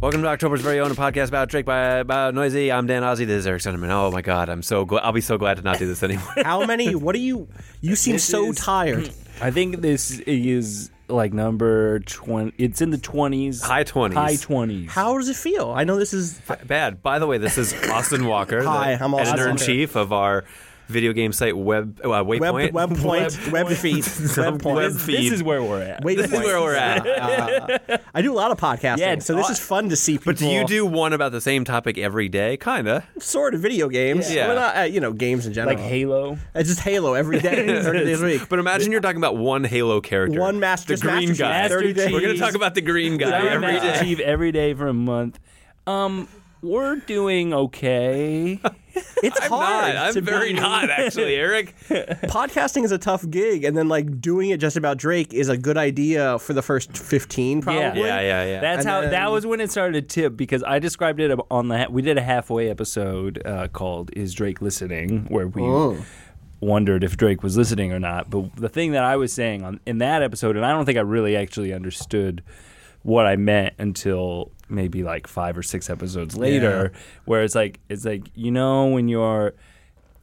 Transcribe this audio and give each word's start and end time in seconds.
Welcome 0.00 0.22
to 0.22 0.28
October's 0.28 0.62
very 0.62 0.80
own 0.80 0.92
podcast 0.92 1.28
about 1.28 1.50
Drake 1.50 1.66
by 1.66 1.96
about 1.98 2.32
Noisey. 2.34 2.72
I'm 2.72 2.86
Dan 2.86 3.02
Ozzi. 3.02 3.26
This 3.26 3.40
is 3.40 3.46
Eric 3.46 3.60
Sundermann. 3.60 3.90
Oh 3.90 4.10
my 4.10 4.22
God, 4.22 4.48
I'm 4.48 4.62
so 4.62 4.86
gl- 4.86 5.00
I'll 5.02 5.12
be 5.12 5.20
so 5.20 5.36
glad 5.36 5.58
to 5.58 5.62
not 5.62 5.78
do 5.78 5.86
this 5.86 6.02
anymore. 6.02 6.32
How 6.42 6.64
many? 6.64 6.94
What 6.94 7.14
do 7.14 7.20
you? 7.20 7.48
You 7.82 7.94
seem 7.96 8.14
This 8.14 8.24
so 8.24 8.46
is- 8.46 8.56
tired. 8.56 9.10
I 9.42 9.50
think 9.50 9.82
this 9.82 10.18
is 10.20 10.90
like 11.08 11.34
number 11.34 11.98
20. 12.00 12.54
It's 12.56 12.80
in 12.80 12.90
the 12.90 12.96
20s. 12.98 13.62
High 13.62 13.84
20s. 13.84 14.14
High 14.14 14.34
20s. 14.34 14.88
How 14.88 15.18
does 15.18 15.28
it 15.28 15.36
feel? 15.36 15.70
I 15.70 15.84
know 15.84 15.98
this 15.98 16.14
is. 16.14 16.40
Bad. 16.66 17.02
By 17.02 17.18
the 17.18 17.26
way, 17.26 17.36
this 17.36 17.58
is 17.58 17.74
Austin 17.90 18.24
Walker, 18.24 18.62
Hi, 18.64 18.96
the 18.96 19.04
I'm 19.04 19.12
Austin 19.12 19.34
editor 19.34 19.50
in 19.50 19.56
chief 19.58 19.96
of 19.96 20.14
our 20.14 20.44
video 20.90 21.12
game 21.12 21.32
site 21.32 21.56
Web 21.56 22.00
uh, 22.04 22.08
Waypoint. 22.08 22.72
Web, 22.72 22.72
web 22.72 22.98
point, 22.98 23.50
web, 23.52 23.68
feed, 23.68 24.04
web 24.36 24.60
point. 24.60 24.76
Web 24.76 24.92
This, 24.92 25.02
feed. 25.02 25.16
this 25.18 25.32
is 25.32 25.42
where 25.42 25.62
we're 25.62 25.82
at. 25.82 26.04
Wait, 26.04 26.16
This 26.18 26.32
is 26.32 26.38
where 26.40 26.60
we're 26.60 26.74
at. 26.74 28.02
I 28.14 28.22
do 28.22 28.32
a 28.32 28.34
lot 28.34 28.50
of 28.50 28.58
podcasting, 28.58 28.98
Yeah, 28.98 29.18
so 29.20 29.34
this 29.36 29.48
uh, 29.48 29.52
is 29.52 29.58
fun 29.60 29.88
to 29.88 29.96
see 29.96 30.18
people. 30.18 30.32
But 30.32 30.38
do 30.38 30.46
you 30.48 30.66
do 30.66 30.84
one 30.84 31.12
about 31.12 31.32
the 31.32 31.40
same 31.40 31.64
topic 31.64 31.96
every 31.98 32.28
day? 32.28 32.56
Kinda. 32.56 33.04
sort 33.18 33.54
of 33.54 33.60
video 33.60 33.88
games? 33.88 34.32
Yeah. 34.32 34.48
Well, 34.48 34.56
not, 34.56 34.76
uh, 34.76 34.82
you 34.82 35.00
know, 35.00 35.12
games 35.12 35.46
in 35.46 35.52
general. 35.52 35.76
like 35.76 35.84
Halo. 35.84 36.38
It's 36.54 36.68
just 36.68 36.80
Halo 36.80 37.14
every 37.14 37.40
day, 37.40 37.82
thirty 37.82 38.04
days 38.04 38.20
a 38.22 38.24
week. 38.26 38.48
But 38.48 38.58
imagine 38.58 38.92
you're 38.92 39.00
talking 39.00 39.16
about 39.18 39.36
one 39.36 39.64
Halo 39.64 40.00
character. 40.00 40.38
One 40.40 40.60
master, 40.60 40.96
the 40.96 41.00
green 41.00 41.28
Master 41.28 41.34
Chief, 41.34 41.38
guy. 41.38 41.68
thirty 41.68 41.92
days. 41.92 42.12
We're 42.12 42.20
gonna 42.20 42.36
talk 42.36 42.54
about 42.54 42.74
the 42.74 42.80
green 42.80 43.16
guy 43.16 43.28
Yeah, 43.44 43.50
every 43.52 43.66
Master 43.72 43.92
day. 43.92 44.00
Chief 44.00 44.20
every 44.20 44.52
day 44.52 44.74
for 44.74 44.88
a 44.88 44.92
month. 44.94 45.38
Um, 45.86 46.28
we're 46.62 46.96
doing 46.96 47.54
okay. 47.54 48.60
It's 49.22 49.38
I'm 49.42 49.50
hard. 49.50 49.94
not. 49.94 50.06
I'm 50.06 50.14
to 50.14 50.20
very 50.22 50.54
be- 50.54 50.60
not 50.60 50.88
actually, 50.88 51.34
Eric. 51.46 51.74
Podcasting 51.88 52.84
is 52.84 52.92
a 52.92 52.96
tough 52.96 53.28
gig, 53.28 53.64
and 53.64 53.76
then 53.76 53.86
like 53.88 54.20
doing 54.20 54.48
it 54.48 54.58
just 54.60 54.76
about 54.78 54.96
Drake 54.96 55.34
is 55.34 55.50
a 55.50 55.58
good 55.58 55.76
idea 55.76 56.38
for 56.38 56.54
the 56.54 56.62
first 56.62 56.96
fifteen, 56.96 57.60
probably. 57.60 57.82
Yeah. 57.82 57.92
Yeah, 57.92 58.20
yeah, 58.22 58.44
yeah. 58.46 58.60
That's 58.60 58.80
And 58.80 58.88
how. 58.88 59.00
then- 59.02 59.10
that 59.10 59.30
was 59.30 59.44
when 59.44 59.60
it 59.60 59.70
started 59.70 60.08
to 60.08 60.22
tip 60.22 60.36
because 60.38 60.62
I 60.62 60.78
described 60.78 61.20
it 61.20 61.38
on 61.50 61.68
the. 61.68 61.86
We 61.90 62.00
did 62.00 62.16
a 62.16 62.22
halfway 62.22 62.70
episode 62.70 63.42
uh, 63.44 63.68
called 63.68 64.10
"Is 64.16 64.32
Drake 64.32 64.62
Listening?" 64.62 65.26
where 65.28 65.48
we 65.48 65.62
Oh. 65.62 65.98
wondered 66.60 67.04
if 67.04 67.16
Drake 67.18 67.42
was 67.42 67.56
listening 67.58 67.92
or 67.92 67.98
not. 68.00 68.30
But 68.30 68.56
the 68.56 68.68
thing 68.70 68.92
that 68.92 69.04
I 69.04 69.16
was 69.16 69.32
saying 69.34 69.62
on 69.64 69.80
in 69.84 69.98
that 69.98 70.22
episode, 70.22 70.56
and 70.56 70.64
I 70.64 70.70
don't 70.72 70.86
think 70.86 70.96
I 70.96 71.02
really 71.02 71.36
actually 71.36 71.74
understood 71.74 72.42
what 73.02 73.26
I 73.26 73.36
meant 73.36 73.74
until 73.78 74.50
maybe 74.68 75.02
like 75.02 75.26
five 75.26 75.56
or 75.58 75.62
six 75.62 75.90
episodes 75.90 76.36
later, 76.36 76.92
where 77.24 77.42
it's 77.42 77.54
like 77.54 77.80
it's 77.88 78.04
like 78.04 78.24
you 78.34 78.50
know 78.50 78.86
when 78.88 79.08
you're 79.08 79.54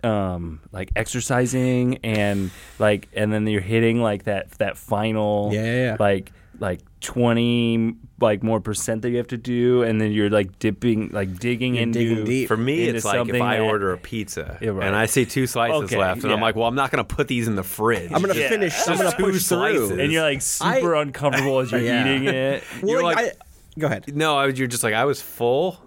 um 0.04 0.60
like 0.72 0.92
exercising 0.96 1.98
and 2.04 2.52
like 2.78 3.10
and 3.14 3.34
then 3.34 3.48
you're 3.48 3.62
hitting 3.62 4.02
like 4.02 4.24
that 4.26 4.52
that 4.60 4.78
final 4.78 5.50
Yeah, 5.52 5.64
yeah, 5.64 5.74
yeah. 5.86 5.98
like 6.00 6.32
like 6.60 6.80
20 7.02 7.96
like 8.20 8.42
more 8.44 8.60
percent 8.60 9.02
that 9.04 9.12
you 9.12 9.18
have 9.18 9.28
to 9.28 9.38
do 9.38 9.84
and 9.84 10.02
then 10.02 10.12
you're 10.12 10.30
like 10.30 10.58
dipping 10.60 11.10
like 11.12 11.38
digging 11.40 11.76
You're 11.76 11.84
into 11.84 12.00
digging 12.00 12.26
deep. 12.26 12.48
For 12.48 12.58
me, 12.58 12.84
into 12.88 12.96
it's 12.98 13.06
like 13.06 13.28
if 13.30 13.42
I 13.42 13.58
that- 13.58 13.62
order 13.62 13.94
a 13.94 13.98
pizza 13.98 14.58
Yeah, 14.62 14.72
right. 14.72 14.88
and 14.88 14.96
I 14.96 15.06
see 15.06 15.26
two 15.26 15.48
slices 15.48 15.84
Okay, 15.84 15.98
left, 15.98 16.24
and 16.24 16.34
I'm 16.34 16.42
like, 16.42 16.56
well, 16.56 16.68
I'm 16.68 16.76
not 16.76 16.92
going 16.92 17.06
to 17.06 17.16
put 17.16 17.28
these 17.28 17.48
in 17.48 17.56
the 17.56 17.64
fridge. 17.64 18.12
I'm 18.12 18.22
gonna 18.22 18.34
Yeah. 18.34 18.50
finish. 18.50 18.74
I'm 18.88 18.98
Just 18.98 19.04
gonna 19.04 19.18
two 19.18 19.32
push 19.34 19.42
slices. 19.44 19.90
through. 19.90 20.00
and 20.02 20.12
you're 20.12 20.24
like 20.24 20.42
super 20.42 20.96
uncomfortable 20.96 21.60
as 21.60 21.72
you're 21.72 21.82
Yeah. 21.82 22.02
eating 22.16 22.28
it 22.28 22.64
Well, 22.82 22.92
You're 22.92 23.04
like, 23.04 23.16
like- 23.18 23.26
I, 23.34 23.80
go 23.80 23.88
ahead. 23.88 24.16
No, 24.16 24.38
I 24.38 24.48
you're 24.48 24.68
just 24.68 24.84
like 24.84 24.94
I 24.94 25.06
was 25.06 25.22
full, 25.22 25.80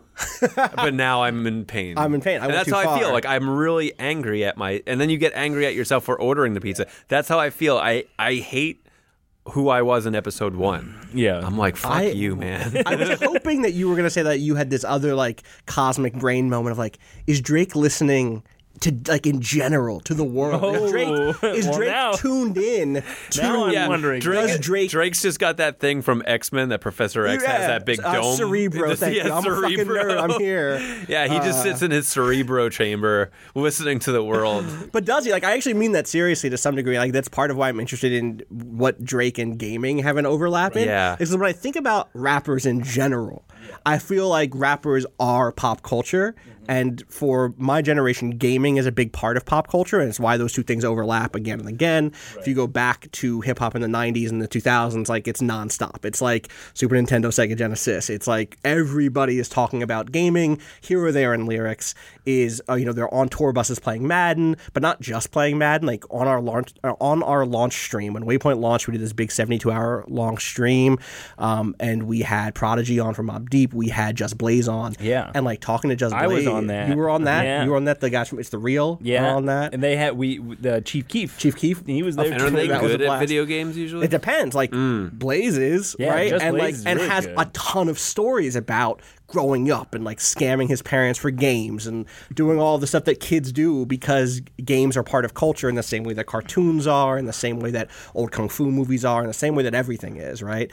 but 0.76 0.94
now 0.94 1.22
I'm 1.24 1.46
in 1.46 1.64
pain. 1.64 1.98
I'm 1.98 2.14
in 2.14 2.20
pain. 2.20 2.40
I 2.40 2.44
and 2.44 2.54
that's 2.54 2.68
too 2.68 2.74
how 2.74 2.88
I 2.94 2.98
feel. 2.98 3.12
Like 3.12 3.26
I'm 3.26 3.48
really 3.50 3.92
angry 3.98 4.44
at 4.44 4.56
my, 4.56 4.82
and 4.86 5.00
then 5.00 5.10
you 5.10 5.18
get 5.18 5.32
angry 5.34 5.66
at 5.66 5.74
yourself 5.74 6.04
for 6.04 6.20
ordering 6.20 6.54
the 6.54 6.60
pizza. 6.60 6.86
That's 7.08 7.28
how 7.28 7.38
I 7.40 7.50
feel. 7.50 7.76
I 7.78 8.04
I 8.18 8.34
hate 8.34 8.84
who 9.48 9.68
I 9.68 9.82
was 9.82 10.06
in 10.06 10.14
episode 10.14 10.54
one. 10.54 10.94
yeah 11.14 11.38
I'm 11.44 11.56
like, 11.58 11.76
fuck 11.76 11.92
I- 11.92 12.10
you, 12.10 12.36
man. 12.36 12.82
I 12.86 12.94
was 12.94 13.20
hoping 13.22 13.62
that 13.62 13.72
you 13.72 13.88
were 13.88 13.96
gonna 13.96 14.10
say 14.10 14.22
that 14.22 14.38
you 14.40 14.54
had 14.54 14.70
this 14.70 14.84
other 14.84 15.14
like 15.14 15.42
cosmic 15.66 16.14
brain 16.14 16.48
moment 16.50 16.72
of 16.72 16.78
like, 16.78 16.98
is 17.26 17.40
Drake 17.40 17.74
listening 17.74 18.42
to 18.80 18.96
like 19.08 19.26
in 19.26 19.40
general 19.42 20.00
to 20.00 20.14
the 20.14 20.24
world? 20.24 20.62
Oh, 20.64 20.74
is 20.84 20.90
Drake, 20.90 21.08
is 21.56 21.66
well, 21.66 21.76
Drake 21.76 21.90
now- 21.90 22.12
tuned 22.12 22.56
in 22.56 23.02
to 23.30 23.42
Now 23.42 23.64
I'm 23.66 23.72
yeah, 23.72 23.88
wondering. 23.88 24.20
Drake, 24.20 24.46
Does 24.48 24.58
Drake- 24.60 24.90
Drake's 24.90 25.20
just 25.20 25.38
got 25.38 25.58
that 25.58 25.80
thing 25.80 26.00
from 26.00 26.22
X 26.26 26.50
Men 26.52 26.70
that 26.70 26.80
Professor 26.80 27.26
X 27.26 27.44
has 27.44 27.66
that 27.66 27.84
big 27.84 28.00
uh, 28.02 28.12
dome. 28.14 28.36
Cerebro, 28.36 28.94
thank 28.96 29.16
yeah, 29.16 29.26
you. 29.26 29.32
I'm 29.32 29.46
a 29.46 29.60
fucking 29.60 29.76
Cerebro. 29.76 30.02
nerd. 30.04 30.20
I'm 30.34 30.40
here. 30.40 30.78
Yeah, 31.08 31.26
he 31.28 31.38
just 31.40 31.62
sits 31.62 31.82
in 31.82 31.90
his 31.90 32.08
cerebro 32.08 32.68
chamber 32.70 33.30
listening 33.54 33.98
to 34.00 34.12
the 34.12 34.24
world. 34.24 34.64
But 34.92 35.04
does 35.04 35.24
he? 35.26 35.32
Like, 35.32 35.44
I 35.44 35.52
actually 35.52 35.74
mean 35.74 35.92
that 35.92 36.06
seriously 36.06 36.48
to 36.50 36.56
some 36.56 36.74
degree. 36.74 36.98
Like, 36.98 37.12
that's 37.12 37.28
part 37.28 37.50
of 37.50 37.56
why 37.56 37.68
I'm 37.68 37.80
interested 37.80 38.12
in 38.12 38.42
what 38.48 39.04
Drake 39.04 39.36
and 39.38 39.58
gaming 39.58 39.98
have 39.98 40.16
an 40.16 40.24
overlap 40.26 40.76
in. 40.76 40.88
Yeah. 40.88 41.16
Is 41.20 41.36
when 41.36 41.46
I 41.46 41.52
think 41.52 41.76
about 41.76 42.08
rappers 42.14 42.64
in 42.64 42.82
general, 42.82 43.44
I 43.86 43.98
feel 43.98 44.28
like 44.28 44.50
rappers 44.54 45.06
are 45.18 45.52
pop 45.52 45.82
culture. 45.82 46.34
And 46.70 47.02
for 47.08 47.52
my 47.58 47.82
generation, 47.82 48.30
gaming 48.30 48.76
is 48.76 48.86
a 48.86 48.92
big 48.92 49.12
part 49.12 49.36
of 49.36 49.44
pop 49.44 49.66
culture, 49.66 49.98
and 49.98 50.08
it's 50.08 50.20
why 50.20 50.36
those 50.36 50.52
two 50.52 50.62
things 50.62 50.84
overlap 50.84 51.34
again 51.34 51.58
and 51.58 51.68
again. 51.68 52.12
If 52.38 52.46
you 52.46 52.54
go 52.54 52.68
back 52.68 53.10
to 53.10 53.40
hip 53.40 53.58
hop 53.58 53.74
in 53.74 53.82
the 53.82 53.88
'90s 53.88 54.30
and 54.30 54.40
the 54.40 54.46
2000s, 54.46 55.08
like 55.08 55.26
it's 55.26 55.42
nonstop. 55.42 56.04
It's 56.04 56.22
like 56.22 56.48
Super 56.74 56.94
Nintendo, 56.94 57.26
Sega 57.26 57.56
Genesis. 57.56 58.08
It's 58.08 58.28
like 58.28 58.56
everybody 58.64 59.40
is 59.40 59.48
talking 59.48 59.82
about 59.82 60.12
gaming 60.12 60.60
here 60.80 61.04
or 61.04 61.10
there 61.10 61.34
in 61.34 61.44
lyrics. 61.44 61.92
Is 62.24 62.62
uh, 62.68 62.74
you 62.74 62.84
know 62.84 62.92
they're 62.92 63.12
on 63.12 63.28
tour 63.28 63.52
buses 63.52 63.80
playing 63.80 64.06
Madden, 64.06 64.56
but 64.72 64.80
not 64.80 65.00
just 65.00 65.32
playing 65.32 65.58
Madden. 65.58 65.88
Like 65.88 66.04
on 66.08 66.28
our 66.28 66.40
launch 66.40 66.72
uh, 66.84 66.94
on 67.00 67.24
our 67.24 67.44
launch 67.44 67.72
stream 67.72 68.12
when 68.12 68.22
Waypoint 68.22 68.60
launched, 68.60 68.86
we 68.86 68.92
did 68.92 69.00
this 69.00 69.12
big 69.12 69.32
72 69.32 69.72
hour 69.72 70.04
long 70.06 70.38
stream, 70.38 70.98
um, 71.38 71.74
and 71.80 72.04
we 72.04 72.20
had 72.20 72.54
Prodigy 72.54 73.00
on 73.00 73.12
from 73.12 73.26
Mobb 73.26 73.49
Deep. 73.50 73.74
We 73.74 73.88
had 73.88 74.16
Just 74.16 74.38
Blaze 74.38 74.68
on, 74.68 74.94
Yeah. 75.00 75.30
and 75.34 75.44
like 75.44 75.60
talking 75.60 75.90
to 75.90 75.96
Just 75.96 76.14
I 76.14 76.26
Blaze. 76.26 76.46
was 76.46 76.54
on 76.54 76.68
that. 76.68 76.88
You 76.88 76.96
were 76.96 77.10
on 77.10 77.24
that. 77.24 77.44
Yeah. 77.44 77.64
You 77.64 77.70
were 77.70 77.76
on 77.76 77.84
that. 77.84 78.00
The 78.00 78.08
guys 78.10 78.28
from 78.28 78.38
It's 78.38 78.48
the 78.50 78.58
Real. 78.58 78.98
yeah 79.02 79.22
were 79.30 79.36
on 79.36 79.46
that. 79.46 79.74
and 79.74 79.82
they 79.82 79.96
had 79.96 80.16
we 80.16 80.38
the 80.38 80.80
Chief 80.80 81.06
Keef 81.08 81.36
Chief 81.38 81.56
Keef. 81.56 81.84
he 81.86 82.02
was 82.02 82.16
there 82.16 82.32
And 82.32 82.40
are 82.42 82.48
too. 82.50 82.56
they 82.56 82.68
That 82.68 82.82
was 82.82 82.92
a 82.94 82.98
good 82.98 83.06
at 83.08 83.18
video 83.18 83.44
games 83.44 83.76
usually? 83.76 84.04
It 84.06 84.10
depends. 84.10 84.54
Like 84.54 84.70
mm. 84.70 85.10
Blaze 85.12 85.58
is 85.58 85.96
Yeah, 85.98 86.10
right, 86.10 86.30
Just 86.30 86.44
and 86.44 86.54
Blaze 86.56 86.62
like 86.62 86.74
is 86.74 86.86
and 86.86 86.96
really 86.98 87.10
has 87.10 87.26
good. 87.26 87.34
a 87.38 87.44
ton 87.46 87.88
of 87.88 87.98
stories 87.98 88.56
about 88.56 89.00
growing 89.26 89.70
up 89.70 89.94
and 89.94 90.04
like 90.04 90.18
scamming 90.18 90.68
his 90.68 90.82
parents 90.82 91.18
for 91.18 91.30
games 91.30 91.86
and 91.86 92.04
doing 92.34 92.58
all 92.58 92.78
the 92.78 92.86
stuff 92.86 93.04
that 93.04 93.20
kids 93.20 93.52
do 93.52 93.86
because 93.86 94.40
games 94.64 94.96
are 94.96 95.04
part 95.04 95.24
of 95.24 95.34
culture 95.34 95.68
in 95.68 95.76
the 95.76 95.82
same 95.84 96.02
way 96.02 96.12
that 96.14 96.26
cartoons 96.26 96.86
are, 96.86 97.16
in 97.16 97.26
the 97.26 97.32
same 97.32 97.60
way 97.60 97.70
that 97.70 97.88
old 98.14 98.32
kung 98.32 98.48
fu 98.48 98.70
movies 98.72 99.04
are, 99.04 99.20
in 99.22 99.28
the 99.28 99.32
same 99.32 99.54
way 99.54 99.62
that 99.62 99.74
everything 99.74 100.16
is, 100.16 100.42
right? 100.42 100.70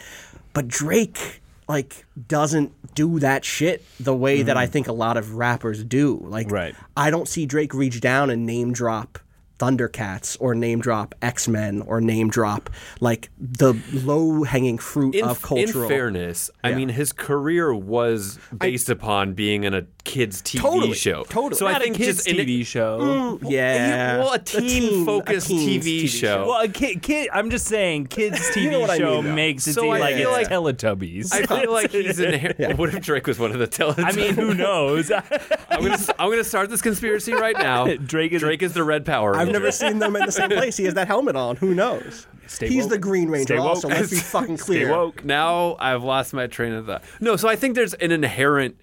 But 0.54 0.68
Drake 0.68 1.42
like 1.68 2.06
doesn't 2.28 2.74
do 2.96 3.20
that 3.20 3.44
shit 3.44 3.84
the 4.00 4.16
way 4.16 4.42
that 4.42 4.58
I 4.58 4.68
mm. 4.68 4.70
think 4.70 4.88
a 4.88 4.94
lot 4.94 5.18
of 5.18 5.36
rappers 5.36 5.84
do. 5.84 6.20
Like 6.24 6.50
Right. 6.50 6.76
I 6.96 7.12
don't 7.12 7.28
see 7.28 7.46
Drake 7.46 7.74
reach 7.74 8.00
down 8.02 8.30
and 8.30 8.46
name 8.46 8.74
drop 8.74 9.20
Thundercats 9.60 10.38
or 10.40 10.54
name 10.56 10.80
drop 10.80 11.16
X 11.22 11.48
Men 11.48 11.82
or 11.82 12.00
name 12.02 12.30
drop 12.30 12.70
like 13.00 13.30
the 13.40 13.74
low 13.94 14.44
hanging 14.44 14.78
fruit 14.78 15.16
In, 15.16 15.26
of 15.26 15.42
cultural. 15.42 15.84
in 15.84 15.90
fairness, 15.90 16.50
I 16.64 16.74
mean, 16.74 16.90
his 16.90 17.12
career 17.14 17.74
was 17.74 18.40
based 18.58 18.90
upon 18.90 19.34
being 19.34 19.64
in 19.64 19.74
a 19.74 19.84
kids' 20.04 20.42
TV 20.42 20.60
Totally, 20.62 20.94
show. 20.94 21.24
totally. 21.26 21.56
So 21.56 21.66
Not 21.68 21.82
I 21.82 21.84
think 21.84 21.96
a 21.96 22.00
kids 22.00 22.24
just 22.24 22.28
in 22.30 22.38
TV 22.38 22.66
show. 22.66 23.00
Mm, 23.42 23.52
yeah, 23.52 24.20
well, 24.20 24.32
a 24.32 24.36
A 24.36 24.40
teen- 24.40 24.68
teen-focused 24.90 25.48
a 25.48 25.50
teen's 25.50 25.86
TV 25.86 26.08
show. 26.08 26.48
Well, 26.48 26.62
a 26.62 26.68
kid, 26.70 27.02
kid, 27.02 27.30
I'm 27.34 27.50
just 27.50 27.66
saying, 27.66 28.08
kids 28.08 28.40
TV 28.56 28.72
know 28.72 28.80
what 28.80 28.90
I 28.92 28.98
show 29.00 29.22
mean, 29.22 29.36
makes 29.36 29.68
it 29.68 29.74
So 29.74 29.82
seem 29.82 29.92
I 29.92 30.00
like 30.00 30.16
it's 30.16 30.32
like- 30.32 30.48
Teletubbies. 30.48 31.34
I 31.34 31.46
feel 31.62 31.72
like 31.74 31.92
he's 31.92 32.20
in. 32.20 32.38
What 32.78 32.94
if 32.94 33.02
Drake 33.02 33.28
was 33.28 33.38
one 33.40 33.52
of 33.52 33.60
the 33.60 33.68
Teletubbies? 33.68 34.06
I 34.06 34.12
mean, 34.14 34.34
who 34.34 34.54
knows? 34.54 35.12
I'm 35.12 35.24
gonna 35.82 35.98
I'm 36.20 36.30
gonna 36.30 36.44
start 36.44 36.70
this 36.70 36.82
conspiracy 36.82 37.34
right 37.34 37.58
now. 37.58 37.88
Drake 37.96 38.32
is- 38.32 38.42
Drake 38.42 38.62
is 38.62 38.74
the 38.74 38.84
Red 38.84 39.04
Power. 39.06 39.36
I've 39.48 39.54
never 39.54 39.72
seen 39.72 40.00
them 40.00 40.16
in 40.16 40.26
the 40.26 40.32
same 40.32 40.50
place. 40.50 40.78
He 40.78 40.86
has 40.86 40.94
that 40.96 41.08
helmet 41.08 41.36
on. 41.36 41.56
Who 41.58 41.74
knows? 41.74 42.28
Stay 42.48 42.68
He's 42.70 42.84
woke. 42.84 42.92
the 42.92 42.98
Green 43.00 43.30
Ranger. 43.30 43.56
Stay 43.56 43.60
woke. 43.60 43.68
Also, 43.68 43.88
let's 43.90 44.10
be 44.10 44.16
fucking 44.18 44.58
Stay 44.58 44.66
clear. 44.66 44.92
woke. 44.92 45.24
Now 45.26 45.76
I've 45.80 46.04
lost 46.04 46.34
my 46.34 46.48
train 46.48 46.74
of 46.74 46.86
thought. 46.86 47.04
No, 47.20 47.36
so 47.36 47.48
I 47.50 47.56
think 47.56 47.76
there's 47.76 47.94
an 47.96 48.12
inherent 48.12 48.78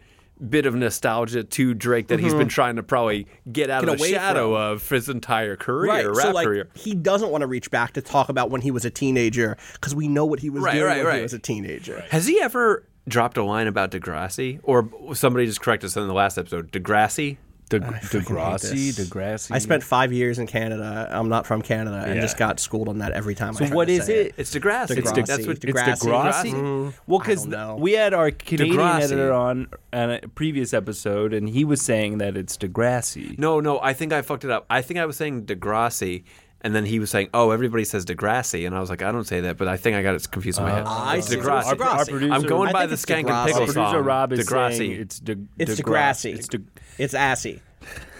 bit 0.50 0.66
of 0.66 0.74
nostalgia 0.74 1.44
to 1.44 1.74
Drake 1.74 2.08
that 2.08 2.18
he's 2.18 2.34
been 2.34 2.48
trying 2.48 2.74
to 2.76 2.82
probably 2.82 3.26
get 3.52 3.70
out 3.70 3.82
Mm-hmm. 3.84 3.90
Get 3.90 3.94
of 3.94 4.00
the 4.00 4.08
shadow 4.08 4.52
from. 4.54 4.72
of 4.72 4.82
for 4.82 4.94
his 4.96 5.08
entire 5.08 5.56
career, 5.56 5.88
Right. 5.90 6.06
rap 6.06 6.16
so 6.26 6.32
like 6.32 6.46
career. 6.46 6.68
he 6.74 6.94
doesn't 6.94 7.30
want 7.30 7.42
to 7.42 7.46
reach 7.46 7.70
back 7.70 7.92
to 7.92 8.02
talk 8.02 8.28
about 8.28 8.50
when 8.50 8.60
he 8.60 8.70
was 8.72 8.84
a 8.84 8.90
teenager 8.90 9.56
because 9.74 9.94
we 9.94 10.08
know 10.08 10.24
what 10.26 10.40
he 10.40 10.50
was 10.50 10.62
Right, 10.64 10.72
doing 10.74 10.84
right, 10.86 10.96
when 10.98 11.06
right. 11.06 11.16
he 11.18 11.22
was 11.22 11.32
a 11.34 11.38
teenager. 11.38 12.04
Has 12.10 12.26
he 12.26 12.40
ever 12.42 12.84
dropped 13.08 13.36
a 13.36 13.44
line 13.44 13.68
about 13.68 13.92
Degrassi, 13.92 14.58
or 14.64 14.88
somebody 15.14 15.46
just 15.46 15.60
corrected 15.60 15.86
us 15.88 15.96
in 15.96 16.06
the 16.08 16.12
last 16.14 16.36
episode? 16.36 16.72
Degrassi. 16.72 17.36
De- 17.80 17.86
fucking 17.86 18.00
hate 18.20 18.24
Degrassi. 18.26 19.06
Degrassi. 19.06 19.50
I 19.52 19.58
spent 19.58 19.82
five 19.82 20.12
years 20.12 20.38
in 20.38 20.46
Canada. 20.46 21.08
I'm 21.10 21.28
not 21.28 21.46
from 21.46 21.62
Canada, 21.62 22.02
and 22.06 22.16
Yeah. 22.16 22.20
just 22.20 22.36
got 22.36 22.60
schooled 22.60 22.88
on 22.88 22.98
that 22.98 23.12
every 23.12 23.34
time. 23.34 23.54
So 23.54 23.64
I 23.64 23.68
tried 23.68 23.76
what 23.76 23.84
to 23.86 23.92
is 23.94 24.06
say 24.06 24.26
it? 24.26 24.34
It's 24.36 24.54
Degrassi. 24.54 24.88
Degrassi. 24.96 25.18
It's, 25.18 25.28
that's 25.28 25.46
what 25.46 25.56
It's 25.56 25.64
It's 25.64 25.72
Degrassi. 26.04 26.08
Degrassi. 26.08 26.52
Mm-hmm. 26.52 26.90
Well, 27.06 27.18
because 27.20 27.46
we 27.78 27.92
had 27.92 28.14
our 28.14 28.30
Canadian 28.30 28.76
Degrassi. 28.78 29.00
editor 29.02 29.32
on 29.32 29.68
on 29.92 30.10
a 30.10 30.20
previous 30.34 30.74
episode, 30.74 31.32
and 31.32 31.48
he 31.48 31.64
was 31.64 31.80
saying 31.80 32.18
that 32.18 32.36
it's 32.36 32.56
Degrassi. 32.56 33.38
No, 33.38 33.60
no, 33.60 33.80
I 33.80 33.92
think 33.92 34.12
I 34.12 34.22
fucked 34.22 34.44
it 34.44 34.50
up. 34.50 34.66
I 34.68 34.82
think 34.82 34.98
I 34.98 35.06
was 35.06 35.16
saying 35.16 35.46
Degrassi, 35.46 36.24
and 36.64 36.74
then 36.74 36.84
he 36.84 36.98
was 36.98 37.10
saying, 37.10 37.28
"Oh, 37.32 37.50
everybody 37.52 37.84
says 37.84 38.04
Degrassi," 38.04 38.66
and 38.66 38.74
I 38.74 38.80
was 38.80 38.90
like, 38.90 39.02
"I 39.02 39.12
don't 39.12 39.24
say 39.26 39.40
that," 39.42 39.56
but 39.56 39.68
I 39.68 39.76
think 39.76 39.94
I 39.96 40.02
got 40.02 40.16
it 40.16 40.28
confused 40.30 40.58
in 40.58 40.64
my 40.64 40.70
head. 40.72 40.84
Ah, 40.86 41.10
I 41.10 41.16
It's 41.18 41.28
see. 41.28 41.36
Degrassi. 41.36 41.78
Our- 41.78 41.82
our 41.84 42.04
producer- 42.06 42.32
I'm 42.34 42.42
going 42.42 42.72
by 42.72 42.86
the 42.86 42.94
it's 42.94 43.04
Skank 43.04 43.18
and 43.20 43.28
Degrassi. 43.28 43.44
Pickle 43.46 43.60
Our 43.60 43.66
producer 43.66 43.90
song. 43.92 44.04
Rob 44.04 44.32
is 44.32 44.48
Degrassi. 44.48 44.76
saying 44.78 44.90
it's 44.92 45.18
De- 45.20 45.36
It's 45.58 45.74
Degrassi. 45.80 46.32
Degrassi. 46.32 46.38
It's 46.38 46.48
De- 46.48 46.60
It's 46.98 47.14
assy. 47.14 47.60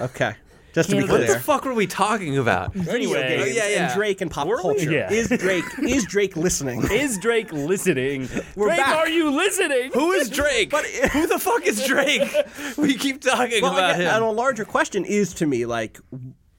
Okay. 0.01 0.35
Just 0.75 0.91
to 0.91 0.97
be 0.97 1.05
clear. 1.05 1.21
what 1.21 1.29
the 1.29 1.39
fuck 1.39 1.65
were 1.65 1.73
we 1.73 1.87
talking 1.87 2.37
about? 2.37 2.75
Video 2.75 2.93
Anyway. 2.95 3.29
games 3.29 3.43
Oh, 3.43 3.47
yeah, 3.47 3.69
yeah. 3.69 3.85
and 3.87 3.95
Drake 3.95 4.21
and 4.21 4.29
pop 4.29 4.49
Were 4.49 4.59
culture. 4.61 4.91
Yeah. 4.91 5.09
Is 5.09 5.29
Drake 5.29 5.65
is 5.81 6.05
Drake 6.05 6.37
listening? 6.37 6.83
is 6.91 7.17
Drake 7.19 7.53
listening? 7.53 8.29
We're 8.57 8.67
Drake, 8.67 8.79
back. 8.79 8.97
are 8.97 9.09
you 9.09 9.31
listening? 9.31 9.93
Who 9.95 10.11
is 10.11 10.29
Drake? 10.29 10.71
but, 10.71 10.85
Who 10.85 11.29
the 11.29 11.39
fuck 11.39 11.65
is 11.65 11.87
Drake? 11.87 12.29
we 12.77 12.97
keep 12.97 13.21
talking 13.21 13.63
Well, 13.63 13.73
about 13.73 13.91
I 13.95 13.99
guess- 13.99 14.15
and 14.17 14.25
a 14.25 14.31
larger 14.31 14.65
question 14.65 15.05
is 15.05 15.33
to 15.35 15.47
me 15.47 15.65
like, 15.65 16.01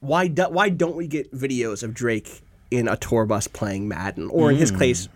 why 0.06 0.28
do, 0.28 0.44
why 0.44 0.68
don't 0.68 0.96
we 0.96 1.06
get 1.06 1.32
videos 1.32 1.82
of 1.82 1.94
Drake 1.94 2.42
in 2.70 2.88
a 2.88 2.96
tour 2.96 3.26
bus 3.26 3.46
playing 3.48 3.88
Madden, 3.88 4.28
or 4.30 4.50
in 4.50 4.56
his 4.56 4.70
hmm. 4.70 4.78
case, 4.78 5.08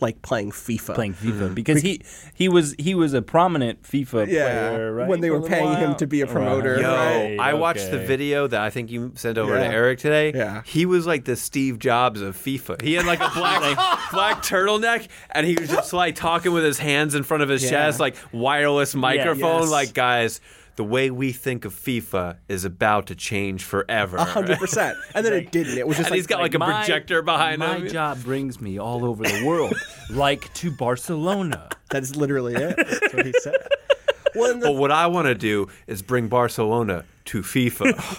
like 0.00 0.20
playing 0.22 0.50
FIFA? 0.50 0.94
Playing 0.94 1.14
FIFA 1.14 1.48
hmm. 1.48 1.54
because 1.54 1.82
he 1.82 2.02
he 2.34 2.48
was 2.48 2.74
he 2.78 2.94
was 2.94 3.14
a 3.14 3.22
prominent 3.22 3.82
FIFA 3.82 4.28
Yeah, 4.28 4.70
player, 4.70 4.94
right? 4.94 5.08
when 5.08 5.20
they 5.20 5.28
for 5.28 5.34
a 5.34 5.38
were 5.38 5.42
little 5.42 5.56
paying 5.56 5.76
him 5.78 5.90
while? 5.90 5.94
to 5.96 6.06
be 6.06 6.20
a 6.20 6.26
promoter. 6.26 6.74
Right. 6.74 6.82
Yo, 6.82 7.36
Right, 7.36 7.40
I 7.40 7.54
watched 7.54 7.90
the 7.90 7.98
okay. 7.98 8.06
video 8.06 8.46
that 8.46 8.60
I 8.60 8.70
think 8.70 8.90
you 8.90 9.12
sent 9.14 9.38
over 9.38 9.56
Yeah. 9.56 9.68
to 9.68 9.74
Eric 9.74 9.98
today. 10.00 10.32
Yeah. 10.34 10.62
He 10.64 10.86
was 10.86 11.06
like 11.06 11.24
the 11.24 11.36
Steve 11.36 11.78
Jobs 11.78 12.20
of 12.20 12.36
FIFA. 12.36 12.82
He 12.82 12.94
had 12.94 13.06
like 13.06 13.20
a 13.20 13.30
black 13.34 13.62
black 14.12 14.42
turtleneck 14.42 15.08
and 15.30 15.46
he 15.46 15.56
was 15.58 15.68
just 15.70 15.92
like 15.92 16.14
talking 16.14 16.52
with 16.52 16.64
his 16.64 16.78
hands 16.78 17.14
in 17.14 17.22
front 17.22 17.42
of 17.42 17.48
his 17.48 17.62
Yeah. 17.64 17.70
chest, 17.70 18.00
like 18.00 18.16
wireless 18.32 18.94
microphone. 18.94 19.62
Yes. 19.62 19.70
Like, 19.70 19.94
guys, 19.94 20.40
the 20.76 20.84
way 20.84 21.10
we 21.10 21.32
think 21.32 21.64
of 21.64 21.74
FIFA 21.74 22.36
is 22.48 22.64
about 22.64 23.06
to 23.06 23.14
change 23.14 23.64
forever. 23.64 24.16
A 24.18 24.24
hundred 24.24 24.58
percent. 24.58 24.96
And 25.14 25.24
then 25.24 25.32
it 25.32 25.50
didn't. 25.50 25.78
It 25.78 25.86
was 25.88 25.96
just 25.96 26.08
And 26.08 26.12
like, 26.12 26.18
he's 26.18 26.26
got 26.26 26.40
like 26.40 26.54
a 26.54 26.58
My- 26.58 26.66
projector 26.84 27.22
behind 27.22 27.58
my 27.60 27.76
him. 27.76 27.82
My 27.84 27.88
job 28.00 28.22
brings 28.22 28.60
me 28.60 28.78
all 28.78 29.04
over 29.04 29.22
the 29.24 29.44
world, 29.46 29.74
like 30.10 30.52
to 30.54 30.70
Barcelona. 30.70 31.68
that's 31.90 32.14
literally 32.16 32.54
it. 32.54 32.76
That's 32.76 33.14
what 33.14 33.26
he 33.26 33.32
said. 33.42 33.54
Well, 34.34 34.52
the, 34.52 34.66
But 34.66 34.72
what 34.74 34.90
I 34.92 35.06
want 35.06 35.28
to 35.28 35.34
do 35.34 35.68
is 35.86 36.02
bring 36.02 36.28
Barcelona 36.28 37.06
to 37.26 37.40
FIFA. 37.40 38.18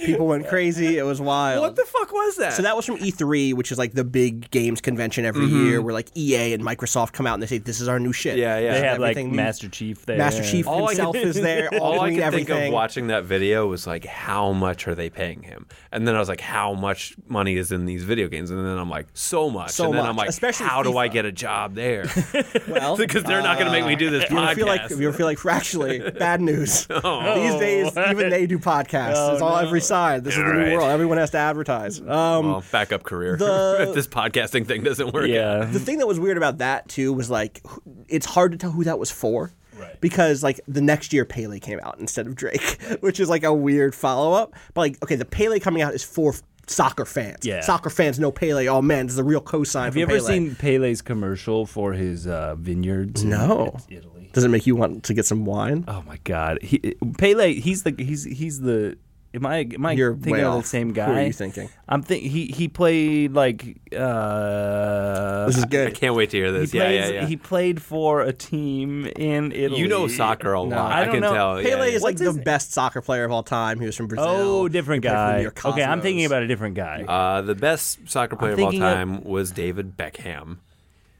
People 0.00 0.26
went 0.26 0.48
crazy. 0.48 0.98
It 0.98 1.04
was 1.04 1.20
wild. 1.20 1.60
what 1.60 1.76
the 1.76 1.84
fuck 1.84 2.12
was 2.12 2.36
that? 2.36 2.54
So 2.54 2.62
that 2.62 2.76
was 2.76 2.86
from 2.86 2.98
E3, 2.98 3.54
which 3.54 3.72
is 3.72 3.78
like 3.78 3.92
the 3.92 4.04
big 4.04 4.50
games 4.50 4.80
convention 4.80 5.24
every 5.24 5.46
mm-hmm. 5.46 5.66
year, 5.66 5.82
where 5.82 5.94
like 5.94 6.16
EA 6.16 6.54
and 6.54 6.62
Microsoft 6.62 7.12
come 7.12 7.26
out 7.26 7.34
and 7.34 7.42
they 7.42 7.46
say, 7.46 7.58
"This 7.58 7.80
is 7.80 7.88
our 7.88 8.00
new 8.00 8.12
shit." 8.12 8.36
Yeah, 8.36 8.58
yeah. 8.58 8.72
They 8.72 8.80
They 8.80 8.86
have 8.86 8.98
like 8.98 9.26
Master 9.26 9.68
Chief 9.68 10.06
there. 10.06 10.18
Master 10.18 10.42
Chief 10.42 10.66
All 10.66 10.88
himself 10.88 11.14
can- 11.14 11.28
is 11.28 11.36
there. 11.36 11.68
All, 11.74 11.80
All 11.94 12.00
I 12.00 12.10
doing 12.10 12.20
could 12.20 12.32
think 12.32 12.48
of 12.50 12.72
watching 12.72 13.08
that 13.08 13.24
video 13.24 13.66
was 13.66 13.86
like, 13.86 14.04
how 14.04 14.52
much 14.52 14.88
are 14.88 14.94
they 14.94 15.10
paying 15.10 15.42
him? 15.42 15.66
And 15.92 16.06
then 16.06 16.14
I 16.14 16.18
was 16.18 16.28
like, 16.28 16.40
how 16.40 16.74
much 16.74 17.14
money 17.28 17.56
is 17.56 17.72
in 17.72 17.84
these 17.86 18.04
video 18.04 18.28
games? 18.28 18.50
And 18.50 18.58
then 18.58 18.78
I'm 18.78 18.90
like, 18.90 19.06
so 19.14 19.50
much. 19.50 19.70
So 19.70 19.86
and 19.86 19.94
then 19.94 20.02
much, 20.02 20.08
I'm 20.10 20.16
like, 20.16 20.28
especially 20.28 20.66
how 20.66 20.82
do 20.82 20.96
I 20.96 21.08
get 21.08 21.24
a 21.24 21.32
job 21.32 21.74
there? 21.74 22.06
well, 22.68 22.96
Because 23.00 23.24
they're 23.24 23.42
not 23.42 23.58
going 23.58 23.70
to 23.70 23.72
make 23.72 23.86
me 23.86 23.96
do 23.96 24.10
this 24.10 24.30
You 24.30 24.36
podcast. 24.36 24.54
feel 24.54 24.66
like 24.66 24.90
you 24.90 25.12
feel 25.12 25.26
like 25.26 25.44
actually 25.44 26.10
bad 26.10 26.40
news? 26.40 26.86
Oh. 26.90 27.34
These 27.34 27.54
days, 27.60 27.96
even 27.96 28.30
they 28.30 28.46
do 28.46 28.58
podcasts. 28.58 29.14
Oh, 29.16 29.32
it's 29.32 29.42
all 29.42 29.56
every 29.56 29.80
side. 29.90 30.24
This 30.24 30.34
is 30.34 30.38
the 30.38 30.44
Right. 30.44 30.68
new 30.68 30.74
world. 30.76 30.88
Everyone 30.90 31.18
has 31.18 31.30
to 31.32 31.38
advertise. 31.38 32.00
Um, 32.00 32.06
well, 32.46 32.64
backup 32.72 33.02
career. 33.02 33.36
the- 33.36 33.76
if 33.88 33.94
this 33.94 34.06
podcasting 34.06 34.66
thing 34.66 34.82
doesn't 34.82 35.12
work. 35.12 35.26
Yeah. 35.28 35.64
the 35.64 35.80
thing 35.80 35.98
that 35.98 36.06
was 36.06 36.18
weird 36.18 36.36
about 36.36 36.58
that 36.58 36.88
too 36.88 37.12
was 37.12 37.28
like 37.30 37.62
it's 38.08 38.26
hard 38.26 38.52
to 38.52 38.58
tell 38.58 38.70
who 38.70 38.84
that 38.84 38.98
was 38.98 39.10
for. 39.10 39.52
Because 40.00 40.42
like 40.42 40.60
the 40.68 40.80
next 40.82 41.12
year 41.12 41.24
Pele 41.24 41.58
came 41.58 41.80
out 41.82 41.98
instead 41.98 42.26
of 42.26 42.34
Drake, 42.34 42.78
which 43.00 43.18
is 43.20 43.28
like 43.28 43.44
a 43.44 43.52
weird 43.52 43.94
follow 43.94 44.32
up. 44.34 44.54
But 44.74 44.80
like 44.82 45.02
okay, 45.02 45.16
the 45.16 45.24
Pele 45.24 45.58
coming 45.58 45.82
out 45.82 45.94
is 45.94 46.04
for 46.04 46.34
soccer 46.66 47.04
fans. 47.06 47.44
Yeah. 47.44 47.60
Soccer 47.62 47.90
fans 47.90 48.18
know 48.18 48.30
Pele. 48.30 48.66
Oh 48.68 48.82
man, 48.82 49.06
this 49.06 49.14
is 49.14 49.18
a 49.18 49.24
real 49.24 49.40
cosign. 49.40 49.84
Have 49.86 49.96
you 49.96 50.02
ever 50.02 50.20
seen 50.20 50.54
Pele's 50.54 51.00
commercial 51.02 51.64
for 51.66 51.92
his 51.94 52.26
uh, 52.26 52.54
vineyards? 52.58 53.22
in 53.22 53.30
No. 53.30 53.76
Italy. 53.88 54.30
Does 54.32 54.44
it 54.44 54.48
make 54.48 54.66
you 54.66 54.76
want 54.76 55.04
to 55.04 55.14
get 55.14 55.24
some 55.26 55.44
wine? 55.44 55.84
Oh 55.88 56.02
my 56.06 56.18
God, 56.24 56.58
he, 56.62 56.78
Pele. 57.18 57.54
He's 57.54 57.82
the 57.82 57.94
he's 57.98 58.24
he's 58.24 58.60
the. 58.60 58.96
Am 59.32 59.46
I 59.46 59.58
am 59.72 59.86
I 59.86 59.92
You're 59.92 60.16
thinking 60.16 60.42
of 60.44 60.54
off. 60.54 60.62
the 60.64 60.68
same 60.68 60.92
guy? 60.92 61.06
Who 61.06 61.12
guy? 61.14 61.22
are 61.22 61.26
you 61.26 61.32
thinking? 61.32 61.68
I'm 61.88 62.02
think 62.02 62.24
he 62.24 62.46
he 62.46 62.66
played 62.66 63.32
like 63.32 63.78
uh 63.94 65.46
This 65.46 65.56
is 65.58 65.64
good. 65.66 65.86
I 65.88 65.90
good. 65.90 65.94
can't 66.00 66.14
wait 66.16 66.30
to 66.30 66.36
hear 66.36 66.52
he 66.52 66.58
this. 66.58 66.74
Yeah, 66.74 66.82
plays, 66.84 67.00
yeah, 67.10 67.20
yeah. 67.20 67.26
he 67.26 67.36
played 67.36 67.80
for 67.80 68.22
a 68.22 68.32
team 68.32 69.06
in 69.06 69.52
Italy. 69.52 69.80
you 69.80 69.86
know 69.88 70.08
soccer 70.08 70.52
a 70.52 70.60
lot. 70.60 70.90
I 70.90 71.02
I, 71.02 71.04
don't 71.04 71.14
can 71.14 71.20
know. 71.22 71.32
tell. 71.32 71.62
yeah, 71.62 71.68
Pele 71.68 71.90
yeah. 71.90 71.96
is 71.96 72.02
like 72.02 72.14
What's 72.14 72.22
the 72.22 72.32
his- 72.32 72.38
best 72.44 72.72
soccer 72.72 73.00
player 73.00 73.24
of 73.24 73.30
all 73.30 73.44
time. 73.44 73.78
He 73.78 73.86
was 73.86 73.96
from 73.96 74.08
Brazil. 74.08 74.26
Oh, 74.28 74.68
different 74.68 75.04
He 75.04 75.08
played 75.10 75.16
for 75.16 75.22
the 75.26 75.30
guy. 75.32 75.36
New 75.36 75.42
York 75.42 75.64
Okay, 75.64 75.84
I'm 75.84 76.00
thinking 76.00 76.24
about 76.24 76.42
a 76.42 76.46
different 76.48 76.74
guy. 76.74 77.04
Uh, 77.06 77.42
the 77.42 77.54
best 77.54 78.00
soccer 78.08 78.34
player 78.36 78.52
of 78.54 78.58
all 78.60 78.64
thinking 78.70 78.82
of- 78.82 78.92
time 78.94 79.22
was 79.24 79.52
David 79.52 79.96
Beckham. 79.96 80.56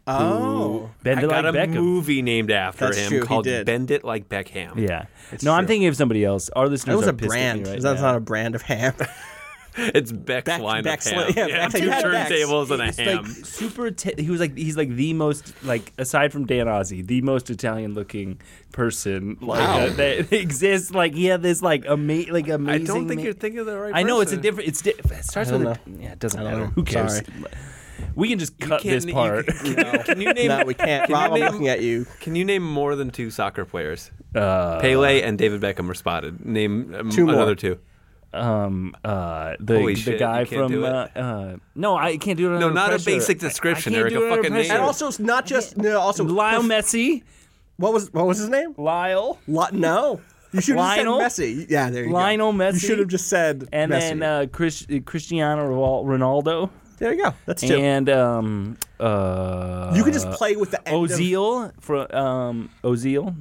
Oh, 0.07 0.90
Bend 1.02 1.21
I 1.21 1.23
it 1.23 1.28
got 1.28 1.45
like 1.45 1.54
a 1.54 1.59
Beckham. 1.59 1.75
movie 1.75 2.23
named 2.23 2.50
after 2.50 2.87
That's 2.87 2.99
him 2.99 3.09
true, 3.09 3.21
he 3.21 3.26
called 3.26 3.45
did. 3.45 3.66
Bend 3.66 3.90
It 3.90 4.02
Like 4.04 4.28
Beckham. 4.28 4.76
Yeah. 4.76 5.07
No, 5.42 5.52
I'm 5.52 5.62
true. 5.64 5.69
thinking 5.69 5.88
of 5.88 5.97
somebody 5.97 6.25
else. 6.25 6.49
Our 6.50 6.66
listeners 6.69 6.95
that 6.95 6.99
was 6.99 7.07
are 7.07 7.11
a 7.11 7.14
pissed 7.14 7.25
at 7.26 7.28
brand. 7.28 7.66
right 7.69 7.80
That's 7.80 8.00
now. 8.00 8.09
not 8.09 8.16
a 8.16 8.21
brand 8.21 8.54
of 8.54 8.62
ham. 8.62 8.95
It's 9.76 10.11
Beck's 10.11 10.47
Beck- 10.47 10.61
line 10.61 10.83
Beck's 10.83 11.07
of 11.07 11.12
li- 11.16 11.33
yeah, 11.37 11.47
Beck's- 11.47 11.75
two 11.75 11.85
you 11.85 11.90
had 11.90 12.02
Beck's. 12.02 12.33
turntables 12.33 12.71
and 12.73 12.83
a 12.83 12.87
It's 12.87 12.99
ham. 12.99 13.23
like 13.23 13.26
super. 13.47 13.87
Ita- 13.87 14.21
he 14.21 14.28
was 14.28 14.40
like 14.40 14.57
he's 14.59 14.76
like 14.76 14.88
the 14.97 15.12
most 15.12 15.54
like 15.62 15.92
aside 15.97 16.33
from 16.33 16.45
Dan 16.45 16.66
Ozzi, 16.66 17.07
the 17.07 17.21
most 17.23 17.50
Italian 17.50 17.95
looking 17.95 18.40
person 18.73 19.38
like 19.40 19.61
Wow. 19.61 19.78
uh, 19.87 19.90
that 19.90 20.33
exists. 20.33 20.90
Like 20.90 21.14
he 21.14 21.26
had 21.26 21.42
this 21.42 21.62
like 21.62 21.87
ama- 21.87 22.25
like 22.33 22.49
amazing. 22.49 22.69
I 22.69 22.78
don't 22.85 23.07
think 23.07 23.21
ma- 23.21 23.25
you're 23.26 23.33
thinking 23.33 23.61
of 23.61 23.66
the 23.66 23.78
right 23.78 23.95
I 23.95 24.02
know 24.02 24.21
it's 24.21 24.33
a 24.33 24.37
person. 24.38 24.42
different. 24.42 24.69
It's 24.71 24.83
di- 24.83 24.90
it 24.90 25.25
starts 25.25 25.50
I 25.50 25.57
with 25.57 25.62
don't 25.62 26.00
a, 26.00 26.02
yeah. 26.02 26.12
It 26.14 26.19
doesn't 26.19 26.40
I 26.40 26.42
don't 26.42 26.52
matter. 26.52 26.64
know. 26.66 26.73
Who 26.75 26.83
cares? 26.83 27.16
Sorry. 27.19 27.26
We 28.14 28.28
can 28.28 28.38
just 28.38 28.59
cut 28.59 28.80
can't- 28.83 28.95
this 28.95 29.04
you 29.07 29.12
part. 29.12 29.47
can- 29.47 30.02
Can 30.04 30.21
you 30.21 30.33
name? 30.33 30.49
no, 30.49 30.64
we 30.64 30.75
can't. 30.75 31.07
Can 31.07 31.11
you 31.11 31.14
Rob, 31.16 31.33
I'm 31.33 31.40
looking 31.40 31.69
at 31.69 31.80
you. 31.83 32.07
Can 32.21 32.35
you 32.37 32.45
name 32.45 32.62
more 32.62 32.97
than 32.97 33.11
two 33.11 33.30
soccer 33.30 33.64
players? 33.64 34.11
uh, 34.35 34.80
Pele 34.80 35.23
and 35.23 35.37
David 35.38 35.61
Beckham 35.61 35.88
are 35.90 35.95
spotted. 35.95 36.45
Name 36.45 36.95
um, 36.95 37.11
Two 37.11 37.26
more. 37.26 37.35
another 37.35 37.54
two. 37.54 37.78
um 38.33 38.95
uh 39.04 39.54
the 39.59 39.78
Holy 39.78 39.95
the 39.95 40.00
shit, 40.00 40.19
guy 40.21 40.40
you 40.42 40.47
can't 40.47 40.62
from 40.62 40.71
do 40.73 40.87
uh, 40.87 41.09
it? 41.14 41.21
uh 41.21 41.57
no 41.75 41.97
I 41.97 42.16
can't 42.16 42.38
do 42.38 42.47
it. 42.54 42.59
No, 42.61 42.66
under 42.69 42.75
not 42.75 42.87
a 42.87 42.90
pressure. 42.90 43.07
basic 43.11 43.42
I- 43.42 43.47
I 43.47 43.49
description, 43.49 43.95
Eric, 43.95 44.14
a 44.14 44.21
fucking 44.30 44.52
name. 44.52 44.71
And 44.71 44.80
also, 44.83 45.09
it's 45.09 45.19
not 45.19 45.47
just 45.47 45.76
no. 45.76 45.99
Also, 45.99 46.23
Lyle 46.25 46.62
Messi, 46.62 47.25
what 47.76 47.92
was 47.92 48.12
what 48.12 48.26
was 48.28 48.38
his 48.38 48.49
name? 48.49 48.75
Lyle. 48.78 49.38
Lo- 49.49 49.66
no, 49.73 50.21
you 50.52 50.61
should 50.61 50.76
have 50.78 50.95
said 50.97 51.07
Messi. 51.07 51.66
Yeah, 51.69 51.90
there 51.90 52.04
you 52.04 52.12
Lionel 52.12 52.52
go. 52.52 52.59
Messi? 52.59 52.75
You 52.75 52.78
should 52.78 52.99
have 53.00 53.09
just 53.09 53.26
said 53.26 53.69
and 53.73 53.90
Messi. 53.90 53.99
then 54.00 54.23
uh, 54.23 54.47
Chris, 54.52 54.87
Cristiano 55.04 55.69
Ronaldo, 56.04 56.71
there 57.00 57.12
you 57.14 57.23
go. 57.25 57.35
That's 57.47 57.62
two. 57.62 57.75
and 57.75 58.09
um, 58.09 58.76
uh, 59.00 59.92
you 59.97 60.04
can 60.04 60.12
just 60.12 60.30
play 60.30 60.54
with 60.57 60.71
the 60.71 60.87
end 60.88 60.97
of- 61.11 61.11
Ozil 61.19 61.73
from 61.80 62.07
um, 62.12 62.71
Ozil. 62.85 63.35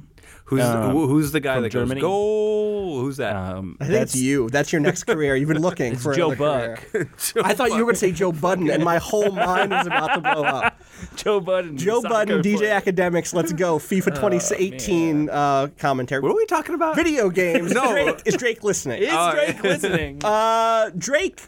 Who's 0.46 0.62
who- 0.64 1.06
who's 1.06 1.30
the 1.30 1.38
guy 1.38 1.54
from 1.54 1.62
that 1.62 1.68
Germany. 1.70 2.00
goes 2.00 2.08
goal? 2.08 3.00
Who's 3.02 3.18
that? 3.18 3.36
Um, 3.36 3.76
I 3.80 3.84
think 3.86 4.02
it's 4.02 4.16
you. 4.16 4.48
That's 4.50 4.72
your 4.72 4.80
next 4.80 5.04
career. 5.04 5.36
You've 5.36 5.48
been 5.48 5.62
looking 5.62 5.92
It's 5.92 6.02
for 6.02 6.12
Joe 6.12 6.32
another 6.32 6.76
career. 6.76 7.04
Buck. 7.34 7.46
I 7.46 7.54
thought 7.54 7.68
you 7.70 7.76
were 7.76 7.82
going 7.82 7.94
to 7.94 8.00
say 8.00 8.10
Joe 8.10 8.32
Budden, 8.32 8.68
and 8.68 8.82
my 8.82 8.98
whole 8.98 9.30
mind 9.30 9.70
was 9.70 9.86
about 9.86 10.14
to 10.14 10.20
blow 10.20 10.42
up. 10.42 10.76
Joe 11.14 11.38
Budden. 11.38 11.76
Joe 11.78 12.02
Budden, 12.02 12.42
DJ 12.42 12.56
player. 12.58 12.80
Akademiks, 12.80 13.32
let's 13.32 13.52
go. 13.52 13.78
FIFA 13.78 14.06
2018 14.16 15.30
uh, 15.30 15.68
commentary. 15.78 16.20
what 16.20 16.32
are 16.32 16.36
we 16.36 16.46
talking 16.46 16.74
about? 16.74 16.96
Video 16.96 17.30
games. 17.30 17.72
No. 17.80 17.92
Drake, 17.92 18.20
is 18.26 18.36
Drake 18.36 18.64
listening? 18.64 19.02
Is 19.02 19.32
Drake 19.32 19.62
listening? 19.62 20.20
Uh, 20.24 20.90
Drake 20.98 21.40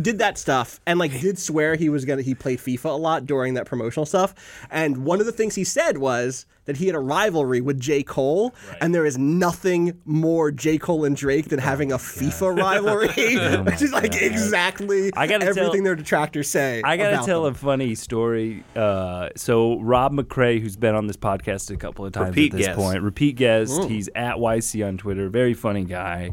did 0.00 0.18
that 0.18 0.38
stuff 0.38 0.80
and 0.86 0.98
like 0.98 1.12
did 1.20 1.38
swear 1.38 1.74
he 1.76 1.88
was 1.88 2.04
gonna 2.04 2.22
he 2.22 2.34
played 2.34 2.58
FIFA 2.58 2.86
a 2.86 2.88
lot 2.96 3.26
during 3.26 3.54
that 3.54 3.66
promotional 3.66 4.06
stuff. 4.06 4.34
And 4.70 5.04
one 5.04 5.20
of 5.20 5.26
the 5.26 5.32
things 5.32 5.54
he 5.54 5.64
said 5.64 5.98
was 5.98 6.46
that 6.66 6.78
he 6.78 6.86
had 6.86 6.94
a 6.94 6.98
rivalry 7.00 7.60
with 7.60 7.78
J. 7.78 8.02
Cole, 8.02 8.54
and 8.80 8.94
there 8.94 9.04
is 9.04 9.18
nothing 9.18 10.00
more 10.06 10.50
J. 10.50 10.78
Cole 10.78 11.04
and 11.04 11.14
Drake 11.14 11.50
than 11.50 11.58
having 11.58 11.92
a 11.92 11.98
FIFA 11.98 12.58
rivalry, 12.58 13.08
which 13.70 13.82
is 13.82 13.92
like 13.92 14.14
exactly 14.20 15.10
I 15.14 15.26
gotta 15.26 15.44
everything 15.44 15.72
tell- 15.72 15.82
their 15.84 15.94
detractors 15.94 16.48
say. 16.48 16.80
I 16.82 16.96
gotta 16.96 17.14
about 17.16 17.26
tell 17.26 17.44
them. 17.44 17.52
a 17.52 17.56
funny 17.56 17.94
story. 17.94 18.64
Uh, 18.74 19.28
so 19.36 19.78
Rob 19.80 20.12
McCrae, 20.12 20.60
who's 20.60 20.76
been 20.76 20.94
on 20.94 21.06
this 21.06 21.16
podcast 21.18 21.70
a 21.70 21.76
couple 21.76 22.06
of 22.06 22.12
times 22.12 22.30
Repeat 22.30 22.52
at 22.54 22.56
this 22.58 22.66
guest. 22.68 22.78
point, 22.78 23.02
repeat 23.02 23.36
guest. 23.36 23.84
He's 23.84 24.08
at 24.14 24.36
YC 24.36 24.86
on 24.88 24.96
Twitter. 24.96 25.28
Very 25.28 25.54
funny 25.54 25.84
guy. 25.84 26.32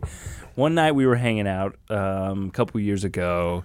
One 0.55 0.75
night 0.75 0.93
we 0.93 1.05
were 1.05 1.15
hanging 1.15 1.47
out 1.47 1.77
um, 1.89 2.47
a 2.47 2.51
couple 2.51 2.79
years 2.81 3.03
ago, 3.03 3.63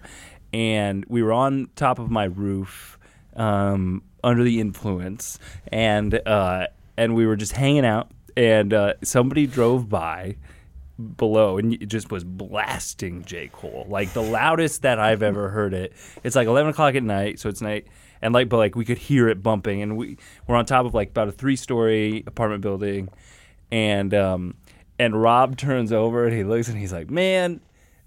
and 0.52 1.05
we 1.09 1.23
were 1.23 1.33
on 1.33 1.69
top 1.76 1.99
of 1.99 2.11
my 2.11 2.25
roof 2.25 2.99
um, 3.35 4.02
under 4.23 4.45
the 4.45 4.61
influence, 4.61 5.38
and 5.69 6.14
uh, 6.26 6.69
and 6.97 7.14
we 7.14 7.26
were 7.26 7.37
just 7.37 7.52
hanging 7.52 7.85
out, 7.85 8.11
and 8.37 8.73
uh, 8.73 8.95
somebody 9.02 9.47
drove 9.47 9.88
by 9.88 10.37
below 11.19 11.59
and 11.59 11.75
it 11.75 11.87
just 11.87 12.11
was 12.11 12.25
blasting 12.25 13.23
J. 13.25 13.49
Cole. 13.52 13.85
Like 13.87 14.14
the 14.14 14.23
loudest 14.23 14.81
that 14.83 14.99
I've 14.99 15.23
ever 15.23 15.50
heard 15.50 15.75
it. 15.75 15.93
It's 16.25 16.35
like 16.35 16.49
eleven 16.49 16.71
o'clock 16.71 16.95
at 16.95 17.02
night, 17.02 17.38
so 17.38 17.49
it's 17.49 17.61
night 17.61 17.87
and 18.23 18.35
like 18.35 18.49
but 18.49 18.59
like 18.59 18.75
we 18.75 18.85
could 18.85 18.99
hear 18.99 19.28
it 19.28 19.43
bumping 19.43 19.83
and 19.83 19.97
we 19.97 20.16
we're 20.47 20.57
on 20.57 20.64
top 20.66 20.87
of 20.87 20.95
like 20.95 21.11
about 21.11 21.28
a 21.28 21.33
three 21.33 21.57
story 21.57 22.25
apartment 22.26 22.62
building 22.62 23.09
and 23.71 24.14
um 24.14 24.55
and 24.99 25.21
Rob 25.21 25.57
turns 25.57 25.93
over 25.93 26.25
and 26.26 26.35
he 26.37 26.45
looks 26.45 26.69
and 26.69 26.79
he's 26.79 26.93
like, 26.93 27.11
Man, 27.11 27.61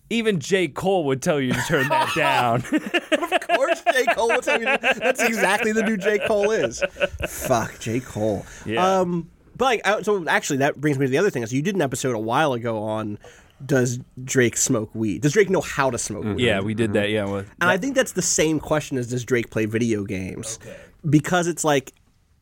even 0.10 0.40
J. 0.40 0.68
Cole 0.68 1.06
would 1.06 1.22
tell 1.22 1.40
you 1.40 1.54
to 1.54 1.62
turn 1.68 1.88
that 1.90 2.12
down. 2.16 2.58
Of 2.58 3.48
course, 3.48 3.84
J. 3.94 4.06
Cole. 4.16 4.28
would 4.30 4.44
tell 4.44 4.60
you 4.60 4.66
that. 4.66 4.82
That's 5.00 5.22
exactly 5.24 5.72
the 5.72 5.84
dude 5.84 6.02
J. 6.02 6.20
Cole 6.20 6.52
is. 6.52 6.82
Fuck, 7.28 7.80
J. 7.80 8.00
Cole. 8.00 8.46
Yeah. 8.66 9.00
Um, 9.02 9.30
but 9.56 9.66
like, 9.66 10.04
so 10.04 10.26
actually, 10.28 10.58
that 10.58 10.80
brings 10.80 10.98
me 10.98 11.06
to 11.06 11.10
the 11.12 11.18
other 11.18 11.30
thing. 11.30 11.46
So 11.46 11.56
you 11.56 11.62
did 11.62 11.76
an 11.76 11.82
episode 11.82 12.16
a 12.16 12.20
while 12.20 12.54
ago 12.54 12.82
on 12.82 13.20
does 13.66 14.00
Drake 14.24 14.56
smoke 14.56 14.90
weed? 14.96 15.22
Does 15.22 15.34
Drake 15.34 15.50
know 15.50 15.62
how 15.62 15.90
to 15.92 15.98
smoke 15.98 16.24
weed? 16.24 16.40
yeah, 16.40 16.62
we 16.62 16.74
did 16.74 16.94
that, 16.94 17.10
yeah. 17.10 17.26
With, 17.26 17.50
And 17.60 17.70
I 17.70 17.78
think 17.78 17.94
that's 17.94 18.14
the 18.14 18.22
same 18.22 18.60
question 18.60 18.98
as 18.98 19.08
does 19.08 19.26
Drake 19.26 19.50
play 19.52 19.66
video 19.66 20.06
games? 20.06 20.60
Because 21.10 21.46
it's 21.48 21.66
like, 21.66 21.94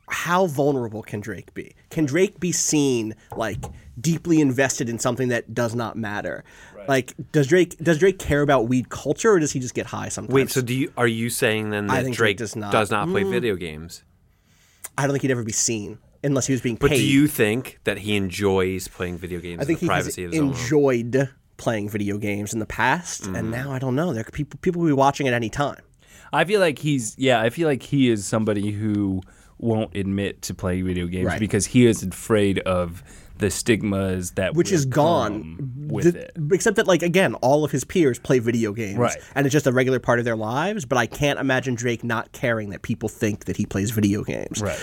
how 0.09 0.45
vulnerable 0.47 1.01
can 1.03 1.19
Drake 1.19 1.53
be? 1.53 1.73
Can 1.89 2.05
Drake 2.05 2.39
be 2.39 2.51
seen 2.51 3.15
like 3.35 3.63
deeply 3.99 4.39
invested 4.41 4.89
in 4.89 4.99
something 4.99 5.27
that 5.29 5.53
does 5.53 5.75
not 5.75 5.97
matter? 5.97 6.43
Like, 6.87 7.13
does 7.33 7.47
Drake 7.47 7.77
does 7.79 7.97
Drake 7.99 8.17
care 8.17 8.41
about 8.41 8.69
weed 8.69 8.89
culture, 8.89 9.31
or 9.31 9.39
does 9.39 9.51
he 9.51 9.59
just 9.59 9.73
get 9.73 9.87
high 9.87 10.07
sometimes? 10.09 10.33
Wait, 10.33 10.49
so 10.49 10.61
do 10.61 10.73
you 10.73 10.93
are 10.95 11.07
you 11.07 11.29
saying 11.29 11.69
then 11.71 11.87
that 11.87 12.03
Drake 12.03 12.13
Drake 12.15 12.37
does 12.37 12.55
not. 12.55 12.71
does 12.71 12.89
not 12.89 13.09
play 13.09 13.23
video 13.23 13.55
games? 13.55 14.03
I 14.97 15.03
don't 15.03 15.11
think 15.11 15.23
he'd 15.23 15.31
ever 15.31 15.43
be 15.43 15.51
seen 15.51 15.99
unless 16.23 16.47
he 16.47 16.53
was 16.53 16.61
being 16.61 16.77
Paid. 16.77 16.89
But 16.89 16.95
do 16.95 17.03
you 17.05 17.27
think 17.27 17.79
that 17.83 17.99
he 17.99 18.15
enjoys 18.15 18.87
playing 18.87 19.17
video 19.17 19.39
games 19.39 19.61
I 19.61 19.65
think 19.65 19.81
in 19.81 19.85
he 19.85 19.87
the 19.87 19.93
has 19.93 20.03
privacy 20.03 20.23
of 20.23 20.31
his 20.31 20.39
own 20.41 20.47
enjoyed 20.49 21.29
playing 21.57 21.89
video 21.89 22.17
games 22.17 22.53
in 22.53 22.59
the 22.59 22.65
past, 22.65 23.23
Mm-hmm. 23.23 23.35
and 23.35 23.51
now 23.51 23.71
I 23.71 23.79
don't 23.79 23.95
know. 23.95 24.13
There 24.13 24.23
could 24.23 24.33
people 24.33 24.57
people 24.61 24.81
will 24.81 24.87
be 24.87 24.93
watching 24.93 25.27
at 25.27 25.33
any 25.33 25.49
time. 25.49 25.81
I 26.31 26.45
feel 26.45 26.61
like 26.61 26.79
he's 26.79 27.15
yeah. 27.17 27.41
I 27.41 27.49
feel 27.49 27.67
like 27.67 27.83
he 27.83 28.09
is 28.09 28.25
somebody 28.25 28.71
who 28.71 29.21
won't 29.59 29.95
admit 29.95 30.41
to 30.43 30.53
playing 30.53 30.85
video 30.85 31.07
games 31.07 31.25
Right. 31.25 31.39
because 31.39 31.65
he 31.67 31.85
is 31.85 32.03
afraid 32.03 32.59
of 32.59 33.03
the 33.39 33.49
stigmas 33.51 34.31
that 34.31 34.55
which 34.55 34.71
will 34.71 34.75
is 34.77 34.85
gone 34.85 35.87
with 35.87 36.13
The- 36.13 36.21
it. 36.25 36.31
Except 36.51 36.75
that, 36.77 36.87
like 36.87 37.03
again, 37.03 37.35
all 37.35 37.63
of 37.63 37.71
his 37.71 37.83
peers 37.83 38.17
play 38.17 38.39
video 38.39 38.71
games, 38.73 38.97
Right. 38.97 39.17
And 39.35 39.45
it's 39.45 39.53
just 39.53 39.67
a 39.67 39.71
regular 39.71 39.99
part 39.99 40.17
of 40.19 40.25
their 40.25 40.35
lives. 40.35 40.85
But 40.85 40.97
I 40.97 41.05
can't 41.05 41.39
imagine 41.39 41.75
Drake 41.75 42.03
not 42.03 42.31
caring 42.31 42.69
that 42.69 42.81
people 42.81 43.09
think 43.09 43.45
that 43.45 43.57
he 43.57 43.65
plays 43.65 43.91
video 43.91 44.23
games. 44.23 44.59
Right. 44.61 44.79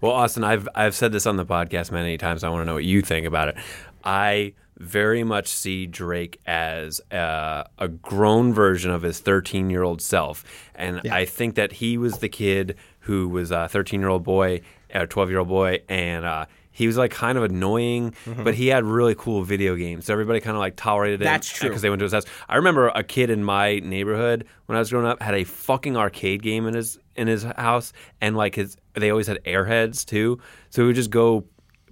Well, 0.00 0.12
Austin, 0.12 0.42
I've 0.42 0.68
I've 0.74 0.96
said 0.96 1.12
this 1.12 1.26
on 1.26 1.36
the 1.36 1.46
podcast 1.46 1.92
many 1.92 2.18
times. 2.18 2.42
I 2.42 2.48
want 2.48 2.62
to 2.62 2.64
know 2.66 2.74
what 2.74 2.84
you 2.84 3.02
think 3.02 3.24
about 3.24 3.48
it. 3.48 3.56
I 4.02 4.54
very 4.78 5.22
much 5.22 5.46
see 5.46 5.86
Drake 5.86 6.40
as 6.44 7.00
uh, 7.12 7.62
a 7.78 7.86
grown 7.86 8.52
version 8.52 8.90
of 8.90 9.02
his 9.02 9.20
13 9.20 9.70
year 9.70 9.84
old 9.84 10.02
self, 10.02 10.42
and 10.74 11.00
I 11.08 11.24
think 11.24 11.54
that 11.54 11.74
he 11.74 11.96
was 11.98 12.18
the 12.18 12.28
kid 12.28 12.74
who 13.02 13.28
was 13.28 13.50
a 13.50 13.68
13 13.68 14.00
year 14.00 14.08
old 14.08 14.24
boy, 14.24 14.62
a 14.90 15.06
12 15.06 15.30
year 15.30 15.38
old 15.40 15.48
boy, 15.48 15.80
and. 15.88 16.24
Uh, 16.24 16.46
he 16.74 16.86
was 16.86 16.96
like 16.96 17.10
kind 17.10 17.36
of 17.36 17.44
annoying, 17.44 18.14
but 18.42 18.54
he 18.54 18.68
had 18.68 18.84
really 18.84 19.14
cool 19.14 19.42
video 19.42 19.76
games. 19.76 20.06
So 20.06 20.12
everybody 20.14 20.40
kind 20.40 20.56
of 20.56 20.60
like 20.60 20.74
tolerated 20.74 21.20
him. 21.20 21.26
That's 21.26 21.46
true. 21.46 21.68
Because 21.68 21.82
they 21.82 21.90
went 21.90 22.00
to 22.00 22.04
his 22.04 22.14
house. 22.14 22.24
I 22.48 22.56
remember 22.56 22.88
a 22.88 23.04
kid 23.04 23.28
in 23.28 23.44
my 23.44 23.80
neighborhood 23.80 24.46
when 24.66 24.76
I 24.76 24.78
was 24.78 24.88
growing 24.88 25.06
up 25.06 25.20
had 25.20 25.34
a 25.34 25.44
fucking 25.44 25.98
arcade 25.98 26.42
game 26.42 26.66
in 26.66 26.72
his 26.72 26.98
in 27.14 27.28
his 27.28 27.42
house, 27.42 27.92
and 28.22 28.36
like 28.38 28.54
his 28.54 28.78
they 28.94 29.10
always 29.10 29.26
had 29.26 29.44
airheads 29.44 30.04
too. 30.04 30.40
So 30.70 30.82
we 30.82 30.86
would 30.86 30.96
just 30.96 31.10
go 31.10 31.44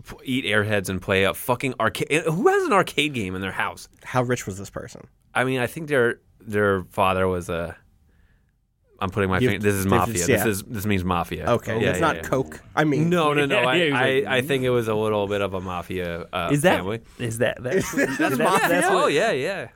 p- 0.08 0.16
eat 0.24 0.44
airheads 0.46 0.88
and 0.88 1.00
play 1.00 1.24
a 1.24 1.34
fucking 1.34 1.74
arcade. 1.78 2.22
Who 2.24 2.48
has 2.48 2.62
an 2.64 2.72
arcade 2.72 3.12
game 3.12 3.34
in 3.34 3.42
their 3.42 3.52
house? 3.52 3.86
How 4.02 4.22
rich 4.22 4.46
was 4.46 4.58
this 4.58 4.70
person? 4.70 5.06
I 5.34 5.44
mean, 5.44 5.60
I 5.60 5.66
think 5.66 5.88
their 5.88 6.20
their 6.40 6.84
father 6.84 7.28
was 7.28 7.48
a. 7.50 7.76
I'm 9.00 9.10
putting 9.10 9.30
my 9.30 9.38
You- 9.38 9.48
finger. 9.50 9.62
This 9.62 9.74
is 9.74 9.84
this 9.84 9.90
mafia. 9.90 10.14
is- 10.14 10.26
This 10.26 10.44
yeah. 10.44 10.48
is 10.48 10.62
this 10.64 10.86
means 10.86 11.04
mafia. 11.04 11.46
Okay, 11.50 11.80
Yeah, 11.80 11.90
it's 11.90 12.00
yeah, 12.00 12.06
not 12.06 12.16
yeah. 12.16 12.22
Coke. 12.22 12.60
I 12.76 12.84
mean, 12.84 13.08
No, 13.08 13.32
no, 13.32 13.46
no. 13.46 13.58
I, 13.64 13.74
yeah, 13.76 13.98
I, 13.98 14.36
I 14.36 14.40
think 14.42 14.64
it 14.64 14.70
was 14.70 14.88
a 14.88 14.94
little 14.94 15.26
bit 15.26 15.40
of 15.40 15.54
a 15.54 15.60
mafia 15.60 16.26
uh, 16.32 16.50
Is 16.52 16.62
that 16.62 16.76
family. 16.78 17.00
is 17.18 17.38
that 17.38 17.56
that's, 17.62 17.90
That's 17.92 18.18
that- 18.18 18.38
mafia? 18.38 18.68
that's 18.68 18.86
oh 18.90 19.06
yeah, 19.06 19.30
yeah. 19.32 19.68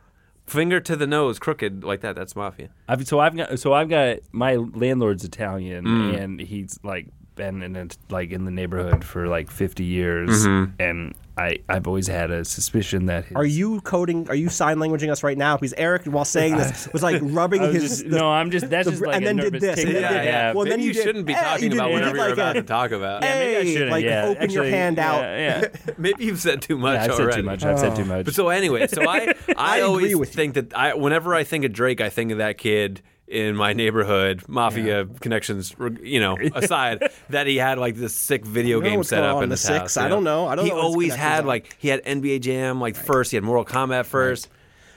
Finger 0.47 0.79
to 0.81 0.95
the 0.95 1.07
nose, 1.07 1.39
crooked 1.39 1.85
like 1.85 2.03
that. 2.03 2.15
That's 2.17 2.37
mafia. 2.37 2.69
I've, 2.87 3.07
so 3.07 3.19
I've 3.19 3.35
got 3.35 3.59
so 3.59 3.73
I've 3.73 3.89
got 3.89 4.19
my 4.33 4.57
landlord's 4.57 5.25
Italian 5.25 5.85
Mm. 5.87 6.21
and 6.23 6.41
he's 6.41 6.79
like 6.83 7.07
been 7.35 7.63
in 7.63 7.75
it, 7.77 7.97
like 8.11 8.31
in 8.31 8.45
the 8.45 8.51
neighborhood 8.51 9.05
for 9.05 9.27
like 9.27 9.51
50 9.51 9.83
years 9.85 10.47
Mm-hmm. 10.47 10.73
and 10.81 11.15
I 11.37 11.59
I've 11.69 11.89
always 11.89 12.07
had 12.07 12.31
a 12.31 12.45
suspicion 12.45 13.07
that 13.07 13.25
his, 13.25 13.37
Are 13.37 13.45
you 13.45 13.81
coding? 13.81 14.29
Are 14.29 14.35
you 14.37 14.49
sign 14.49 14.77
languaging 14.77 15.11
us 15.11 15.23
right 15.25 15.37
now? 15.37 15.57
Because 15.57 15.75
Eric, 15.77 16.05
while 16.05 16.25
saying 16.25 16.57
this, 16.57 16.89
was 16.93 17.03
like 17.03 17.21
rubbing 17.25 17.61
was 17.63 17.75
his. 17.75 17.83
just- 17.83 18.11
the- 18.11 18.17
no, 18.19 18.31
I'm 18.31 18.51
just 18.53 18.71
that's 18.71 18.85
the- 18.87 18.93
just 18.93 19.03
like 19.05 19.17
and 19.17 19.25
a 19.25 19.27
then 19.27 19.37
did 19.37 19.61
this, 19.61 19.75
tick 19.77 19.87
and 19.87 19.95
then 19.97 20.03
that 20.03 20.23
did 20.23 20.35
I 20.35 20.53
Well, 20.53 20.65
Maybe 20.65 20.71
then 20.71 20.81
you 20.81 20.87
you 20.89 20.93
did- 20.95 21.03
shouldn't 21.03 21.27
be 21.27 21.35
eh, 21.35 21.43
talking 21.43 21.73
you 21.73 21.77
about 21.79 21.91
you 21.91 21.99
did 21.99 22.07
whatever 22.07 22.17
you're 22.17 22.25
like 22.29 22.33
about 22.35 22.53
to 22.53 22.63
talk 22.63 22.91
about. 22.93 23.23
Yeah, 23.25 23.39
maybe 23.39 23.57
I 23.69 23.73
shouldn't. 23.73 23.91
like, 23.91 24.05
yeah, 24.05 24.25
open 24.27 24.51
your 24.51 24.63
Actually, 24.63 24.71
hand 24.71 24.99
out. 25.01 25.23
Yeah, 25.23 25.61
yeah. 25.61 25.93
Maybe 25.99 26.25
you've 26.27 26.41
said 26.41 26.63
too 26.63 26.79
much 26.79 26.95
Yeah, 26.99 27.05
I've 27.13 27.15
said 27.17 27.33
too 27.33 27.43
much. 27.43 27.65
I've 27.65 27.79
said 27.81 27.97
too 27.97 28.05
much. 28.05 28.25
But 28.27 28.35
so 28.35 28.49
anyway, 28.51 28.87
so 28.87 29.03
I 29.09 29.35
I, 29.57 29.79
I 29.79 29.81
always 29.81 30.17
think 30.31 30.55
that 30.55 30.73
I 30.77 30.95
whenever 30.95 31.35
I 31.35 31.43
think 31.45 31.65
of 31.65 31.73
Drake, 31.73 32.01
I 32.01 32.11
think 32.11 32.31
of 32.31 32.39
that 32.39 32.59
kid 32.59 33.03
in 33.27 33.57
my 33.57 33.73
neighborhood, 33.73 34.43
mafia 34.49 35.07
connections, 35.21 35.75
you 36.03 36.21
know, 36.21 36.37
aside, 36.55 37.11
that 37.31 37.47
he 37.47 37.57
had 37.57 37.79
like 37.79 37.97
this 37.97 38.15
sick 38.15 38.45
video 38.45 38.81
I 38.81 38.85
know 38.85 38.91
game 38.91 39.03
set 39.05 39.23
up 39.23 39.43
in 39.43 39.49
the 39.49 39.57
six. 39.57 39.79
house. 39.79 39.97
I 39.97 40.05
you 40.05 40.11
don't 40.11 40.25
know. 40.25 40.47
I 40.47 40.55
don't 40.55 40.65
he 40.67 40.71
know 40.71 40.79
always 40.81 41.15
had 41.15 41.47
like 41.47 41.77
he 41.79 41.89
had 41.89 42.05
NBA 42.05 42.41
Jam 42.43 42.81
like 42.81 42.97
first. 42.97 43.31
He 43.31 43.37
had 43.37 43.45
Mortal 43.45 43.65
Kombat 43.65 44.07
first. 44.07 44.49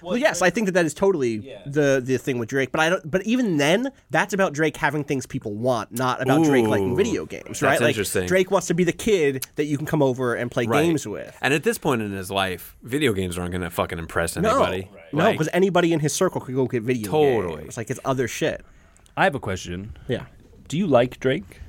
Well, 0.07 0.17
yes, 0.17 0.41
I 0.41 0.49
think 0.49 0.65
that 0.67 0.71
that 0.73 0.85
is 0.85 0.93
totally 0.93 1.39
the 1.65 2.01
the 2.03 2.17
thing 2.17 2.39
with 2.39 2.49
Drake. 2.49 2.71
But 2.71 2.81
I 2.81 2.89
don't. 2.89 3.09
But 3.11 3.23
even 3.25 3.57
then, 3.57 3.91
that's 4.09 4.33
about 4.33 4.53
Drake 4.53 4.77
having 4.77 5.03
things 5.03 5.25
people 5.25 5.53
want, 5.53 5.91
not 5.91 6.21
about 6.21 6.43
Drake 6.45 6.65
liking 6.67 6.95
video 6.95 7.25
games, 7.25 7.61
right? 7.61 7.71
that's 7.71 7.81
like 7.81 7.89
interesting. 7.89 8.25
Drake 8.27 8.49
wants 8.51 8.67
to 8.67 8.73
be 8.73 8.83
the 8.83 8.91
kid 8.93 9.45
that 9.55 9.65
you 9.65 9.77
can 9.77 9.85
come 9.85 10.01
over 10.01 10.35
and 10.35 10.49
play 10.49 10.65
Right. 10.65 10.83
games 10.83 11.07
with. 11.07 11.35
And 11.41 11.53
at 11.53 11.63
this 11.63 11.77
point 11.77 12.01
in 12.01 12.11
his 12.11 12.31
life, 12.31 12.75
video 12.83 13.13
games 13.13 13.37
aren't 13.37 13.51
going 13.51 13.61
to 13.61 13.69
fucking 13.69 13.99
impress 13.99 14.35
No, 14.37 14.49
anybody. 14.63 14.89
no, 15.13 15.23
Like, 15.25 15.33
because 15.35 15.49
anybody 15.53 15.93
in 15.93 15.99
his 15.99 16.13
circle 16.13 16.41
could 16.41 16.55
go 16.55 16.65
get 16.67 16.83
video 16.83 17.03
games. 17.03 17.11
Totally. 17.11 17.61
games. 17.63 17.77
Like 17.77 17.89
it's 17.89 17.99
other 18.05 18.27
shit. 18.27 18.63
I 19.15 19.23
have 19.25 19.35
a 19.35 19.39
question. 19.39 19.97
Yeah, 20.07 20.25
Do 20.67 20.77
you 20.77 20.87
like 20.87 21.19
Drake? 21.19 21.61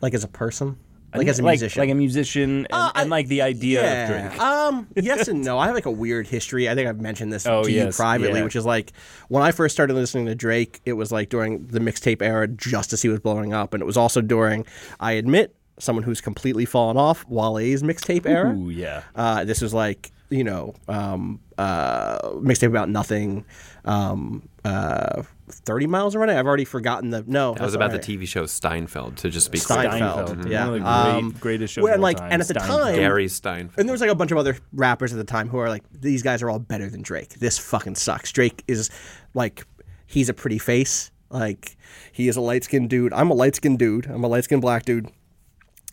like 0.00 0.12
as 0.14 0.24
a 0.24 0.28
person, 0.28 0.76
like 1.18 1.28
as 1.28 1.38
a 1.38 1.42
like, 1.42 1.52
musician. 1.60 1.80
like 1.80 1.90
a 1.90 1.94
musician, 1.94 2.50
and, 2.58 2.66
Uh, 2.72 2.92
I- 2.94 3.02
and 3.02 3.10
like 3.10 3.28
the 3.28 3.42
idea 3.42 3.82
yeah. 3.82 4.02
of 4.22 4.28
Drake. 4.30 4.40
Um, 4.40 4.86
yes 4.96 5.28
and 5.28 5.44
no. 5.44 5.58
I 5.58 5.66
have 5.66 5.74
like 5.74 5.86
a 5.86 5.90
weird 5.90 6.26
history. 6.26 6.68
I 6.68 6.74
think 6.74 6.88
I've 6.88 7.00
mentioned 7.00 7.32
this 7.32 7.46
Oh, 7.46 7.62
to 7.64 7.70
you 7.70 7.90
privately, 7.90 8.38
yeah. 8.40 8.44
which 8.44 8.56
is 8.56 8.64
like 8.66 8.92
when 9.28 9.42
I 9.42 9.50
first 9.52 9.74
started 9.74 9.94
listening 9.94 10.26
to 10.26 10.34
Drake, 10.34 10.80
it 10.84 10.94
was 10.94 11.12
like 11.12 11.28
during 11.28 11.66
the 11.66 11.80
mixtape 11.80 12.22
era, 12.22 12.48
just 12.48 12.92
as 12.92 13.02
he 13.02 13.08
was 13.08 13.20
blowing 13.20 13.52
up, 13.52 13.74
and 13.74 13.82
it 13.82 13.86
was 13.86 13.96
also 13.96 14.20
during, 14.20 14.66
I 15.00 15.12
admit, 15.12 15.54
someone 15.78 16.04
who's 16.04 16.20
completely 16.20 16.64
fallen 16.64 16.96
off, 16.96 17.24
Wale's 17.28 17.82
mixtape 17.82 18.26
era. 18.26 18.50
Ooh, 18.54 18.70
yeah. 18.70 19.02
Uh, 19.16 19.44
this 19.44 19.60
was 19.60 19.74
like 19.74 20.12
you 20.30 20.44
know, 20.44 20.74
um, 20.88 21.40
uh, 21.58 22.18
mixtape 22.34 22.68
about 22.68 22.88
nothing, 22.88 23.44
um, 23.84 24.48
uh, 24.64 25.22
thirty 25.48 25.86
miles 25.86 26.14
around 26.16 26.30
it. 26.30 26.36
I've 26.38 26.46
already 26.46 26.64
forgotten 26.64 27.10
the 27.10 27.22
no. 27.26 27.54
That 27.54 27.62
was 27.62 27.74
about 27.74 27.92
the 27.92 27.98
TV 27.98 28.26
show 28.26 28.46
Steinfeld, 28.46 29.16
to 29.18 29.30
just 29.30 29.52
be 29.52 29.58
clear. 29.60 29.80
Steinfeld. 29.90 30.28
Steinfeld. 30.28 30.48
Yeah, 30.50 30.64
One 30.68 30.74
of 30.78 30.82
the 30.82 30.88
Um, 30.88 31.30
great, 31.30 31.40
greatest 31.40 31.74
shows. 31.74 31.82
well, 31.84 31.92
of 31.94 31.98
all 32.00 32.02
like, 32.02 32.16
time, 32.16 32.32
and 32.32 32.42
at 32.42 32.48
the 32.48 32.54
Steinfeld. 32.54 32.80
time- 32.80 32.94
Gary 32.96 33.28
Steinfeld. 33.28 33.78
And 33.78 33.88
there 33.88 33.92
was 33.92 34.00
like 34.00 34.10
a 34.10 34.14
bunch 34.14 34.32
of 34.32 34.38
other 34.38 34.56
rappers 34.72 35.12
at 35.12 35.16
the 35.18 35.24
time 35.24 35.48
who 35.48 35.58
are 35.58 35.68
like, 35.68 35.82
these 35.92 36.22
guys 36.22 36.42
are 36.42 36.48
all 36.50 36.58
better 36.58 36.88
than 36.88 37.02
Drake. 37.02 37.34
This 37.34 37.58
fucking 37.58 37.94
sucks. 37.96 38.32
Drake 38.32 38.64
is 38.66 38.90
like, 39.34 39.66
he's 40.06 40.28
a 40.28 40.34
pretty 40.34 40.58
face. 40.58 41.10
Like, 41.30 41.76
he 42.12 42.28
is 42.28 42.36
a 42.36 42.40
light 42.40 42.64
skinned 42.64 42.88
dude. 42.90 43.12
I'm 43.12 43.30
a 43.30 43.34
light 43.34 43.56
skinned 43.56 43.78
dude. 43.78 44.06
I'm 44.06 44.22
a 44.24 44.28
light 44.28 44.44
skinned 44.44 44.62
black 44.62 44.84
dude. 44.84 45.08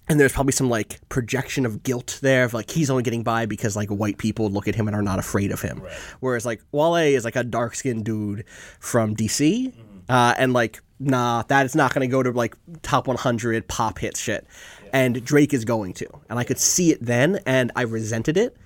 And 0.09 0.19
there's 0.19 0.33
probably 0.33 0.51
some 0.51 0.69
like 0.69 0.99
projection 1.09 1.65
of 1.65 1.83
guilt 1.83 2.19
there 2.21 2.43
of 2.43 2.53
like 2.53 2.69
he's 2.69 2.89
only 2.89 3.03
getting 3.03 3.23
by 3.23 3.45
because 3.45 3.75
like 3.75 3.89
white 3.89 4.17
people 4.17 4.49
look 4.49 4.67
at 4.67 4.75
him 4.75 4.87
and 4.87 4.95
are 4.95 5.01
not 5.01 5.19
afraid 5.19 5.51
of 5.51 5.61
him. 5.61 5.81
Whereas 6.19 6.45
like 6.45 6.61
Wale 6.71 6.95
is 6.95 7.23
like 7.23 7.35
a 7.35 7.43
dark 7.43 7.75
skinned 7.75 8.03
dude 8.03 8.43
from 8.79 9.15
DC. 9.15 9.73
Uh, 10.09 10.33
and 10.37 10.51
like, 10.51 10.81
nah, 10.99 11.43
that 11.43 11.65
is 11.65 11.75
not 11.75 11.93
going 11.93 12.01
to 12.01 12.11
go 12.11 12.21
to 12.21 12.31
like 12.31 12.57
top 12.81 13.07
100 13.07 13.67
pop 13.67 13.99
hit 13.99 14.17
shit. 14.17 14.45
And 14.91 15.23
Drake 15.23 15.53
is 15.53 15.63
going 15.63 15.93
to. 15.93 16.07
And 16.29 16.37
I 16.37 16.43
could 16.43 16.59
see 16.59 16.91
it 16.91 16.97
then 17.01 17.39
and 17.45 17.71
I 17.75 17.83
resented 17.83 18.35
it. 18.35 18.57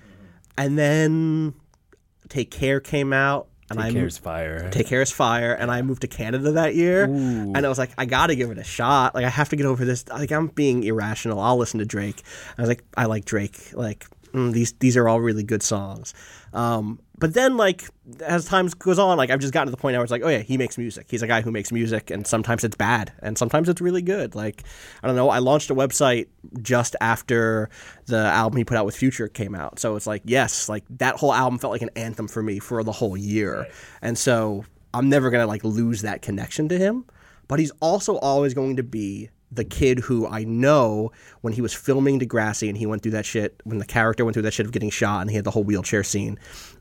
And 0.58 0.76
then 0.76 1.54
Take 2.28 2.50
Care 2.50 2.80
came 2.80 3.12
out. 3.12 3.48
And 3.68 3.80
I 3.80 3.86
Take 3.86 3.94
Care's 3.94 4.18
fire. 4.18 4.70
Take 4.70 4.86
Care 4.86 5.02
is 5.02 5.10
Fire, 5.10 5.52
and 5.52 5.70
I 5.70 5.82
moved 5.82 6.02
to 6.02 6.08
Canada 6.08 6.52
that 6.52 6.74
year, 6.76 7.04
and 7.04 7.56
I 7.56 7.68
was 7.68 7.78
like, 7.78 7.90
I 7.98 8.04
got 8.04 8.28
to 8.28 8.36
give 8.36 8.50
it 8.50 8.58
a 8.58 8.64
shot. 8.64 9.14
Like, 9.14 9.24
I 9.24 9.28
have 9.28 9.48
to 9.48 9.56
get 9.56 9.66
over 9.66 9.84
this. 9.84 10.06
Like, 10.08 10.30
I'm 10.30 10.48
being 10.48 10.84
irrational. 10.84 11.40
I'll 11.40 11.56
listen 11.56 11.80
to 11.80 11.84
Drake. 11.84 12.22
I 12.56 12.62
was 12.62 12.68
like, 12.68 12.84
I 12.96 13.06
like 13.06 13.24
Drake. 13.24 13.72
Like, 13.72 14.06
mm, 14.32 14.52
these 14.52 14.72
these 14.74 14.96
are 14.96 15.08
all 15.08 15.20
really 15.20 15.42
good 15.42 15.64
songs. 15.64 16.14
Um, 16.52 17.00
but 17.18 17.34
then, 17.34 17.56
like, 17.56 17.84
as 18.20 18.44
time 18.44 18.68
goes 18.78 18.98
on, 18.98 19.16
like, 19.16 19.30
I've 19.30 19.40
just 19.40 19.52
gotten 19.52 19.66
to 19.66 19.70
the 19.70 19.76
point 19.76 19.94
where 19.94 20.02
it's 20.02 20.10
like, 20.10 20.22
oh 20.24 20.28
yeah, 20.28 20.40
he 20.40 20.56
makes 20.58 20.76
music. 20.76 21.06
He's 21.10 21.22
a 21.22 21.26
guy 21.26 21.40
who 21.40 21.50
makes 21.50 21.72
music, 21.72 22.10
and 22.10 22.26
sometimes 22.26 22.64
it's 22.64 22.76
bad, 22.76 23.12
and 23.20 23.38
sometimes 23.38 23.68
it's 23.68 23.80
really 23.80 24.02
good. 24.02 24.34
Like, 24.34 24.64
I 25.02 25.06
don't 25.06 25.16
know. 25.16 25.30
I 25.30 25.38
launched 25.38 25.70
a 25.70 25.74
website 25.74 26.28
just 26.62 26.96
after 27.00 27.70
the 28.06 28.18
album 28.18 28.58
he 28.58 28.64
put 28.64 28.76
out 28.76 28.86
with 28.86 28.96
Future 28.96 29.28
came 29.28 29.54
out, 29.54 29.78
so 29.78 29.96
it's 29.96 30.06
like, 30.06 30.22
yes, 30.24 30.68
like 30.68 30.84
that 30.90 31.16
whole 31.16 31.32
album 31.32 31.58
felt 31.58 31.72
like 31.72 31.82
an 31.82 31.90
anthem 31.96 32.28
for 32.28 32.42
me 32.42 32.58
for 32.58 32.82
the 32.82 32.92
whole 32.92 33.16
year, 33.16 33.66
and 34.02 34.18
so 34.18 34.64
I'm 34.92 35.08
never 35.08 35.30
gonna 35.30 35.46
like 35.46 35.64
lose 35.64 36.02
that 36.02 36.22
connection 36.22 36.68
to 36.68 36.78
him. 36.78 37.04
But 37.48 37.60
he's 37.60 37.70
also 37.80 38.16
always 38.16 38.54
going 38.54 38.76
to 38.76 38.82
be 38.82 39.30
the 39.52 39.64
kid 39.64 40.00
who 40.00 40.26
I 40.26 40.44
know 40.44 41.12
when 41.40 41.52
he 41.52 41.60
was 41.60 41.72
filming 41.72 42.18
Degrassi 42.18 42.68
and 42.68 42.76
he 42.76 42.86
went 42.86 43.02
through 43.02 43.12
that 43.12 43.24
shit, 43.24 43.60
when 43.64 43.78
the 43.78 43.84
character 43.84 44.24
went 44.24 44.34
through 44.34 44.42
that 44.42 44.52
shit 44.52 44.66
of 44.66 44.72
getting 44.72 44.90
shot 44.90 45.20
and 45.20 45.30
he 45.30 45.36
had 45.36 45.44
the 45.44 45.52
whole 45.52 45.64
wheelchair 45.64 46.02
scene. 46.02 46.38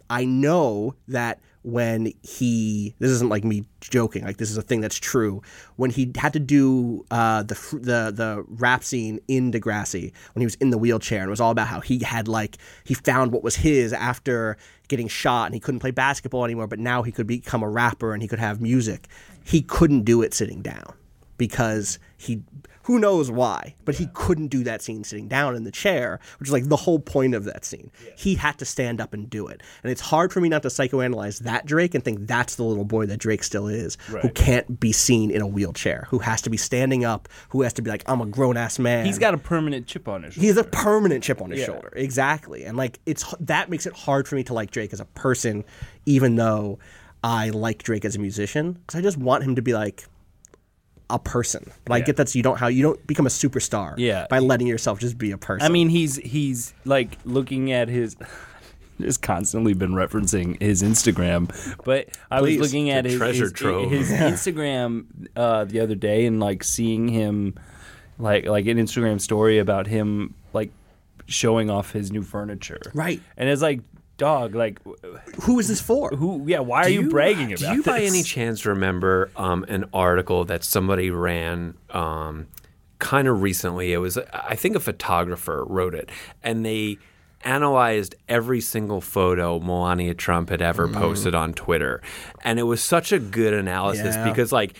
I 0.10 0.26
know 0.26 0.96
that 1.08 1.40
when 1.64 2.14
he, 2.22 2.94
this 3.00 3.10
isn't 3.10 3.30
like 3.30 3.44
me 3.44 3.66
joking, 3.82 4.24
like 4.24 4.38
this 4.38 4.52
is 4.52 4.58
a 4.58 4.62
thing 4.62 4.82
that's 4.82 5.00
true. 5.00 5.42
When 5.78 5.90
he 5.90 6.12
had 6.16 6.32
to 6.34 6.40
do 6.40 7.04
uh, 7.10 7.42
the 7.42 7.56
the 7.72 8.12
the 8.12 8.46
rap 8.48 8.84
scene 8.84 9.20
in 9.28 9.52
Degrassi, 9.52 10.12
when 10.34 10.42
he 10.42 10.46
was 10.46 10.56
in 10.56 10.70
the 10.70 10.78
wheelchair, 10.78 11.22
and 11.22 11.28
it 11.28 11.32
was 11.32 11.42
all 11.42 11.50
about 11.50 11.68
how 11.68 11.80
he 11.80 12.00
had 12.04 12.28
like 12.28 12.58
he 12.84 12.94
found 12.94 13.32
what 13.32 13.44
was 13.44 13.56
his 13.56 13.94
after 13.94 14.58
getting 14.88 15.08
shot 15.08 15.48
and 15.48 15.56
he 15.56 15.60
couldn't 15.60 15.80
play 15.80 15.92
basketball 15.92 16.46
anymore, 16.46 16.68
but 16.68 16.78
now 16.78 17.02
he 17.02 17.12
could 17.12 17.26
become 17.26 17.64
a 17.64 17.70
rapper 17.70 18.14
and 18.14 18.22
he 18.22 18.28
could 18.28 18.40
have 18.40 18.62
music. 18.62 19.08
He 19.44 19.64
couldn't 19.64 20.04
do 20.04 20.22
it 20.22 20.36
sitting 20.36 20.62
down 20.62 20.94
because 21.38 21.98
he 22.26 22.44
who 22.86 23.00
knows 23.00 23.32
why, 23.32 23.74
but 23.84 23.96
he 23.96 24.08
couldn't 24.14 24.48
do 24.48 24.64
that 24.64 24.80
scene 24.80 25.04
sitting 25.04 25.28
down 25.28 25.56
in 25.56 25.64
the 25.64 25.72
chair, 25.72 26.20
which 26.40 26.50
is 26.50 26.54
like 26.54 26.70
the 26.70 26.76
whole 26.76 27.00
point 27.00 27.34
of 27.34 27.44
that 27.46 27.66
scene. 27.66 27.90
He 28.16 28.36
had 28.36 28.60
to 28.60 28.66
stand 28.66 29.02
up 29.02 29.12
and 29.12 29.28
do 29.28 29.48
it. 29.48 29.64
And 29.82 29.92
it's 29.92 30.02
hard 30.02 30.32
for 30.32 30.40
me 30.40 30.50
not 30.50 30.62
to 30.64 30.68
psychoanalyze 30.68 31.40
that 31.40 31.66
Drake 31.66 31.96
and 31.96 32.04
think 32.04 32.28
that's 32.28 32.56
the 32.56 32.64
little 32.64 32.86
boy 32.86 33.08
that 33.08 33.18
Drake 33.18 33.44
still 33.44 33.68
is, 33.68 33.98
who 34.06 34.30
can't 34.30 34.80
be 34.80 34.92
seen 34.92 35.32
in 35.32 35.42
a 35.42 35.48
wheelchair, 35.48 36.06
who 36.10 36.20
has 36.20 36.44
to 36.44 36.52
be 36.52 36.58
standing 36.58 37.04
up, 37.04 37.28
who 37.50 37.64
has 37.64 37.74
to 37.74 37.82
be 37.82 37.90
like, 37.90 38.04
I'm 38.06 38.22
a 38.22 38.28
grown 38.28 38.56
ass 38.56 38.78
man. 38.78 39.08
He's 39.08 39.18
got 39.18 39.34
a 39.34 39.40
permanent 39.40 39.88
chip 39.88 40.08
on 40.08 40.22
his 40.22 40.36
shoulder. 40.36 40.46
He's 40.46 40.58
a 40.58 40.64
permanent 40.64 41.24
chip 41.24 41.42
on 41.42 41.50
his 41.50 41.66
shoulder. 41.66 41.92
Exactly. 41.96 42.66
And 42.66 42.78
like 42.78 43.00
it's 43.08 43.34
that 43.40 43.72
makes 43.72 43.88
it 43.88 43.94
hard 43.94 44.28
for 44.28 44.36
me 44.36 44.44
to 44.44 44.54
like 44.54 44.70
Drake 44.70 44.94
as 44.94 45.00
a 45.00 45.06
person 45.06 45.64
even 46.06 46.36
though 46.36 46.78
I 47.24 47.50
like 47.50 47.82
Drake 47.82 48.06
as 48.06 48.16
a 48.16 48.20
musician 48.20 48.78
cuz 48.86 49.00
I 49.00 49.02
just 49.02 49.18
want 49.18 49.44
him 49.44 49.56
to 49.56 49.64
be 49.64 49.74
like 49.74 50.06
a 51.10 51.20
person. 51.20 51.72
But 51.86 51.94
I 51.94 52.00
get 52.02 52.16
that's 52.18 52.36
you 52.36 52.44
don't 52.44 52.58
how 52.58 52.68
you 52.68 52.82
don't 52.84 53.08
become 53.08 53.26
a 53.26 53.30
superstar 53.30 53.94
Yeah. 53.98 54.28
by 54.30 54.40
letting 54.40 54.68
yourself 54.68 55.00
just 55.00 55.18
be 55.18 55.32
a 55.32 55.38
person. 55.38 55.66
I 55.66 55.70
mean, 55.70 55.90
he's 55.90 56.16
he's 56.18 56.74
like 56.86 57.18
looking 57.26 57.72
at 57.72 57.88
his. 57.90 58.16
Just 59.02 59.22
constantly 59.22 59.74
been 59.74 59.92
referencing 59.92 60.58
his 60.62 60.82
Instagram, 60.82 61.50
but 61.84 62.08
I 62.32 62.40
Please. 62.40 62.60
was 62.62 62.72
looking 62.72 62.92
at 62.92 63.04
his, 63.04 63.18
treasure 63.18 63.44
his, 63.44 63.52
trove. 63.52 63.92
his 63.92 64.10
Instagram 64.10 65.08
uh, 65.36 65.66
the 65.66 65.82
other 65.82 65.96
day 65.96 66.26
and 66.26 66.40
like 66.40 66.64
seeing 66.64 67.10
him, 67.10 67.56
like 68.18 68.46
like 68.46 68.68
an 68.68 68.78
Instagram 68.78 69.20
story 69.20 69.58
about 69.60 69.88
him 69.88 70.34
like 70.54 70.72
showing 71.26 71.70
off 71.70 71.92
his 71.92 72.10
new 72.10 72.22
furniture, 72.24 72.80
Right. 72.94 73.20
And 73.36 73.50
it's 73.50 73.62
like, 73.62 73.82
dog, 74.18 74.56
like 74.56 74.80
who 75.44 75.60
is 75.60 75.68
this 75.68 75.82
for? 75.82 76.10
who? 76.10 76.44
Yeah, 76.48 76.60
why 76.60 76.84
are 76.84 76.90
you, 76.90 77.10
bragging 77.10 77.54
about 77.54 77.60
Do 77.60 77.76
you 77.76 77.84
by 77.84 78.02
any 78.02 78.24
chance 78.24 78.66
remember 78.66 79.30
um, 79.36 79.64
an 79.68 79.86
article 79.94 80.46
that 80.46 80.64
somebody 80.64 81.10
ran 81.12 81.76
um, 81.90 82.48
kind 83.00 83.28
of 83.28 83.42
recently? 83.42 83.94
It 83.94 83.98
was, 83.98 84.18
I 84.34 84.56
think, 84.56 84.76
a 84.76 84.80
photographer 84.80 85.64
wrote 85.66 85.96
it, 85.96 86.10
and 86.44 86.66
they 86.66 86.98
analyzed 87.44 88.16
every 88.28 88.60
single 88.62 89.02
photo 89.02 89.60
Melania 89.60 90.14
Trump 90.16 90.50
had 90.50 90.62
ever 90.62 90.88
posted 90.88 91.36
on 91.36 91.54
Twitter, 91.54 92.02
and 92.44 92.58
it 92.60 92.64
was 92.64 92.82
such 92.82 93.12
a 93.12 93.20
good 93.20 93.54
analysis 93.54 94.16
Yeah. 94.16 94.28
because, 94.30 94.52
like, 94.52 94.78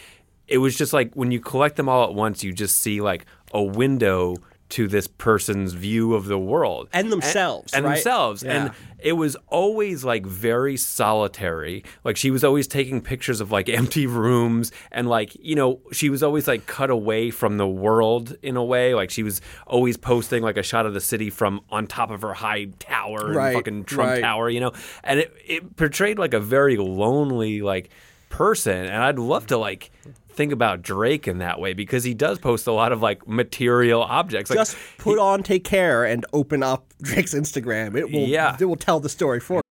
it 0.48 0.58
was 0.60 0.76
just 0.76 0.94
like 0.94 1.14
when 1.14 1.32
you 1.32 1.40
collect 1.40 1.76
them 1.76 1.90
all 1.90 2.04
at 2.08 2.14
once, 2.14 2.44
you 2.44 2.54
just 2.54 2.78
see 2.80 3.02
like 3.02 3.26
a 3.54 3.62
window 3.64 4.36
to 4.68 4.88
this 4.88 5.08
person's 5.08 5.74
view 5.74 6.16
of 6.16 6.26
the 6.26 6.40
world 6.40 6.90
And 6.92 7.12
themselves, 7.12 7.74
and, 7.74 7.86
right? 7.86 7.96
themselves 7.96 8.44
Yeah. 8.44 8.66
and 8.66 8.72
it 9.00 9.14
was 9.14 9.38
always 9.48 10.04
like 10.04 10.26
very 10.26 10.76
solitary 10.76 11.84
like 12.04 12.18
she 12.18 12.32
was 12.32 12.44
always 12.44 12.68
taking 12.68 13.00
pictures 13.02 13.42
of 13.42 13.52
like 13.52 13.70
empty 13.82 14.08
rooms 14.08 14.72
and 14.92 15.08
like 15.08 15.36
you 15.40 15.54
know 15.56 15.80
she 15.92 16.10
was 16.10 16.24
always 16.24 16.48
like 16.48 16.66
cut 16.66 16.90
away 16.90 17.30
from 17.30 17.58
the 17.58 17.68
world 17.68 18.36
in 18.42 18.58
a 18.58 18.64
way 18.64 18.96
like 18.96 19.12
she 19.12 19.22
was 19.22 19.40
always 19.68 19.98
posting 19.98 20.42
like 20.42 20.58
a 20.58 20.64
shot 20.64 20.86
of 20.88 20.94
the 20.96 21.02
city 21.02 21.30
from 21.30 21.62
on 21.70 21.86
top 21.86 22.10
of 22.10 22.22
her 22.24 22.34
high 22.34 22.66
tower 22.80 23.40
and 23.40 23.56
fucking 23.56 23.84
trump 23.84 24.10
right. 24.14 24.22
tower 24.22 24.50
you 24.50 24.60
know 24.60 24.72
and 25.04 25.20
it, 25.20 25.32
it 25.46 25.76
portrayed 25.76 26.18
like 26.18 26.34
a 26.34 26.40
very 26.40 26.78
lonely 26.78 27.62
like 27.62 27.90
person 28.30 28.86
and 28.86 29.04
i'd 29.04 29.20
love 29.20 29.46
to 29.46 29.58
like 29.58 29.92
think 30.36 30.52
about 30.52 30.82
drake 30.82 31.28
in 31.28 31.40
that 31.40 31.60
way 31.60 31.74
because 31.74 32.04
he 32.04 32.14
does 32.14 32.38
post 32.40 32.68
a 32.68 32.72
lot 32.72 32.92
of 32.92 33.02
like 33.02 33.28
material 33.28 34.02
objects 34.04 34.50
like 34.50 34.58
Just 34.60 34.78
put 34.98 35.18
on 35.20 35.44
Take 35.44 35.64
Care 35.64 36.06
and 36.06 36.26
open 36.34 36.62
up 36.64 36.94
Drake's 37.02 37.34
Instagram. 37.34 37.96
It 37.96 38.12
will 38.12 38.28
Yeah. 38.28 38.58
it 38.60 38.66
will 38.66 38.76
tell 38.76 39.00
the 39.00 39.10
story 39.10 39.40
for 39.40 39.62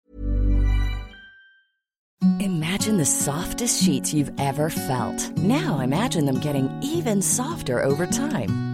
Imagine 2.40 2.96
the 2.96 3.04
softest 3.04 3.82
sheets 3.82 4.14
you've 4.14 4.32
ever 4.38 4.70
felt. 4.70 5.30
Now 5.36 5.80
imagine 5.80 6.24
them 6.24 6.40
getting 6.40 6.70
even 6.82 7.20
softer 7.20 7.82
over 7.82 8.06
time. 8.06 8.73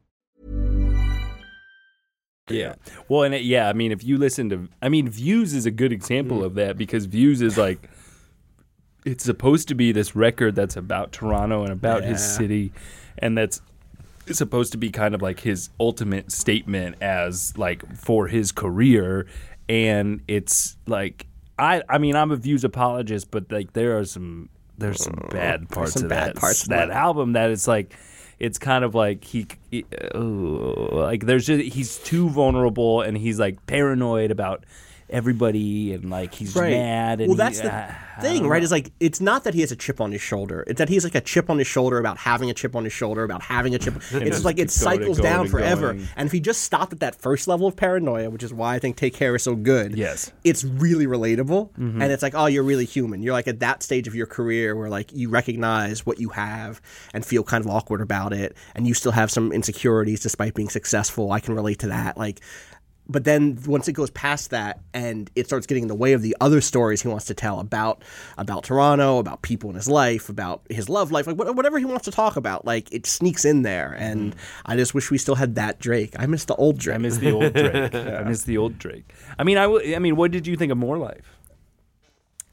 Yeah. 2.53 2.75
Well, 3.09 3.23
and 3.23 3.33
it, 3.35 3.41
yeah, 3.43 3.67
I 3.69 3.73
mean, 3.73 3.91
if 3.91 4.03
you 4.03 4.17
listen 4.17 4.49
to, 4.49 4.67
I 4.81 4.89
mean, 4.89 5.09
Views 5.09 5.53
is 5.53 5.65
a 5.65 5.71
good 5.71 5.91
example 5.91 6.39
Mm. 6.39 6.45
of 6.45 6.53
that 6.55 6.77
because 6.77 7.05
Views 7.05 7.41
is 7.41 7.57
like 7.57 7.89
it's 9.05 9.23
supposed 9.23 9.67
to 9.69 9.75
be 9.75 9.91
this 9.91 10.15
record 10.15 10.55
that's 10.55 10.75
about 10.75 11.11
Toronto 11.11 11.63
and 11.63 11.71
about 11.71 12.03
his 12.03 12.23
city, 12.23 12.71
and 13.17 13.37
that's 13.37 13.61
supposed 14.31 14.71
to 14.73 14.77
be 14.77 14.91
kind 14.91 15.15
of 15.15 15.21
like 15.21 15.39
his 15.39 15.69
ultimate 15.79 16.31
statement 16.31 16.95
as 17.01 17.57
like 17.57 17.83
for 17.97 18.27
his 18.27 18.51
career, 18.51 19.25
and 19.67 20.21
it's 20.27 20.77
like 20.85 21.25
I 21.57 21.81
I 21.89 21.97
mean 21.97 22.15
I'm 22.15 22.31
a 22.31 22.35
views 22.35 22.63
apologist, 22.63 23.31
but 23.31 23.51
like 23.51 23.73
there 23.73 23.97
are 23.97 24.05
some 24.05 24.49
there's 24.77 25.03
some 25.03 25.27
bad 25.31 25.69
parts 25.69 25.93
some 25.93 26.03
of 26.03 26.09
bad 26.09 26.29
that 26.29 26.35
parts 26.35 26.63
of 26.63 26.69
that 26.69 26.89
that. 26.89 26.95
album 26.95 27.33
that 27.33 27.49
it's 27.49 27.67
like 27.67 27.95
it's 28.41 28.57
kind 28.57 28.83
of 28.83 28.95
like 28.95 29.23
he, 29.23 29.45
he- 29.69 29.85
oh, 30.15 30.89
like 30.93 31.27
there's 31.27 31.45
just 31.45 31.63
he's 31.75 31.99
too 31.99 32.27
vulnerable 32.27 33.01
and 33.01 33.15
he's 33.15 33.39
like 33.39 33.63
paranoid 33.67 34.31
about 34.31 34.65
everybody 35.11 35.93
and 35.93 36.09
like 36.09 36.33
he's 36.33 36.55
mad 36.55 37.21
and 37.21 37.29
well, 37.29 37.35
he- 37.35 37.43
that's 37.43 37.61
the 37.61 37.73
I- 37.73 37.95
I 38.17 38.21
thing, 38.21 38.45
right? 38.47 38.59
know. 38.59 38.63
Is 38.65 38.71
like 38.71 38.91
it's 38.99 39.19
not 39.21 39.45
that 39.45 39.53
he 39.53 39.61
has 39.61 39.71
a 39.71 39.75
chip 39.75 39.99
on 40.01 40.11
his 40.11 40.21
shoulder. 40.21 40.63
It's 40.67 40.77
that 40.77 40.89
he 40.89 40.95
has 40.95 41.03
like 41.03 41.15
a 41.15 41.21
chip 41.21 41.49
on 41.49 41.57
his 41.57 41.65
shoulder 41.65 41.97
about 41.97 42.17
having 42.17 42.49
a 42.51 42.53
chip 42.53 42.75
on 42.75 42.83
his 42.83 42.93
shoulder 42.93 43.23
about 43.23 43.41
having 43.41 43.73
a 43.73 43.79
chip. 43.79 43.95
it's 44.11 44.11
just 44.11 44.25
just 44.25 44.45
like 44.45 44.57
it 44.59 44.63
keeps 44.63 44.83
going 44.83 44.93
and 44.97 45.01
cycles 45.01 45.17
going 45.19 45.31
down 45.31 45.41
and 45.41 45.49
forever. 45.51 45.93
going. 45.93 46.07
And 46.15 46.25
if 46.27 46.31
he 46.31 46.39
just 46.39 46.61
stopped 46.63 46.93
at 46.93 46.99
that 46.99 47.15
first 47.15 47.47
level 47.47 47.65
of 47.67 47.75
paranoia, 47.75 48.29
which 48.29 48.43
is 48.43 48.53
why 48.53 48.75
I 48.75 48.79
think 48.79 48.95
Take 48.97 49.13
Care 49.15 49.35
is 49.35 49.43
so 49.43 49.55
good. 49.55 49.97
Yes. 49.97 50.27
Mm-hmm. 50.27 50.37
it's 50.43 50.63
really 50.63 51.07
relatable, 51.07 51.69
and 51.77 52.03
it's 52.03 52.21
like, 52.21 52.33
oh, 52.35 52.45
you're 52.45 52.63
really 52.63 52.85
human. 52.85 53.23
You're 53.23 53.33
like 53.33 53.47
at 53.47 53.59
that 53.61 53.81
stage 53.81 54.07
of 54.07 54.13
your 54.13 54.27
career 54.27 54.75
where 54.75 54.89
like 54.89 55.11
you 55.13 55.29
recognize 55.29 56.05
what 56.05 56.19
you 56.19 56.29
have 56.29 56.81
and 57.13 57.25
feel 57.25 57.43
kind 57.43 57.63
of 57.65 57.71
awkward 57.71 58.01
about 58.01 58.33
it, 58.33 58.55
and 58.75 58.85
you 58.87 58.93
still 58.93 59.13
have 59.13 59.31
some 59.31 59.51
insecurities 59.51 60.19
despite 60.19 60.53
being 60.53 60.69
successful. 60.69 61.31
I 61.31 61.39
can 61.39 61.55
relate 61.55 61.79
to 61.79 61.87
that. 61.87 62.17
Like 62.17 62.41
but 63.11 63.23
then 63.23 63.57
once 63.65 63.87
it 63.87 63.93
goes 63.93 64.09
past 64.11 64.49
that 64.51 64.79
and 64.93 65.29
it 65.35 65.45
starts 65.45 65.67
getting 65.67 65.83
in 65.83 65.87
the 65.87 65.95
way 65.95 66.13
of 66.13 66.21
the 66.21 66.35
other 66.41 66.61
stories 66.61 67.01
he 67.01 67.07
wants 67.07 67.25
to 67.25 67.33
tell 67.33 67.59
about 67.59 68.03
about 68.37 68.63
Toronto, 68.63 69.19
about 69.19 69.41
people 69.41 69.69
in 69.69 69.75
his 69.75 69.87
life, 69.87 70.29
about 70.29 70.61
his 70.69 70.89
love 70.89 71.11
life, 71.11 71.27
like 71.27 71.37
whatever 71.37 71.77
he 71.79 71.85
wants 71.85 72.05
to 72.05 72.11
talk 72.11 72.35
about, 72.35 72.65
like 72.65 72.91
it 72.91 73.05
sneaks 73.05 73.45
in 73.45 73.61
there. 73.61 73.95
And 73.97 74.31
mm-hmm. 74.31 74.71
I 74.71 74.75
just 74.75 74.93
wish 74.93 75.11
we 75.11 75.17
still 75.17 75.35
had 75.35 75.55
that 75.55 75.79
Drake. 75.79 76.13
I 76.17 76.25
miss 76.25 76.45
the 76.45 76.55
old 76.55 76.77
Drake. 76.77 76.95
I 76.95 76.97
miss 76.99 77.17
the 77.17 77.31
old 77.31 77.53
Drake. 77.53 77.95
I 77.95 78.23
miss 78.23 78.43
the 78.43 78.57
old 78.57 78.77
Drake. 78.79 79.13
I 79.37 79.43
mean, 79.43 79.57
I, 79.57 79.63
w- 79.63 79.95
I 79.95 79.99
mean, 79.99 80.15
what 80.15 80.31
did 80.31 80.47
you 80.47 80.55
think 80.55 80.71
of 80.71 80.77
More 80.77 80.97
Life? 80.97 81.40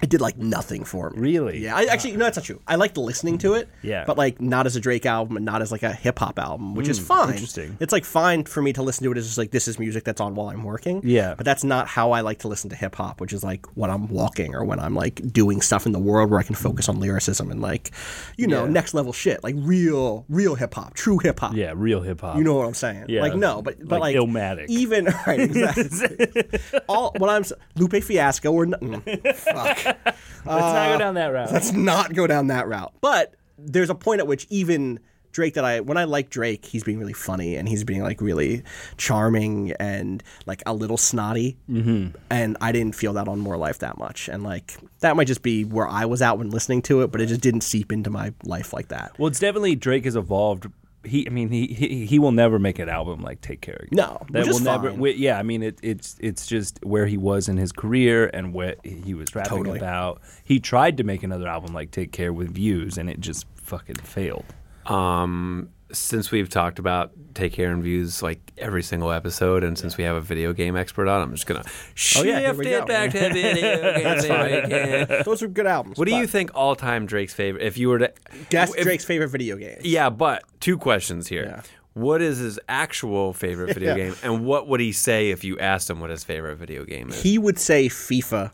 It 0.00 0.10
did 0.10 0.20
like 0.20 0.36
nothing 0.36 0.84
for 0.84 1.10
me. 1.10 1.20
Really? 1.20 1.58
Yeah. 1.58 1.76
I 1.76 1.84
actually, 1.84 2.12
no, 2.16 2.24
that's 2.24 2.36
not 2.36 2.44
true. 2.44 2.60
I 2.66 2.76
liked 2.76 2.96
listening 2.96 3.38
to 3.38 3.54
it. 3.54 3.68
Yeah. 3.82 4.04
But 4.06 4.16
like 4.16 4.40
not 4.40 4.66
as 4.66 4.76
a 4.76 4.80
Drake 4.80 5.06
album 5.06 5.36
and 5.36 5.44
not 5.44 5.62
as 5.62 5.72
like 5.72 5.82
a 5.82 5.92
hip 5.92 6.18
hop 6.18 6.38
album, 6.38 6.74
which 6.74 6.88
is 6.88 6.98
fine. 6.98 7.30
interesting. 7.30 7.76
It's 7.80 7.92
like 7.92 8.04
fine 8.04 8.44
for 8.44 8.62
me 8.62 8.72
to 8.74 8.82
listen 8.82 9.04
to 9.04 9.12
it 9.12 9.18
as 9.18 9.26
just 9.26 9.38
like 9.38 9.50
this 9.50 9.68
is 9.68 9.78
music 9.78 10.04
that's 10.04 10.20
on 10.20 10.34
while 10.34 10.48
I'm 10.48 10.62
working. 10.62 11.00
Yeah. 11.04 11.34
But 11.34 11.44
that's 11.44 11.64
not 11.64 11.88
how 11.88 12.12
I 12.12 12.20
like 12.20 12.40
to 12.40 12.48
listen 12.48 12.70
to 12.70 12.76
hip 12.76 12.94
hop, 12.94 13.20
which 13.20 13.32
is 13.32 13.42
like 13.42 13.66
when 13.76 13.90
I'm 13.90 14.08
walking 14.08 14.54
or 14.54 14.64
when 14.64 14.78
I'm 14.78 14.94
like 14.94 15.32
doing 15.32 15.60
stuff 15.60 15.86
in 15.86 15.92
the 15.92 15.98
world 15.98 16.30
where 16.30 16.40
I 16.40 16.44
can 16.44 16.54
focus 16.54 16.88
on 16.88 17.00
lyricism 17.00 17.50
and 17.50 17.60
like, 17.60 17.90
you 18.36 18.46
know, 18.46 18.66
next 18.66 18.94
level 18.94 19.12
shit, 19.12 19.42
like 19.42 19.54
real, 19.58 20.24
real 20.28 20.54
hip 20.54 20.74
hop, 20.74 20.94
true 20.94 21.18
hip 21.18 21.40
hop. 21.40 21.54
Yeah, 21.54 21.72
real 21.74 22.02
hip 22.02 22.20
hop. 22.20 22.36
You 22.36 22.44
know 22.44 22.54
what 22.54 22.66
I'm 22.66 22.74
saying? 22.74 23.06
Yeah. 23.08 23.22
Like 23.22 23.34
no, 23.34 23.62
but 23.62 23.78
but 23.80 24.00
Like 24.00 24.14
like, 24.14 24.16
Illmatic. 24.16 24.66
Even 24.68 25.04
right, 25.26 25.40
exactly. 25.40 26.44
All 26.88 27.12
when 27.18 27.30
I'm 27.30 27.44
Lupe 27.76 28.02
Fiasco 28.02 28.52
or 28.52 28.66
no, 28.66 28.76
mm, 28.78 29.34
fuck. 29.34 29.87
Let's 30.44 30.46
not 30.46 30.92
go 30.92 30.98
down 30.98 31.14
that 31.14 31.26
route. 31.26 31.52
Let's 31.52 31.72
not 31.72 32.14
go 32.14 32.26
down 32.26 32.46
that 32.48 32.68
route. 32.68 32.92
But 33.00 33.34
there's 33.58 33.90
a 33.90 33.94
point 33.94 34.20
at 34.20 34.26
which 34.26 34.46
even 34.50 35.00
Drake 35.32 35.54
that 35.54 35.64
I 35.64 35.80
when 35.80 35.96
I 35.96 36.04
like 36.04 36.30
Drake, 36.30 36.64
he's 36.64 36.82
being 36.82 36.98
really 36.98 37.12
funny 37.12 37.56
and 37.56 37.68
he's 37.68 37.84
being 37.84 38.02
like 38.02 38.20
really 38.20 38.62
charming 38.96 39.72
and 39.72 40.22
like 40.46 40.62
a 40.66 40.72
little 40.72 40.96
snotty. 40.96 41.56
Mm-hmm. 41.70 42.16
And 42.30 42.56
I 42.60 42.72
didn't 42.72 42.94
feel 42.94 43.12
that 43.14 43.28
on 43.28 43.38
More 43.38 43.56
Life 43.56 43.78
that 43.78 43.98
much. 43.98 44.28
And 44.28 44.42
like 44.42 44.76
that 45.00 45.16
might 45.16 45.26
just 45.26 45.42
be 45.42 45.64
where 45.64 45.86
I 45.86 46.06
was 46.06 46.22
at 46.22 46.38
when 46.38 46.50
listening 46.50 46.82
to 46.82 47.02
it, 47.02 47.12
but 47.12 47.20
it 47.20 47.26
just 47.26 47.40
didn't 47.40 47.60
seep 47.60 47.92
into 47.92 48.10
my 48.10 48.32
life 48.44 48.72
like 48.72 48.88
that. 48.88 49.12
Well, 49.18 49.28
it's 49.28 49.40
definitely 49.40 49.76
Drake 49.76 50.04
has 50.04 50.16
evolved. 50.16 50.66
He, 51.08 51.26
I 51.26 51.30
mean, 51.30 51.48
he, 51.50 51.66
he 51.66 52.06
he 52.06 52.18
will 52.18 52.32
never 52.32 52.58
make 52.58 52.78
an 52.78 52.88
album 52.88 53.22
like 53.22 53.40
Take 53.40 53.60
Care. 53.60 53.80
Again. 53.82 53.88
No, 53.92 54.18
that 54.30 54.40
which 54.40 54.46
will 54.48 54.56
is 54.56 54.62
never. 54.62 54.88
fine. 54.90 54.96
wi- 54.98 55.16
yeah, 55.16 55.38
I 55.38 55.42
mean, 55.42 55.62
it, 55.62 55.78
it's 55.82 56.16
it's 56.20 56.46
just 56.46 56.78
where 56.84 57.06
he 57.06 57.16
was 57.16 57.48
in 57.48 57.56
his 57.56 57.72
career 57.72 58.30
and 58.32 58.52
what 58.54 58.78
he 58.84 59.14
was 59.14 59.34
rapping 59.34 59.58
Totally. 59.58 59.78
about. 59.78 60.20
He 60.44 60.60
tried 60.60 60.96
to 60.98 61.04
make 61.04 61.22
another 61.22 61.48
album 61.48 61.74
like 61.74 61.90
Take 61.90 62.12
Care 62.12 62.32
with 62.32 62.50
views, 62.54 62.96
and 62.98 63.10
it 63.10 63.20
just 63.20 63.46
fucking 63.56 63.96
failed. 63.96 64.44
Um, 64.86 65.70
since 65.92 66.30
we've 66.30 66.48
talked 66.48 66.78
about 66.78 67.12
Take 67.34 67.52
Care 67.52 67.72
and 67.72 67.82
Views 67.82 68.22
like 68.22 68.52
every 68.58 68.82
single 68.82 69.10
episode, 69.10 69.64
and 69.64 69.78
since 69.78 69.96
we 69.96 70.04
have 70.04 70.16
a 70.16 70.20
video 70.20 70.52
game 70.52 70.76
expert 70.76 71.08
on, 71.08 71.22
I'm 71.22 71.32
just 71.32 71.46
gonna 71.46 71.64
shift 71.94 72.26
yeah, 72.26 72.40
here 72.40 72.54
we 72.54 72.64
go. 72.66 72.78
it 72.78 72.86
back 72.86 73.10
to 73.12 73.18
video 73.32 73.94
games. 73.94 74.24
if 74.24 74.30
we 74.30 74.70
can. 75.08 75.22
Those 75.24 75.42
are 75.42 75.48
good 75.48 75.66
albums. 75.66 75.98
What 75.98 76.08
do 76.08 76.14
you 76.14 76.26
think 76.26 76.50
all 76.54 76.76
time 76.76 77.06
Drake's 77.06 77.32
favorite? 77.34 77.62
If 77.64 77.78
you 77.78 77.88
were 77.88 77.98
to 78.00 78.12
Guess 78.50 78.74
if- 78.74 78.84
Drake's 78.84 79.04
favorite 79.04 79.28
video 79.28 79.56
game. 79.56 79.78
Yeah, 79.82 80.10
but 80.10 80.42
two 80.60 80.76
questions 80.78 81.28
here. 81.28 81.44
Yeah. 81.44 81.62
What 81.94 82.22
is 82.22 82.38
his 82.38 82.60
actual 82.68 83.32
favorite 83.32 83.74
video 83.74 83.96
Yeah. 83.96 84.04
game, 84.04 84.14
and 84.22 84.44
what 84.44 84.68
would 84.68 84.80
he 84.80 84.92
say 84.92 85.30
if 85.30 85.42
you 85.42 85.58
asked 85.58 85.88
him 85.90 86.00
what 86.00 86.10
his 86.10 86.22
favorite 86.22 86.56
video 86.56 86.84
game 86.84 87.08
is? 87.08 87.22
He 87.22 87.38
would 87.38 87.58
say 87.58 87.88
FIFA 87.88 88.52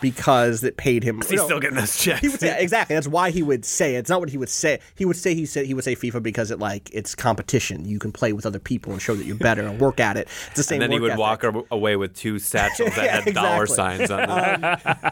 because 0.00 0.62
it 0.64 0.76
paid 0.76 1.04
him. 1.04 1.20
He's 1.22 1.32
no, 1.32 1.44
still 1.46 1.60
getting 1.60 1.76
those 1.76 1.96
checks. 1.96 2.20
He 2.20 2.28
would 2.28 2.40
say 2.40 2.56
exactly. 2.62 2.94
That's 2.94 3.08
why 3.08 3.30
he 3.30 3.42
would 3.42 3.64
say 3.64 3.96
it. 3.96 4.00
It's 4.00 4.10
not 4.10 4.20
what 4.20 4.30
he 4.30 4.36
would 4.38 4.48
say. 4.48 4.80
He 4.94 5.04
would 5.04 5.16
say 5.16 5.34
he 5.34 5.46
said 5.46 5.66
he 5.66 5.74
would 5.74 5.84
say 5.84 5.94
FIFA 5.96 6.22
because 6.22 6.50
it 6.50 6.58
like 6.58 6.90
it's 6.92 7.14
competition. 7.14 7.84
You 7.84 7.98
can 7.98 8.12
play 8.12 8.32
with 8.32 8.46
other 8.46 8.58
people 8.58 8.92
and 8.92 9.00
show 9.02 9.14
that 9.14 9.24
you're 9.26 9.36
better 9.36 9.62
and 9.62 9.80
work 9.80 10.00
at 10.00 10.16
it. 10.16 10.28
It's 10.48 10.56
the 10.56 10.62
same. 10.62 10.76
and 10.82 10.90
then 10.90 10.92
he 10.92 11.00
would 11.00 11.10
ethic. 11.12 11.20
walk 11.20 11.44
away 11.70 11.96
with 11.96 12.14
two 12.14 12.38
satchels 12.38 12.94
that 12.96 13.04
Yeah, 13.04 13.20
had 13.22 13.34
dollar 13.34 13.66
signs 13.66 14.10
on 14.10 14.28
them. 14.28 14.60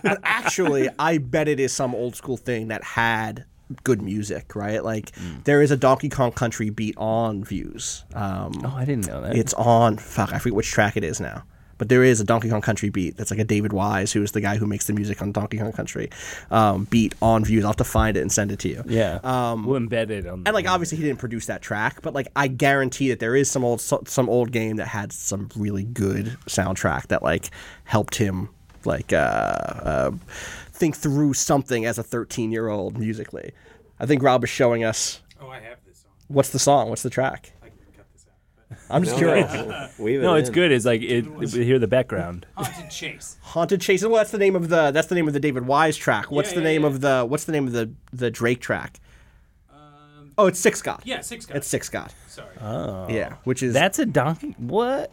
But 0.03 0.21
actually, 0.23 0.89
I 0.99 1.19
bet 1.19 1.49
it 1.49 1.61
is 1.61 1.73
some 1.73 1.95
old 1.95 2.17
school 2.17 2.37
thing 2.37 2.69
that 2.69 2.83
had 2.85 3.45
good 3.85 4.01
music, 4.01 4.57
right? 4.57 4.83
Like 4.83 5.11
Mm. 5.13 5.45
there 5.45 5.61
is 5.61 5.71
a 5.71 5.77
Donkey 5.77 6.09
Kong 6.09 6.33
Country 6.33 6.71
beat 6.71 6.95
on 6.97 7.45
Views. 7.45 8.05
Um, 8.15 8.53
Oh, 8.65 8.73
I 8.75 8.85
didn't 8.87 9.07
know 9.07 9.21
that. 9.21 9.37
It's 9.37 9.53
on 9.55 9.99
fuck, 9.99 10.33
I 10.33 10.39
forget 10.39 10.55
which 10.57 10.71
track 10.71 10.97
it 10.97 11.05
is 11.05 11.21
now. 11.21 11.43
But 11.79 11.89
there 11.89 12.05
is 12.05 12.21
a 12.21 12.25
Donkey 12.25 12.51
Kong 12.51 12.61
Country 12.61 12.91
beat 12.91 13.17
that's 13.17 13.31
like 13.31 13.41
a 13.41 13.45
David 13.45 13.73
Wise, 13.73 14.13
who 14.13 14.23
is 14.23 14.33
the 14.33 14.41
guy 14.41 14.57
who 14.57 14.67
makes 14.67 14.87
the 14.87 14.93
music 14.93 15.23
on 15.23 15.33
Donkey 15.33 15.59
Kong 15.59 15.73
Country, 15.73 16.11
um, 16.51 16.85
beat 16.85 17.15
on 17.23 17.45
Views. 17.45 17.65
I'll 17.65 17.71
have 17.71 17.77
to 17.77 17.85
find 17.85 18.17
it 18.17 18.21
and 18.21 18.31
send 18.33 18.53
it 18.53 18.59
to 18.61 18.69
you. 18.69 18.83
yeah, 18.87 19.21
um, 19.23 19.65
we'll 19.65 19.81
embed 19.81 20.11
it 20.11 20.27
on. 20.27 20.43
And 20.45 20.55
like 20.55 20.69
obviously 20.69 20.99
he 20.99 21.05
didn't 21.05 21.19
produce 21.21 21.47
that 21.47 21.63
track, 21.63 22.03
but 22.03 22.15
like 22.15 22.29
I 22.37 22.49
guarantee 22.49 23.09
that 23.11 23.21
there 23.21 23.37
is 23.37 23.51
some 23.51 23.65
old 23.65 23.81
some 23.81 24.29
old 24.29 24.53
game 24.53 24.77
that 24.77 24.89
had 24.89 25.13
some 25.13 25.49
really 25.57 25.85
good 25.85 26.37
soundtrack 26.47 27.09
that 27.09 27.23
like 27.23 27.51
helped 27.85 28.17
him 28.17 28.49
like 28.85 29.13
uh, 29.13 29.17
uh, 29.17 30.11
think 30.73 30.97
through 30.97 31.35
something 31.35 31.85
as 31.85 31.99
a 31.99 32.03
13 32.03 32.51
year 32.53 32.69
old 32.69 32.99
musically. 32.99 33.53
I 34.01 34.07
think 34.07 34.23
Rob 34.23 34.45
is 34.45 34.51
showing 34.51 34.85
us. 34.85 35.21
Oh, 35.41 35.49
I 35.49 35.61
have 35.61 35.79
this 35.87 35.99
song. 35.99 36.13
What's 36.29 36.51
the 36.51 36.59
song? 36.59 36.89
What's 36.89 37.03
the 37.03 37.11
track? 37.11 37.53
I 37.63 37.69
can 37.69 37.79
cut 37.97 38.07
this 38.13 38.27
out. 38.71 38.78
I'm 38.91 39.05
just 39.05 39.17
curious. 39.17 39.53
no, 39.99 40.35
it's 40.37 40.51
good. 40.51 40.73
It's 40.73 40.85
like 40.85 41.03
it. 41.03 41.29
we 41.31 41.47
hear 41.47 41.79
the 41.79 41.87
background. 41.89 42.47
Haunted 42.57 42.91
Chase. 42.91 43.37
Haunted 43.43 43.81
Chase. 43.81 44.03
Well, 44.03 44.15
that's 44.17 44.31
the 44.31 44.39
name 44.39 44.57
of 44.57 44.69
the 44.69 44.91
that's 44.91 45.09
the 45.09 45.15
name 45.15 45.27
of 45.29 45.35
the 45.35 45.41
David 45.41 45.67
Wise 45.67 45.97
track. 45.97 46.31
What's 46.31 46.51
Yeah, 46.51 46.57
the 46.57 46.61
yeah, 46.63 46.69
name 46.69 46.83
yeah. 46.83 46.89
of 46.89 47.01
the 47.01 47.25
What's 47.27 47.45
the 47.45 47.53
name 47.53 47.67
of 47.67 47.73
the 47.73 47.91
the 48.13 48.31
Drake 48.31 48.61
track? 48.61 49.01
Um, 49.73 50.33
oh, 50.39 50.47
it's 50.47 50.59
Six 50.61 50.83
God. 50.83 51.03
Yeah, 51.05 51.21
Six 51.21 51.47
God. 51.47 51.57
It's 51.57 51.67
Six 51.67 51.89
God. 51.89 52.13
Sorry. 52.29 52.49
Oh. 52.61 53.09
Yeah, 53.09 53.35
which 53.45 53.63
is 53.63 53.75
That's 53.75 53.99
a 53.99 54.07
donkey. 54.07 54.55
What? 54.59 55.11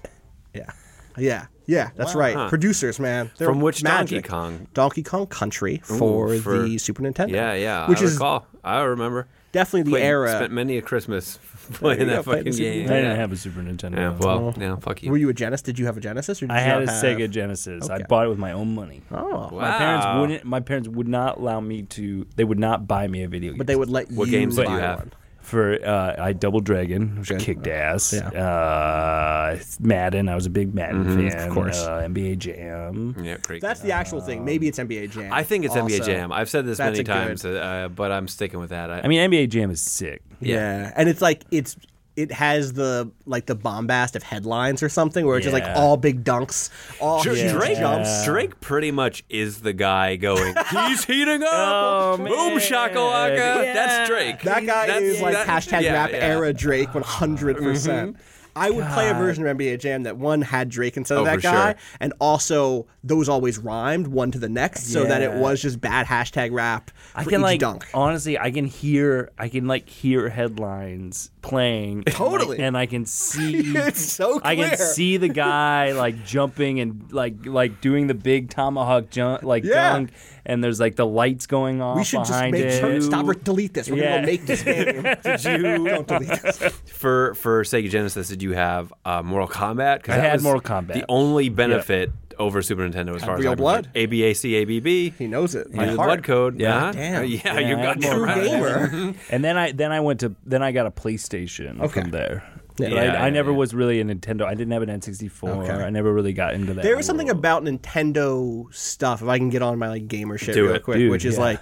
Yeah. 0.54 0.72
Yeah. 1.18 1.48
Yeah, 1.68 1.90
that's 1.96 2.14
right. 2.14 2.48
Producers, 2.50 3.00
man. 3.00 3.32
They're 3.38 3.48
From 3.48 3.60
which 3.60 3.82
magic. 3.82 4.26
Donkey 4.26 4.30
Kong? 4.30 4.68
Donkey 4.76 5.02
Kong 5.02 5.26
Country 5.26 5.82
for, 5.84 6.38
for- 6.38 6.60
the 6.62 6.78
Super 6.78 7.02
Nintendo. 7.02 7.32
Yeah, 7.32 7.56
yeah. 7.56 7.90
Which 7.90 8.02
I 8.02 8.04
is 8.04 8.14
recall. 8.14 8.46
I 8.64 8.82
remember. 8.82 9.28
Definitely 9.56 9.84
the 9.84 9.90
Played- 9.92 10.04
era. 10.04 10.30
Spent 10.36 10.52
many 10.54 10.78
a 10.78 10.82
Christmas 10.82 11.40
playing 11.74 12.08
that 12.08 12.24
go, 12.26 12.32
fucking 12.34 12.52
Super 12.54 12.64
game. 12.72 12.86
I 12.86 12.94
didn't 12.96 13.16
have 13.16 13.32
a 13.32 13.36
Super 13.38 13.62
Nintendo. 13.62 13.96
Yeah, 13.96 14.10
well, 14.20 14.54
oh. 14.56 14.60
yeah, 14.62 14.76
fuck 14.76 15.02
you. 15.02 15.10
Were 15.10 15.18
you 15.18 15.30
a 15.30 15.34
Genesis? 15.34 15.64
Did 15.64 15.80
you 15.80 15.86
have 15.86 15.98
a 15.98 16.02
Genesis? 16.02 16.44
Or 16.44 16.48
did 16.48 16.54
I 16.54 16.60
you 16.60 16.66
had 16.66 16.84
a 16.84 16.92
have- 16.92 17.04
Sega 17.04 17.30
Genesis. 17.30 17.90
I 17.90 18.04
bought 18.04 18.26
it 18.28 18.30
with 18.30 18.38
my 18.38 18.52
own 18.52 18.76
money. 18.76 19.02
Oh, 19.12 19.50
wow. 19.50 19.50
My 19.52 19.78
parents 19.78 20.06
wouldn't. 20.20 20.44
My 20.46 20.60
parents 20.60 20.88
would 20.90 21.08
not 21.08 21.38
allow 21.38 21.60
me 21.60 21.84
to. 21.84 22.28
They 22.36 22.44
would 22.44 22.60
not 22.60 22.88
buy 22.88 23.08
me 23.08 23.24
a 23.24 23.28
video 23.28 23.52
game. 23.52 23.58
but 23.58 23.68
they 23.68 23.76
would 23.76 23.90
let 23.90 24.12
What 24.12 24.28
you 24.28 24.32
games 24.32 24.56
did 24.58 24.66
buy 24.66 24.74
you 24.74 24.80
have? 24.80 25.00
one. 25.00 25.12
For 25.46 25.78
uh, 25.86 26.16
I 26.18 26.34
Double 26.34 26.60
Dragon, 26.60 27.20
which 27.20 27.30
Good. 27.30 27.40
kicked 27.40 27.68
ass. 27.68 28.14
Yeah. 28.14 28.28
Uh, 28.30 29.60
Madden. 29.80 30.28
I 30.30 30.36
was 30.36 30.46
a 30.46 30.50
big 30.50 30.74
Madden 30.74 31.06
fan. 31.30 31.48
of 31.48 31.54
course. 31.54 31.84
Uh, 31.86 32.02
NBA 32.02 32.38
Jam. 32.40 33.16
Yeah, 33.22 33.38
great. 33.38 33.62
That's 33.62 33.80
the 33.82 33.92
actual 33.92 34.22
thing. 34.22 34.44
Maybe 34.44 34.68
it's 34.68 34.80
NBA 34.80 35.12
Jam. 35.12 35.32
I 35.32 35.44
think 35.44 35.66
it's 35.66 35.76
NBA. 35.76 36.06
Jam. 36.06 36.32
I've 36.32 36.50
said 36.50 36.66
this 36.66 36.78
That's 36.78 36.98
many 36.98 37.00
a 37.00 37.04
good- 37.04 37.12
times, 37.12 37.46
uh, 37.46 37.90
but 37.94 38.12
I'm 38.12 38.28
sticking 38.28 38.60
with 38.60 38.70
that. 38.72 38.90
I, 38.92 39.02
I 39.02 39.08
mean, 39.08 39.20
NBA 39.32 39.50
Jam 39.50 39.72
is 39.72 39.82
sick. 39.82 40.22
Yeah. 40.42 40.92
and 40.96 41.08
it's 41.08 41.22
like 41.22 41.44
it's 41.52 41.78
it 42.16 42.32
has 42.32 42.74
the 42.74 43.12
like 43.26 43.46
the 43.46 43.56
bombast 43.56 44.16
of 44.16 44.24
headlines 44.24 44.82
or 44.82 44.90
something 44.90 45.26
where 45.26 45.38
it's 45.38 45.44
just 45.46 45.54
like 45.54 45.66
all 45.76 45.98
big 45.98 46.24
dunks, 46.24 46.70
all 47.02 47.22
Dra- 47.22 47.36
huge 47.36 47.52
Drake, 47.52 47.78
jumps. 47.78 48.24
Drake 48.26 48.60
pretty 48.62 48.92
much 48.92 49.24
is 49.30 49.62
the 49.62 49.74
guy 49.74 50.16
going. 50.16 50.56
He's 50.72 51.04
heating 51.06 51.44
up. 51.44 51.50
Oh, 51.52 52.14
Boom 52.18 52.26
man. 52.28 52.58
shakalaka. 52.60 53.38
Yeah. 53.64 53.74
That's 53.74 54.10
Drake. 54.10 54.42
That 54.44 54.66
guy 54.66 54.88
That's- 54.88 55.04
is 55.04 55.22
like 55.22 55.34
that- 55.34 55.48
hashtag 55.48 55.82
yeah, 55.82 55.94
rap 55.94 56.12
yeah. 56.12 56.18
era 56.18 56.54
Drake 56.54 56.90
100%. 56.90 58.16
I 58.56 58.70
would 58.70 58.86
play 58.88 59.10
a 59.10 59.14
version 59.14 59.46
of 59.46 59.58
NBA 59.58 59.80
Jam 59.80 60.04
that 60.04 60.18
one 60.18 60.42
had 60.42 60.70
Drake 60.70 60.96
instead 60.98 61.18
of 61.18 61.24
Oh, 61.24 61.26
that 61.26 61.42
guy, 61.42 61.72
sure. 61.74 61.80
and 62.00 62.14
also 62.20 62.88
those 63.04 63.28
always 63.28 63.58
rhymed 63.60 64.08
one 64.08 64.32
to 64.32 64.40
the 64.40 64.50
next, 64.50 64.88
so 64.92 65.04
that 65.06 65.22
it 65.22 65.34
was 65.34 65.62
just 65.62 65.82
bad 65.82 66.06
hashtag 66.08 66.52
rap. 66.54 66.92
I 67.14 67.24
can 67.26 67.42
like 67.42 67.60
dunk. 67.60 67.86
honestly, 67.94 68.40
I 68.40 68.52
can 68.52 68.66
hear, 68.66 69.32
I 69.38 69.50
can 69.50 69.68
like 69.68 69.90
hear 69.90 70.30
headlines 70.30 71.32
playing, 71.42 72.04
Totally. 72.06 72.60
and 72.60 72.78
I 72.78 72.86
can 72.86 73.06
see. 73.06 73.76
It's 73.86 74.02
so 74.02 74.40
I 74.44 74.56
can 74.56 74.78
see 74.78 75.18
the 75.18 75.28
guy 75.30 75.92
like 75.92 76.26
jumping 76.26 76.80
and 76.80 77.12
like 77.12 77.46
like 77.46 77.82
doing 77.82 78.08
the 78.08 78.14
big 78.14 78.50
tomahawk 78.50 79.10
jump, 79.10 79.44
like 79.44 79.64
Yeah. 79.64 79.94
dunk, 79.94 80.12
and 80.46 80.64
there's 80.64 80.80
like 80.80 80.96
the 80.96 81.06
lights 81.06 81.48
going 81.48 81.82
off 81.82 81.98
We 81.98 82.04
should 82.04 82.26
just 82.26 82.32
make 82.52 82.56
it. 82.56 82.80
sure 82.80 83.02
stop 83.02 83.26
or 83.28 83.34
delete 83.34 83.74
this. 83.74 83.90
We're 83.90 83.98
Yeah. 83.98 84.16
gonna 84.16 84.22
go 84.22 84.32
make 84.32 84.46
this 84.46 84.64
game. 84.64 85.04
Did 85.24 85.44
you 85.44 85.86
don't 85.88 86.08
delete 86.08 86.42
this? 86.42 86.58
For 86.94 87.34
for 87.36 87.64
Sega 87.64 87.90
Genesis, 87.90 88.28
did 88.28 88.42
you 88.44 88.52
have 88.54 88.94
uh, 89.06 89.22
Mortal 89.24 89.48
Kombat? 89.48 90.04
'Cause 90.04 90.16
I 90.16 90.20
had 90.20 90.34
was 90.34 90.44
Mortal 90.44 90.62
Kombat. 90.62 90.94
The 90.94 91.06
only 91.10 91.50
benefit 91.50 92.12
over 92.38 92.62
Super 92.62 92.82
Nintendo, 92.88 93.16
as 93.16 93.24
far 93.24 93.38
real 93.38 93.48
as 93.48 93.52
I'm 93.54 93.58
blood. 93.58 93.84
concerned. 93.94 94.12
ABAC, 94.12 94.62
ABB. 94.62 95.14
He 95.18 95.26
knows 95.28 95.56
it. 95.56 95.72
Knew 95.72 95.78
by 95.78 95.86
the 95.86 95.96
heart. 95.96 96.08
blood 96.08 96.24
code. 96.24 96.60
Yeah. 96.60 96.76
uh-huh. 96.78 96.92
Damn. 96.92 97.26
Yeah, 97.30 97.40
Yeah, 97.46 97.60
you're 97.60 97.80
I 97.80 97.82
had 97.86 98.02
goddamn 98.02 98.22
right. 98.22 98.44
Gamer. 98.44 99.14
And 99.32 99.44
then 99.44 99.58
I 99.58 99.72
then 99.72 99.92
I 99.94 100.02
went 100.02 100.20
to 100.20 100.36
then 100.46 100.62
I 100.62 100.72
got 100.74 100.86
a 100.86 100.92
PlayStation 100.92 101.80
Okay. 101.82 102.02
from 102.02 102.12
there. 102.12 102.44
Yeah. 102.78 102.90
Yeah, 102.90 103.00
I, 103.00 103.04
yeah, 103.06 103.24
I 103.26 103.30
never 103.30 103.54
was 103.54 103.74
really 103.74 104.02
a 104.02 104.04
Nintendo. 104.04 104.44
I 104.46 104.54
didn't 104.54 104.72
have 104.72 104.82
an 104.82 104.90
N64. 104.90 105.64
Okay. 105.64 105.84
I 105.84 105.90
never 105.90 106.14
really 106.14 106.34
got 106.34 106.54
into 106.54 106.74
that. 106.74 106.84
There 106.84 106.98
was 106.98 107.06
something 107.06 107.28
world. 107.28 107.40
about 107.40 107.64
Nintendo 107.64 108.74
stuff. 108.74 109.22
If 109.22 109.28
I 109.28 109.38
can 109.38 109.50
get 109.50 109.62
on 109.62 109.78
my 109.80 109.90
like 109.90 110.08
gamer 110.08 110.38
shit 110.38 110.56
Do 110.56 110.66
real 110.66 110.76
it. 110.76 110.84
quick, 110.84 110.98
Dude, 110.98 111.12
which 111.12 111.26
is 111.26 111.38
like 111.38 111.62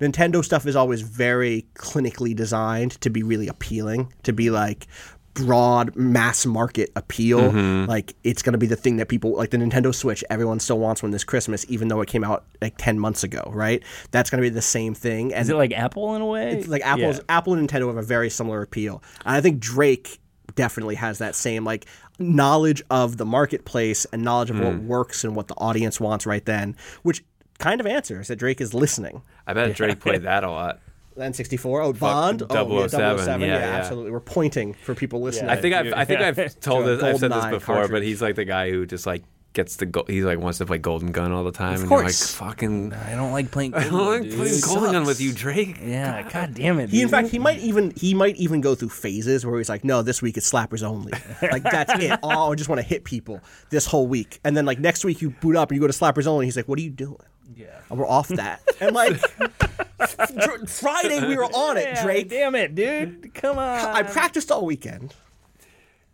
Nintendo 0.00 0.44
stuff 0.44 0.66
is 0.66 0.76
always 0.76 1.00
very 1.02 1.66
clinically 1.74 2.34
designed 2.34 2.92
to 3.00 3.10
be 3.10 3.22
really 3.22 3.48
appealing, 3.48 4.12
to 4.24 4.32
be 4.32 4.50
like 4.50 4.86
broad 5.34 5.96
mass 5.96 6.44
market 6.44 6.90
appeal. 6.94 7.40
Mm-hmm. 7.40 7.88
Like 7.88 8.14
it's 8.22 8.42
going 8.42 8.52
to 8.52 8.58
be 8.58 8.66
the 8.66 8.76
thing 8.76 8.96
that 8.98 9.08
people 9.08 9.32
like 9.34 9.50
the 9.50 9.56
Nintendo 9.56 9.94
Switch. 9.94 10.22
Everyone 10.30 10.60
still 10.60 10.78
wants 10.78 11.02
one 11.02 11.10
this 11.10 11.24
Christmas, 11.24 11.64
even 11.68 11.88
though 11.88 12.00
it 12.02 12.08
came 12.08 12.22
out 12.24 12.44
like 12.60 12.74
ten 12.78 12.98
months 12.98 13.24
ago. 13.24 13.50
Right? 13.52 13.82
That's 14.10 14.30
going 14.30 14.42
to 14.42 14.46
be 14.48 14.52
the 14.54 14.62
same 14.62 14.94
thing. 14.94 15.32
And 15.32 15.42
Is 15.42 15.48
it 15.50 15.56
like 15.56 15.72
Apple 15.72 16.14
in 16.14 16.22
a 16.22 16.26
way? 16.26 16.52
it's 16.52 16.68
like 16.68 16.82
Apple's 16.84 17.18
Yeah. 17.18 17.24
Apple 17.28 17.54
and 17.54 17.68
Nintendo 17.68 17.86
have 17.88 17.96
a 17.96 18.02
very 18.02 18.30
similar 18.30 18.62
appeal. 18.62 19.02
And 19.24 19.36
I 19.36 19.40
think 19.40 19.58
Drake 19.60 20.18
definitely 20.54 20.94
has 20.96 21.18
that 21.18 21.34
same 21.34 21.64
like 21.64 21.86
knowledge 22.18 22.82
of 22.90 23.16
the 23.16 23.24
marketplace 23.24 24.06
and 24.12 24.22
knowledge 24.22 24.50
of 24.50 24.56
Hmm. 24.56 24.64
what 24.64 24.78
works 24.82 25.24
and 25.24 25.34
what 25.36 25.48
the 25.48 25.54
audience 25.54 26.00
wants 26.00 26.26
right 26.26 26.44
then, 26.44 26.76
which 27.02 27.24
kind 27.58 27.80
of 27.80 27.86
answers 27.86 28.28
that 28.28 28.36
Drake 28.36 28.60
is 28.60 28.74
listening. 28.74 29.22
I 29.46 29.52
bet 29.54 29.74
Drake 29.74 30.00
played 30.00 30.22
that 30.30 30.44
a 30.44 30.50
lot. 30.50 30.80
N64, 31.16 31.84
oh 31.84 31.92
Bond, 31.92 32.42
oh, 32.48 32.80
yeah, 32.80 32.86
007, 32.86 33.18
007, 33.18 33.40
yeah, 33.42 33.46
yeah, 33.46 33.58
yeah. 33.58 33.76
absolutely. 33.76 34.10
We're 34.10 34.20
pointing 34.20 34.72
for 34.72 34.94
people 34.94 35.20
listening. 35.20 35.50
I 35.50 35.56
think 35.56 35.74
I've 35.74 35.92
I 35.92 36.04
think 36.06 36.20
I've 36.38 36.58
told 36.60 36.86
this 36.86 37.02
I've 37.02 37.18
said 37.18 37.32
this 37.32 37.46
before, 37.46 37.86
but 37.88 38.02
he's 38.02 38.22
like 38.22 38.34
the 38.34 38.46
guy 38.46 38.70
who 38.70 38.86
just 38.86 39.06
like 39.06 39.22
gets 39.52 39.76
the 39.76 39.86
go- 39.86 40.04
he's 40.06 40.24
like 40.24 40.38
wants 40.38 40.58
to 40.58 40.66
play 40.66 40.78
Golden 40.78 41.12
Gun 41.12 41.32
all 41.32 41.44
the 41.44 41.52
time, 41.52 41.80
and 41.80 41.88
course. 41.88 42.00
you're 42.00 42.04
like 42.48 42.54
fucking. 42.56 42.92
I 42.92 43.14
don't 43.14 43.32
like 43.32 43.50
playing. 43.50 43.74
I 43.74 43.84
don't 43.84 43.92
like 43.92 44.22
dude. 44.22 44.34
playing 44.34 44.54
It 44.54 44.62
Golden 44.64 44.92
Gun 44.92 45.04
with 45.04 45.20
you, 45.20 45.32
Drake. 45.32 45.78
Yeah, 45.82 46.28
god 46.30 46.54
damn 46.54 46.78
it. 46.78 46.90
He, 46.90 47.02
in 47.02 47.08
fact, 47.08 47.28
he 47.28 47.38
might 47.38 47.58
even 47.60 47.92
he 47.96 48.14
might 48.14 48.36
even 48.36 48.60
go 48.60 48.74
through 48.74 48.88
phases 48.90 49.44
where 49.44 49.58
he's 49.58 49.68
like, 49.68 49.84
"No, 49.84 50.02
this 50.02 50.22
week 50.22 50.36
it's 50.36 50.50
slappers 50.50 50.82
only. 50.82 51.12
Like 51.42 51.62
that's 51.64 51.92
it. 52.02 52.18
Oh, 52.22 52.52
I 52.52 52.54
just 52.54 52.68
want 52.70 52.80
to 52.80 52.86
hit 52.86 53.04
people 53.04 53.40
this 53.70 53.86
whole 53.86 54.06
week." 54.06 54.40
And 54.44 54.56
then 54.56 54.64
like 54.64 54.78
next 54.78 55.04
week 55.04 55.20
you 55.22 55.30
boot 55.30 55.56
up 55.56 55.70
and 55.70 55.76
you 55.76 55.80
go 55.80 55.86
to 55.86 55.92
slappers 55.98 56.26
only. 56.26 56.46
He's 56.46 56.56
like, 56.56 56.68
"What 56.68 56.78
are 56.78 56.82
you 56.82 56.90
doing?" 56.90 57.16
Yeah, 57.54 57.78
we're 57.90 58.06
off 58.06 58.28
that. 58.28 58.62
And 58.80 58.94
like 58.94 59.20
Dr- 59.98 60.68
Friday 60.70 61.26
we 61.28 61.36
were 61.36 61.44
on 61.44 61.76
it, 61.76 61.84
Yeah, 61.84 62.02
Drake. 62.02 62.28
Damn 62.30 62.54
it, 62.54 62.74
dude. 62.74 63.34
Come 63.34 63.58
on. 63.58 63.78
I 63.94 64.02
practiced 64.02 64.50
all 64.50 64.64
weekend. 64.64 65.14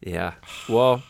Yeah. 0.01 0.35
Well, 0.69 1.03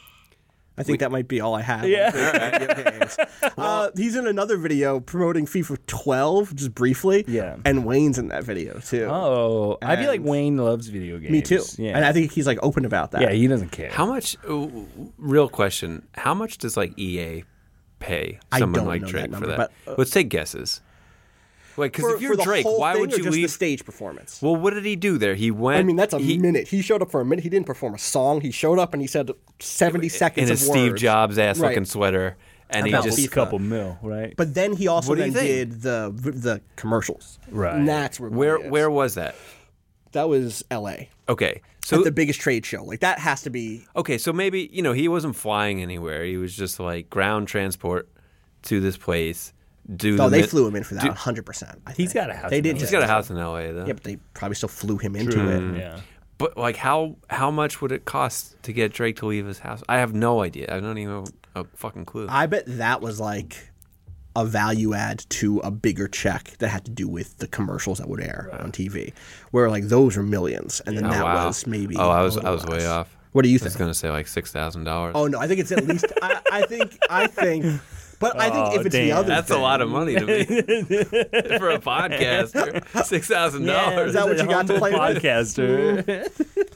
I 0.79 0.83
think 0.83 1.01
that 1.01 1.11
might 1.11 1.29
be 1.29 1.41
all 1.41 1.55
I 1.55 1.63
have. 1.63 1.89
Yeah. 1.89 2.11
Drake 3.49 3.53
uh, 3.59 3.91
he's 3.97 4.17
in 4.17 4.27
another 4.27 4.57
video 4.57 5.01
promoting 5.01 5.47
FIFA 5.47 5.79
12, 5.87 6.55
just 6.55 6.75
briefly. 6.75 7.25
Yeah. 7.27 7.57
And 7.65 7.85
Wayne's 7.85 8.19
in 8.19 8.29
that 8.29 8.45
video 8.45 8.79
too. 8.81 9.05
Oh, 9.11 9.79
I 9.83 9.97
feel 9.97 10.09
like 10.09 10.23
Wayne 10.23 10.57
loves 10.57 10.89
video 10.89 11.19
games. 11.19 11.31
Me 11.33 11.43
too. 11.43 11.63
Yeah. 11.77 11.97
And 11.97 12.05
I 12.05 12.13
think 12.13 12.33
he's 12.33 12.47
like 12.47 12.59
open 12.63 12.85
about 12.85 13.11
that. 13.13 13.23
yeah, 13.23 13.31
he 13.33 13.47
doesn't 13.47 13.71
care. 13.71 13.91
how 13.91 14.07
much? 14.07 14.37
uh, 14.49 14.69
real 15.19 15.49
question: 15.49 16.07
How 16.15 16.35
much 16.35 16.59
does 16.59 16.77
like 16.77 16.99
EA 16.99 17.45
pay 17.99 18.39
someone 18.57 18.87
like 18.87 19.01
know 19.03 19.07
that 19.07 19.11
Drake 19.13 19.31
number, 19.31 19.47
for 19.47 19.57
that? 19.57 19.73
but, 19.85 19.93
uh, 19.93 19.95
Let's 19.99 20.11
take 20.11 20.29
guesses. 20.29 20.81
Like, 21.79 21.93
because 21.93 22.15
if 22.15 22.21
you're 22.21 22.35
for 22.37 22.45
Drake, 22.45 22.67
why 22.67 22.97
would 22.97 23.13
you 23.13 23.19
just 23.19 23.31
the 23.31 23.43
leave? 23.43 23.51
stage 23.51 23.85
performance? 23.85 24.43
Well, 24.43 24.57
what 24.57 24.75
did 24.75 24.85
he 24.85 24.97
do 24.97 25.17
there? 25.19 25.35
He 25.35 25.51
went. 25.51 25.79
I 25.79 25.83
mean, 25.85 25.97
that's 25.97 26.13
a 26.15 26.19
he, 26.19 26.37
minute. 26.39 26.69
He 26.69 26.83
showed 26.83 27.01
up 27.03 27.11
for 27.11 27.21
a 27.21 27.25
minute. 27.25 27.43
He 27.43 27.49
didn't 27.49 27.67
perform 27.67 27.95
a 27.95 27.99
song. 27.99 28.41
He 28.41 28.51
showed 28.51 28.79
up 28.79 28.93
and 28.93 29.01
he 29.01 29.07
said 29.07 29.31
70 29.61 30.09
seconds 30.09 30.49
in 30.49 30.53
of 30.53 30.59
his 30.59 30.69
Steve 30.69 30.93
words. 30.93 31.03
Jobs 31.03 31.39
ass 31.39 31.59
Right. 31.59 31.69
looking 31.69 31.85
sweater, 31.85 32.37
and 32.71 32.87
he 32.87 32.93
just 32.93 33.19
FIFA. 33.19 33.27
a 33.27 33.31
couple 33.31 33.59
mil, 33.59 33.99
right? 34.03 34.35
But 34.37 34.55
then 34.55 34.75
he 34.75 34.89
also 34.89 35.11
What 35.11 35.19
do 35.19 35.25
you 35.27 35.31
then 35.31 35.45
did 35.45 35.83
the 35.83 36.13
the 36.15 36.61
commercials. 36.77 37.39
Right. 37.51 37.75
And 37.77 37.89
that's 37.89 38.19
where 38.21 38.31
where 38.31 38.59
where 38.59 38.91
was 38.91 39.15
that? 39.15 39.35
that 40.13 40.29
was 40.29 40.65
L.A. 40.71 41.11
Okay, 41.29 41.61
so 41.83 41.99
at 41.99 42.05
the 42.05 42.11
biggest 42.11 42.41
trade 42.41 42.65
show. 42.65 42.83
Like 42.83 43.01
that 43.01 43.19
has 43.19 43.43
to 43.43 43.51
be. 43.51 43.87
okay, 43.95 44.17
so 44.19 44.33
maybe 44.33 44.69
you 44.73 44.83
know 44.83 44.93
he 44.95 45.07
wasn't 45.09 45.37
flying 45.37 45.83
anywhere. 45.83 46.25
He 46.25 46.37
was 46.39 46.57
just 46.57 46.81
like 46.81 47.11
ground 47.11 47.47
transport 47.49 48.09
to 48.63 48.81
this 48.81 48.97
place. 48.97 49.53
Do 49.97 50.15
Oh, 50.21 50.25
the 50.25 50.29
they 50.29 50.41
min- 50.41 50.49
flew 50.49 50.67
him 50.67 50.77
in 50.77 50.85
for 50.85 50.95
that. 50.97 51.05
100. 51.07 51.47
percent 51.47 51.81
He's 51.97 52.13
got 52.13 52.29
a 52.31 52.35
house 52.35 52.51
They 52.51 52.59
in 52.59 52.63
did. 52.65 52.75
LA. 52.77 52.81
He's 52.81 52.91
got 52.91 53.03
a 53.03 53.07
house 53.07 53.31
in 53.31 53.39
L.A. 53.39 53.73
though. 53.73 53.87
Yeah, 53.87 53.95
but 53.95 54.05
they 54.05 54.17
probably 54.35 54.55
still 54.55 54.69
flew 54.69 54.99
him 54.99 55.17
into 55.17 55.49
it. 55.49 55.79
Yeah. 55.79 56.01
But 56.37 56.57
like, 56.57 56.77
how 56.77 57.17
how 57.31 57.51
much 57.51 57.81
would 57.81 57.91
it 57.91 58.05
cost 58.05 58.63
to 58.65 58.73
get 58.73 58.93
Drake 58.93 59.17
to 59.17 59.27
leave 59.27 59.47
his 59.47 59.59
house? 59.61 59.83
I 59.89 59.99
have 59.99 60.15
no 60.15 60.43
idea. 60.43 60.67
I 60.75 60.79
don't 60.81 60.99
even 60.99 61.25
have 61.25 61.33
a 61.57 61.65
fucking 61.77 62.05
clue. 62.05 62.27
I 62.29 62.47
bet 62.47 62.65
that 62.67 63.01
was 63.01 63.19
like 63.19 63.71
a 64.37 64.45
value 64.45 64.95
add 64.95 65.25
to 65.31 65.59
a 65.61 65.71
bigger 65.71 66.07
check 66.07 66.53
that 66.59 66.69
had 66.69 66.85
to 66.85 66.91
do 66.93 67.09
with 67.09 67.39
the 67.39 67.49
commercials 67.49 67.99
that 67.99 68.09
would 68.09 68.21
air 68.21 68.51
on 68.61 68.71
TV, 68.71 69.13
where 69.51 69.69
like 69.69 69.85
those 69.89 70.17
were 70.17 70.23
millions, 70.23 70.81
and 70.87 70.97
then 70.97 71.07
Oh, 71.07 71.11
that 71.11 71.25
wow. 71.25 71.47
was 71.47 71.67
maybe. 71.67 71.97
Oh, 71.97 72.09
I 72.11 72.21
a 72.21 72.25
was 72.25 72.35
little 72.37 72.51
I 72.51 72.53
was 72.53 72.65
way 72.67 72.77
less. 72.79 72.87
off. 72.87 73.17
What 73.33 73.43
do 73.43 73.49
you 73.49 73.59
I 73.61 73.65
was 73.65 73.73
think? 73.73 73.79
gonna 73.81 73.95
say 73.95 74.11
like 74.11 74.29
six 74.29 74.53
thousand 74.53 74.85
dollars. 74.85 75.13
Oh 75.17 75.27
no, 75.27 75.39
I 75.41 75.49
think 75.49 75.59
it's 75.61 75.73
at 75.73 75.87
least. 75.89 76.07
I, 76.23 76.41
I 76.53 76.63
think. 76.67 76.97
I 77.11 77.27
think. 77.27 77.81
But 78.21 78.41
I 78.41 78.51
think 78.51 78.67
Oh, 78.69 78.81
if 78.81 78.87
it's 78.87 78.95
the 78.97 79.13
other, 79.13 79.29
That's 79.29 79.51
a 79.51 79.59
lot 79.59 79.81
of 79.81 79.89
money 79.89 80.15
to 80.15 80.27
me 80.27 80.45
for 80.45 81.71
a 81.71 81.79
podcaster. 81.79 83.05
Six 83.05 83.29
thousand 83.29 83.67
dollars. 83.67 84.09
Is 84.09 84.15
that 84.15 84.27
what 84.27 84.39
you 84.39 84.47
got 84.47 84.67
to 84.67 84.79
play 84.79 84.91
with? 84.93 85.01
Podcaster. 85.23 86.05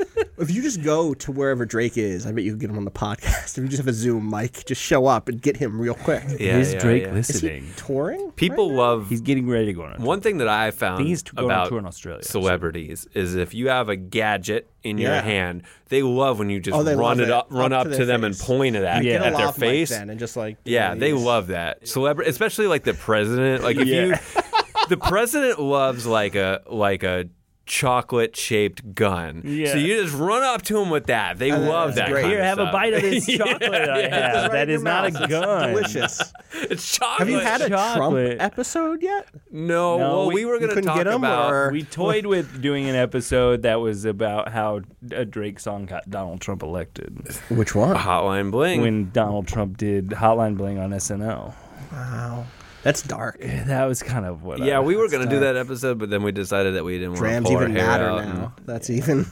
If 0.42 0.50
you 0.50 0.60
just 0.60 0.82
go 0.82 1.14
to 1.14 1.32
wherever 1.32 1.64
Drake 1.64 1.96
is, 1.96 2.26
I 2.26 2.32
bet 2.32 2.42
you 2.44 2.50
could 2.52 2.60
get 2.60 2.70
him 2.70 2.76
on 2.78 2.84
the 2.84 2.90
podcast. 2.90 3.56
If 3.58 3.62
you 3.62 3.68
just 3.68 3.78
have 3.78 3.88
a 3.88 3.92
Zoom 3.92 4.28
mic, 4.28 4.64
just 4.66 4.80
show 4.82 5.06
up 5.06 5.28
and 5.28 5.40
get 5.40 5.56
him 5.56 5.80
real 5.80 5.94
quick. 5.94 6.24
Yeah, 6.40 6.58
Is 6.58 6.72
yeah, 6.74 6.78
Drake 6.80 7.02
yeah. 7.04 7.12
listening? 7.12 7.68
Touring? 7.76 8.32
People 8.32 8.72
love 8.74 9.08
He's 9.08 9.20
getting 9.20 9.48
ready 9.48 9.66
to 9.66 9.72
go 9.72 9.82
on. 9.84 10.00
A 10.00 10.04
One 10.04 10.20
thing 10.20 10.38
that 10.38 10.48
I 10.48 10.70
found 10.72 10.98
think 10.98 11.08
he's 11.08 11.22
going 11.22 11.44
on 11.46 11.50
about 11.50 11.68
tour 11.68 11.78
in 11.78 11.86
Australia, 11.86 12.22
celebrities 12.24 13.06
is 13.14 13.34
if 13.36 13.54
you 13.54 13.68
have 13.68 13.88
a 13.88 13.96
gadget 13.96 14.68
in 14.82 14.98
your 14.98 15.14
hand, 15.14 15.62
they 15.90 16.02
love 16.02 16.38
when 16.38 16.50
you 16.50 16.58
just 16.60 16.76
Oh, 16.76 16.82
run 16.96 17.20
it 17.20 17.24
it. 17.24 17.30
up, 17.30 17.46
run 17.50 17.72
Up 17.72 17.86
up, 17.86 17.92
to 17.92 17.98
to, 17.98 18.04
them 18.04 18.22
face. 18.22 18.40
and 18.40 18.46
point 18.46 18.74
it 18.76 18.82
at, 18.84 19.04
Yeah. 19.04 19.22
At 19.22 19.36
their 19.36 19.52
face. 19.52 19.90
then 19.90 20.10
and 20.10 20.18
just 20.18 20.36
like 20.36 20.56
Yeah, 20.64 20.94
they 20.94 21.12
these. 21.12 21.22
love 21.22 21.46
that. 21.48 21.86
Celebrity, 21.86 22.30
especially 22.30 22.66
like 22.66 22.82
the 22.84 22.94
president. 22.94 23.62
Like 23.62 23.76
if 23.76 23.86
you, 23.86 24.14
the 24.88 24.96
president 24.96 25.60
loves 25.60 26.04
like 26.06 26.34
a 26.34 26.62
like 26.68 27.02
a 27.04 27.28
chocolate 27.72 28.36
shaped 28.36 28.94
gun. 28.94 29.40
Yeah. 29.46 29.72
So 29.72 29.78
you 29.78 30.02
just 30.02 30.14
run 30.14 30.42
up 30.42 30.60
to 30.62 30.78
him 30.78 30.90
with 30.90 31.06
that. 31.06 31.38
They 31.38 31.50
uh, 31.50 31.58
love 31.58 31.94
that's 31.94 32.08
that. 32.08 32.10
great. 32.10 32.20
kind 32.22 32.32
Here, 32.32 32.40
of 32.40 32.44
have 32.46 32.58
a 32.58 32.70
bite 32.70 32.92
of 32.92 33.00
this 33.00 33.26
chocolate 33.38 33.62
I 33.72 33.98
It's 34.00 34.14
have. 34.14 34.34
right 34.42 34.52
That 34.52 34.62
in 34.64 34.68
your 34.68 34.76
is 34.76 34.82
not 34.82 35.06
a 35.08 35.12
mouth. 35.12 35.22
It's 35.22 35.30
gun. 35.30 35.68
Delicious. 35.70 36.32
It's 36.54 36.98
chocolate. 36.98 37.18
Have 37.20 37.30
you 37.30 37.38
had 37.38 37.60
a 37.62 37.68
Trump 37.68 37.96
Chocolate. 37.96 38.36
episode 38.40 39.02
yet? 39.02 39.26
No. 39.50 39.96
No, 39.96 39.98
well, 39.98 40.26
we- 40.28 40.34
we, 40.34 40.44
were 40.44 40.58
going 40.58 40.68
to 40.68 40.74
couldn't 40.74 40.88
talk 40.94 41.06
about. 41.06 41.50
or- 41.50 41.70
We 41.72 41.82
toyed 41.84 42.26
with 42.26 42.60
doing 42.60 42.88
an 42.90 42.94
episode 42.94 43.62
that 43.62 43.80
was 43.80 44.04
about 44.04 44.52
how 44.52 44.82
a 45.10 45.24
Drake 45.24 45.58
song 45.58 45.86
got 45.86 46.10
Donald 46.10 46.42
Trump 46.42 46.62
elected 46.62 47.26
Which 47.48 47.74
one? 47.74 47.96
Hotline 47.96 48.50
Bling. 48.50 48.82
when 48.82 49.10
Donald 49.12 49.48
Trump 49.48 49.78
did 49.78 50.08
Hotline 50.10 50.58
Bling 50.58 50.78
on 50.78 50.90
SNL. 50.90 51.54
Wow, 51.90 52.44
that's 52.82 53.02
dark. 53.02 53.40
That 53.40 53.84
was 53.86 54.02
kind 54.02 54.26
of 54.26 54.42
what. 54.42 54.58
yeah, 54.60 54.78
I, 54.78 54.80
we 54.80 54.96
were 54.96 55.08
going 55.08 55.24
to 55.24 55.30
do 55.30 55.40
that 55.40 55.56
episode, 55.56 55.98
but 55.98 56.10
then 56.10 56.22
we 56.22 56.32
decided 56.32 56.74
that 56.74 56.84
we 56.84 56.94
didn't 56.98 57.10
want 57.14 57.18
to 57.18 57.22
Drams 57.22 57.46
pull 57.46 57.56
our 57.56 57.62
even 57.64 57.76
hair 57.76 57.86
matter 57.86 58.04
out 58.08 58.20
and- 58.22 58.34
now. 58.38 58.54
That's 58.64 58.90
even. 58.90 59.26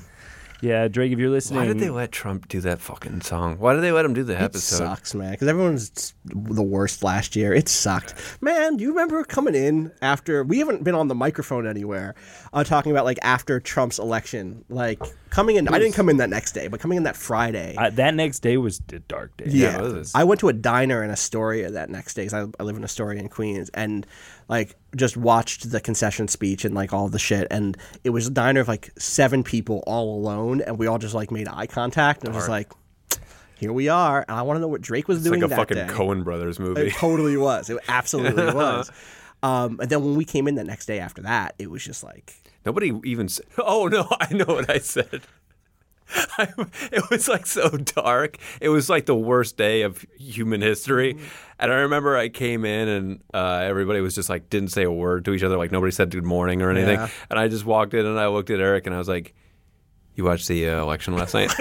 Yeah, 0.63 0.89
Drake, 0.89 1.13
if 1.13 1.19
you're 1.19 1.31
listening, 1.31 1.61
Why 1.61 1.67
did 1.67 1.79
they 1.79 1.91
let 1.91 2.13
Trump 2.13 2.49
do 2.49 2.61
that 2.61 2.81
fucking 2.81 3.23
song? 3.23 3.59
Why 3.59 3.75
did 3.75 3.83
they 3.83 3.93
let 3.93 4.05
him 4.05 4.15
do 4.15 4.23
the 4.23 4.35
episode? 4.35 4.45
It 4.45 4.49
episode? 4.57 4.77
sucks, 4.77 5.15
man. 5.15 5.31
Because 5.33 5.49
everyone's 5.49 6.15
the 6.25 6.63
worst 6.63 7.03
last 7.03 7.35
year. 7.37 7.53
It 7.55 7.69
sucked, 7.69 8.15
man. 8.41 8.77
Do 8.77 8.83
you 8.83 8.91
remember 8.91 9.25
coming 9.25 9.55
in 9.55 9.93
after 10.03 10.45
we 10.45 10.59
haven't 10.59 10.85
been 10.85 10.95
on 10.95 11.09
the 11.09 11.15
microphone 11.15 11.67
anywhere, 11.67 12.15
uh, 12.53 12.65
talking 12.65 12.93
about 12.93 13.05
like 13.05 13.19
after 13.23 13.61
Trump's 13.61 13.99
election, 13.99 14.65
like 14.69 15.01
coming 15.31 15.57
in. 15.57 15.69
I 15.69 15.79
didn't 15.79 15.95
come 15.95 16.09
in 16.09 16.17
that 16.19 16.29
next 16.31 16.53
day, 16.53 16.67
but 16.69 16.81
coming 16.81 16.97
in 16.97 17.05
that 17.05 17.17
Friday. 17.17 17.75
I, 17.79 17.91
that 17.91 18.15
next 18.15 18.41
day 18.41 18.57
was 18.57 18.83
a 18.93 18.99
dark 18.99 19.37
day. 19.37 19.47
Yeah, 19.49 19.79
it 19.79 19.93
was. 19.93 20.13
I 20.15 20.25
went 20.25 20.41
to 20.41 20.49
a 20.49 20.53
diner 20.53 21.03
in 21.05 21.11
Astoria 21.11 21.71
that 21.71 21.89
next 21.89 22.15
day 22.15 22.25
'cause 22.27 22.35
I, 22.35 22.47
I 22.59 22.65
live 22.65 22.77
in 22.77 22.83
Astoria 22.85 23.21
in 23.21 23.29
Queens, 23.29 23.71
and 23.75 24.07
like 24.49 24.75
just 24.97 25.17
watched 25.17 25.71
the 25.71 25.81
concession 25.81 26.27
speech 26.27 26.65
and 26.65 26.75
like 26.75 26.93
all 26.93 27.09
the 27.09 27.19
shit, 27.21 27.47
and 27.51 27.77
it 28.03 28.11
was 28.11 28.27
a 28.27 28.31
diner 28.31 28.61
of 28.61 28.69
like 28.69 28.91
seven 28.99 29.45
people 29.45 29.85
all 29.87 30.19
alone, 30.19 30.50
and 30.53 30.79
we 30.79 30.87
all 30.87 30.99
just 30.99 31.15
like 31.15 31.31
made 31.31 31.49
eye 31.49 31.67
contact, 31.67 32.25
and 32.25 32.29
it 32.33 32.35
was 32.35 32.43
just 32.45 32.49
like, 32.51 32.73
here 33.57 33.73
we 33.73 33.89
are, 33.89 34.25
and 34.27 34.37
I 34.37 34.43
want 34.43 34.57
to 34.57 34.61
know 34.61 34.69
what 34.69 34.81
Drake 34.81 35.07
was 35.07 35.23
doing. 35.23 35.43
It's 35.43 35.49
doing 35.49 35.59
like 35.59 35.71
a 35.71 35.75
that 35.75 35.87
fucking 35.87 35.97
day. 35.97 36.05
Coen 36.05 36.25
Brothers 36.25 36.59
movie. 36.59 36.89
It 36.89 36.95
totally 36.95 37.37
was. 37.37 37.71
It 37.71 37.79
absolutely 37.89 38.53
was. 38.53 38.91
Um, 39.43 39.79
and 39.81 39.91
then 39.91 40.05
when 40.05 40.17
we 40.17 40.25
came 40.25 40.49
in 40.49 40.55
the 40.55 40.65
next 40.65 40.87
day 40.87 40.99
after 40.99 41.23
that, 41.23 41.55
it 41.59 41.71
was 41.71 41.85
just 41.85 42.03
like 42.03 42.35
Nobody 42.65 42.93
even. 43.05 43.27
s 43.27 43.41
oh 43.59 43.87
no, 43.89 44.07
I 44.21 44.33
know 44.35 44.47
what 44.47 44.71
I 44.71 44.79
said. 44.79 45.23
I, 46.39 46.49
it 46.91 47.09
was 47.09 47.29
like 47.29 47.47
so 47.47 47.71
dark. 47.71 48.39
It 48.61 48.69
was 48.69 48.91
like 48.91 49.07
the 49.07 49.15
worst 49.15 49.57
day 49.57 49.83
of 49.83 50.05
human 50.19 50.61
history. 50.61 51.17
And 51.59 51.73
I 51.73 51.77
remember 51.77 52.17
I 52.17 52.29
came 52.29 52.65
in 52.65 52.89
and 52.89 53.21
uh, 53.33 53.61
everybody 53.63 54.01
was 54.01 54.17
just 54.17 54.29
like 54.29 54.51
didn't 54.51 54.71
say 54.71 54.83
a 54.83 54.91
word 54.91 55.25
to 55.27 55.35
each 55.35 55.45
other. 55.45 55.57
Like 55.57 55.71
nobody 55.71 55.93
said 55.93 56.11
good 56.11 56.25
morning 56.25 56.63
or 56.63 56.71
anything. 56.71 56.99
Yeah. 56.99 57.09
And 57.31 57.39
I 57.39 57.47
just 57.47 57.65
walked 57.65 57.95
in 57.95 58.07
and 58.07 58.19
I 58.19 58.27
looked 58.27 58.51
at 58.51 58.59
Eric 58.59 58.87
and 58.87 58.95
I 58.95 58.99
was 58.99 59.07
like, 59.09 59.35
"You 60.21 60.25
watched 60.25 60.49
the 60.49 60.69
uh, 60.69 60.83
election 60.83 61.15
last 61.17 61.33
night?" 61.33 61.51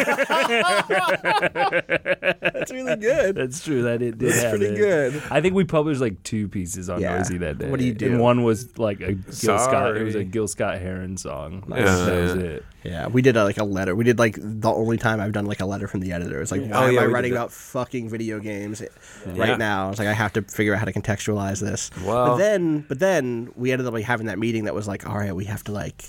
that's 2.42 2.72
really 2.72 2.96
good. 2.98 3.36
That's 3.36 3.64
true. 3.64 3.84
That 3.84 4.02
it 4.02 4.18
did 4.18 4.32
That's 4.32 4.42
have 4.44 4.58
pretty 4.58 4.76
good. 4.76 5.22
I 5.32 5.40
think 5.40 5.54
we 5.56 5.64
published 5.64 6.02
like 6.02 6.22
two 6.24 6.50
pieces 6.50 6.90
on 6.90 7.00
Yeah. 7.02 7.20
Noisey 7.20 7.40
that 7.40 7.58
day. 7.60 7.70
What 7.70 7.80
do 7.80 7.86
you 7.86 7.94
do? 7.94 8.08
And 8.08 8.20
one 8.20 8.44
was 8.44 8.78
like 8.78 9.00
a 9.02 9.14
Gil 9.14 9.32
Scott. 9.60 9.96
It 9.96 10.04
was 10.04 10.16
a 10.16 10.24
Gil 10.26 10.48
Scott 10.50 10.78
Heron 10.80 11.16
song. 11.18 11.64
Yeah. 11.70 11.84
that 11.86 12.22
was 12.22 12.34
it. 12.36 12.66
Yeah, 12.84 13.08
we 13.08 13.22
did 13.22 13.36
uh, 13.36 13.44
like 13.44 13.58
a 13.58 13.64
letter. 13.66 13.94
We 13.96 14.04
did 14.06 14.20
like 14.20 14.36
the 14.40 14.72
only 14.72 14.98
time 14.98 15.20
I've 15.20 15.34
done 15.34 15.46
like 15.46 15.60
a 15.60 15.66
letter 15.66 15.88
from 15.88 16.00
the 16.02 16.12
editor. 16.14 16.42
It's 16.42 16.52
like, 16.52 16.62
why 16.62 16.86
Oh, 16.86 16.88
am 16.90 17.00
I 17.00 17.06
writing 17.06 17.32
about 17.34 17.52
fucking 17.52 18.10
video 18.10 18.40
games 18.40 18.82
Yeah. 18.82 18.88
right 19.36 19.58
now? 19.58 19.90
It's 19.90 20.00
like, 20.00 20.08
I 20.08 20.14
have 20.14 20.32
to 20.34 20.42
figure 20.44 20.74
out 20.74 20.80
how 20.80 20.86
to 20.86 20.94
contextualize 20.94 21.60
this. 21.62 21.92
Well- 22.06 22.28
but 22.32 22.38
then, 22.38 22.86
but 22.88 23.00
then 23.00 23.52
we 23.56 23.72
ended 23.72 23.86
up 23.88 23.94
like 23.94 24.06
having 24.06 24.28
that 24.28 24.40
meeting 24.40 24.64
that 24.66 24.74
was 24.76 24.88
like, 24.88 25.08
all 25.10 25.18
right, 25.18 25.36
we 25.36 25.46
have 25.46 25.64
to 25.66 25.72
like 25.74 26.06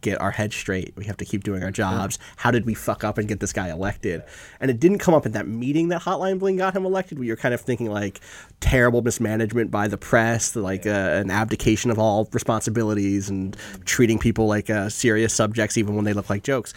get 0.00 0.20
our 0.20 0.30
heads 0.30 0.54
straight. 0.54 0.94
We 0.96 1.04
have 1.06 1.16
to 1.18 1.24
keep 1.24 1.44
doing 1.44 1.62
our 1.62 1.70
jobs. 1.70 2.18
How 2.36 2.50
did 2.50 2.66
we 2.66 2.74
fuck 2.74 3.04
up 3.04 3.18
and 3.18 3.28
get 3.28 3.40
this 3.40 3.52
guy 3.52 3.68
elected? 3.68 4.22
And 4.60 4.70
it 4.70 4.80
didn't 4.80 4.98
come 4.98 5.14
up 5.14 5.26
in 5.26 5.32
that 5.32 5.48
meeting 5.48 5.88
that 5.88 6.02
Hotline 6.02 6.38
Bling 6.38 6.56
got 6.56 6.74
him 6.74 6.84
elected. 6.84 7.18
We 7.18 7.30
were 7.30 7.36
kind 7.36 7.54
of 7.54 7.60
thinking 7.60 7.90
like 7.90 8.20
terrible 8.60 9.02
mismanagement 9.02 9.70
by 9.70 9.88
the 9.88 9.98
press, 9.98 10.54
like 10.56 10.86
uh, 10.86 10.90
an 10.90 11.30
abdication 11.30 11.90
of 11.90 11.98
all 11.98 12.28
responsibilities 12.32 13.28
and 13.28 13.56
treating 13.84 14.18
people 14.18 14.46
like 14.46 14.70
uh, 14.70 14.88
serious 14.88 15.34
subjects 15.34 15.76
even 15.76 15.94
when 15.94 16.04
they 16.04 16.12
look 16.12 16.30
like 16.30 16.42
jokes. 16.42 16.74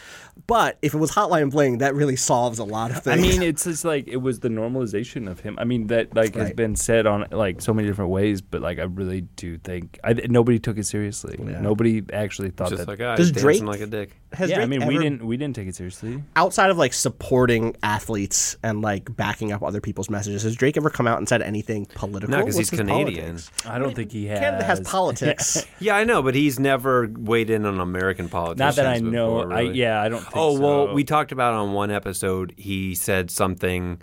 But 0.48 0.78
if 0.82 0.94
it 0.94 0.98
was 0.98 1.12
Hotline 1.12 1.52
Bling, 1.52 1.80
that 1.80 1.94
really 1.96 2.16
solves 2.16 2.60
a 2.60 2.64
lot 2.64 2.92
of 2.92 3.04
things. 3.04 3.20
I 3.20 3.22
mean, 3.22 3.42
it's 3.42 3.66
just 3.66 3.86
like 3.86 4.08
it 4.08 4.18
was 4.18 4.40
the 4.40 4.50
normalization 4.50 5.30
of 5.30 5.40
him. 5.40 5.58
I 5.60 5.66
mean, 5.66 5.88
that 5.88 6.16
like 6.16 6.36
has 6.36 6.54
been 6.54 6.76
said 6.76 7.06
on 7.06 7.28
like 7.32 7.62
so 7.62 7.74
many 7.74 7.88
different 7.88 8.12
ways, 8.12 8.42
but 8.42 8.62
like 8.62 8.80
I 8.80 8.84
really 8.84 9.22
do 9.22 9.58
think 9.58 10.00
I, 10.04 10.14
nobody 10.14 10.60
took 10.60 10.78
it 10.78 10.86
seriously. 10.86 11.38
Nobody 11.40 12.04
actually 12.12 12.50
thought 12.52 12.70
just 12.70 12.86
that. 12.86 12.88
like 12.88 13.00
I 13.12 13.16
Does 13.16 13.32
dancing 13.32 13.44
Drake- 13.44 13.64
like 13.64 13.82
a 13.82 13.88
dick. 13.88 14.12
has 14.34 14.50
yeah, 14.50 14.56
I 14.56 14.66
Drake 14.66 14.70
mean, 14.70 14.88
we 14.88 14.96
ever- 14.96 15.04
didn't 15.04 15.26
we 15.26 15.38
didn't 15.38 15.56
take 15.56 15.68
it 15.68 15.76
seriously. 15.76 16.24
outside 16.36 16.70
of 16.70 16.78
like 16.78 16.94
supporting 16.94 17.76
athletes 17.84 18.56
and 18.64 18.82
like 18.82 19.16
backing 19.16 19.52
up 19.52 19.62
other 19.64 19.82
people's 19.82 20.10
messages, 20.10 20.44
has 20.44 20.56
Drake 20.56 20.78
ever 20.78 20.90
come 20.90 21.08
out 21.08 21.18
and 21.18 21.28
said 21.30 21.42
anything 21.42 21.86
political? 21.96 22.32
No, 22.32 22.38
because 22.40 22.56
What's 22.56 22.70
he's 22.70 22.80
his 22.80 22.88
Canadian. 22.88 23.36
politics? 23.36 23.52
I 23.68 23.80
don't 23.80 23.96
think 23.96 24.12
he 24.12 24.26
has. 24.28 24.40
Canada 24.40 24.64
has 24.64 24.80
politics. 24.82 25.66
Yeah, 25.80 25.96
I 25.96 26.04
know, 26.04 26.22
but 26.22 26.36
he's 26.36 26.60
never 26.60 27.12
weighed 27.18 27.50
in 27.50 27.66
on 27.66 27.80
American 27.80 28.30
politics. 28.30 28.60
Not 28.60 28.76
that 28.76 28.86
I 28.86 29.00
know. 29.00 29.52
I 29.52 29.62
yeah, 29.62 30.02
I 30.02 30.10
don't. 30.10 30.22
Think 30.22 30.32
Oh 30.36 30.60
well, 30.60 30.88
so. 30.88 30.94
we 30.94 31.04
talked 31.04 31.32
about 31.32 31.54
on 31.56 31.74
one 31.74 31.90
episode. 31.92 32.54
He 32.58 32.94
said 32.96 33.32
something 33.32 34.00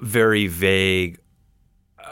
very 0.00 0.46
vague. 0.46 1.18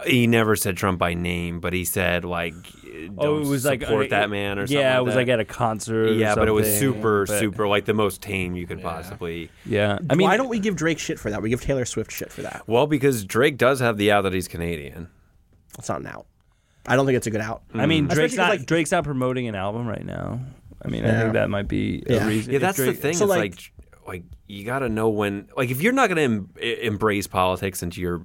He 0.06 0.26
never 0.26 0.56
said 0.56 0.76
Trump 0.76 0.98
by 0.98 1.14
name, 1.14 1.60
but 1.60 1.72
he 1.72 1.84
said 1.84 2.24
like, 2.24 2.54
"Don't 2.82 3.14
Oh, 3.18 3.38
it 3.38 3.46
was 3.46 3.64
like 3.64 3.80
support 3.82 4.06
uh, 4.06 4.08
that 4.10 4.30
man" 4.30 4.58
or 4.58 4.64
yeah, 4.66 4.92
like 4.92 4.98
it 5.00 5.04
was 5.04 5.14
that. 5.14 5.20
like 5.20 5.28
at 5.28 5.40
a 5.40 5.44
concert. 5.44 6.10
or 6.10 6.12
yeah, 6.14 6.34
but 6.34 6.48
it 6.48 6.52
was 6.52 6.66
super, 6.78 7.26
but- 7.26 7.38
super 7.38 7.66
like 7.68 7.84
the 7.84 7.94
most 7.94 8.22
tame 8.22 8.54
you 8.56 8.66
could 8.66 8.80
possibly. 8.82 9.50
Yeah, 9.66 9.98
I 10.08 10.14
mean, 10.14 10.26
why 10.28 10.36
don't 10.36 10.48
we 10.48 10.58
give 10.58 10.76
Drake 10.76 10.98
shit 10.98 11.18
for 11.18 11.30
that? 11.30 11.42
We 11.42 11.50
give 11.50 11.60
Taylor 11.60 11.84
Swift 11.84 12.12
shit 12.12 12.30
for 12.32 12.42
that. 12.42 12.62
Well, 12.66 12.86
because 12.86 13.24
Drake 13.24 13.56
does 13.58 13.80
have 13.80 13.96
the 13.96 14.12
out 14.12 14.22
that 14.22 14.32
he's 14.32 14.48
Canadian. 14.48 15.08
It's 15.78 15.88
not 15.88 16.00
an 16.00 16.06
out. 16.06 16.26
I 16.86 16.96
don't 16.96 17.04
think 17.06 17.16
it's 17.16 17.26
a 17.26 17.30
good 17.30 17.40
out. 17.40 17.62
I 17.74 17.86
mean, 17.86 18.06
Drake's 18.08 18.34
not 18.36 18.50
like- 18.50 18.66
Drake's 18.66 18.90
not 18.92 19.04
promoting 19.04 19.46
an 19.48 19.54
album 19.54 19.86
right 19.86 20.04
now. 20.04 20.40
I 20.82 20.88
mean, 20.88 21.04
I 21.04 21.20
think 21.20 21.32
that 21.34 21.50
might 21.50 21.68
be 21.68 22.02
Yeah. 22.06 22.24
a 22.24 22.28
reason. 22.28 22.52
Yeah, 22.52 22.56
if 22.56 22.62
that's 22.62 22.78
the 22.78 22.92
thing. 22.94 23.14
so, 23.14 23.24
it's 23.24 23.30
like- 23.30 23.40
like, 23.40 23.72
like 24.06 24.22
you 24.46 24.64
got 24.64 24.78
to 24.78 24.88
know 24.88 25.08
when. 25.10 25.48
Like, 25.56 25.70
if 25.70 25.82
you're 25.82 25.92
not 25.92 26.08
going 26.08 26.16
to 26.16 26.22
em- 26.62 26.78
embrace 26.82 27.26
politics 27.26 27.82
into 27.82 28.00
your 28.00 28.24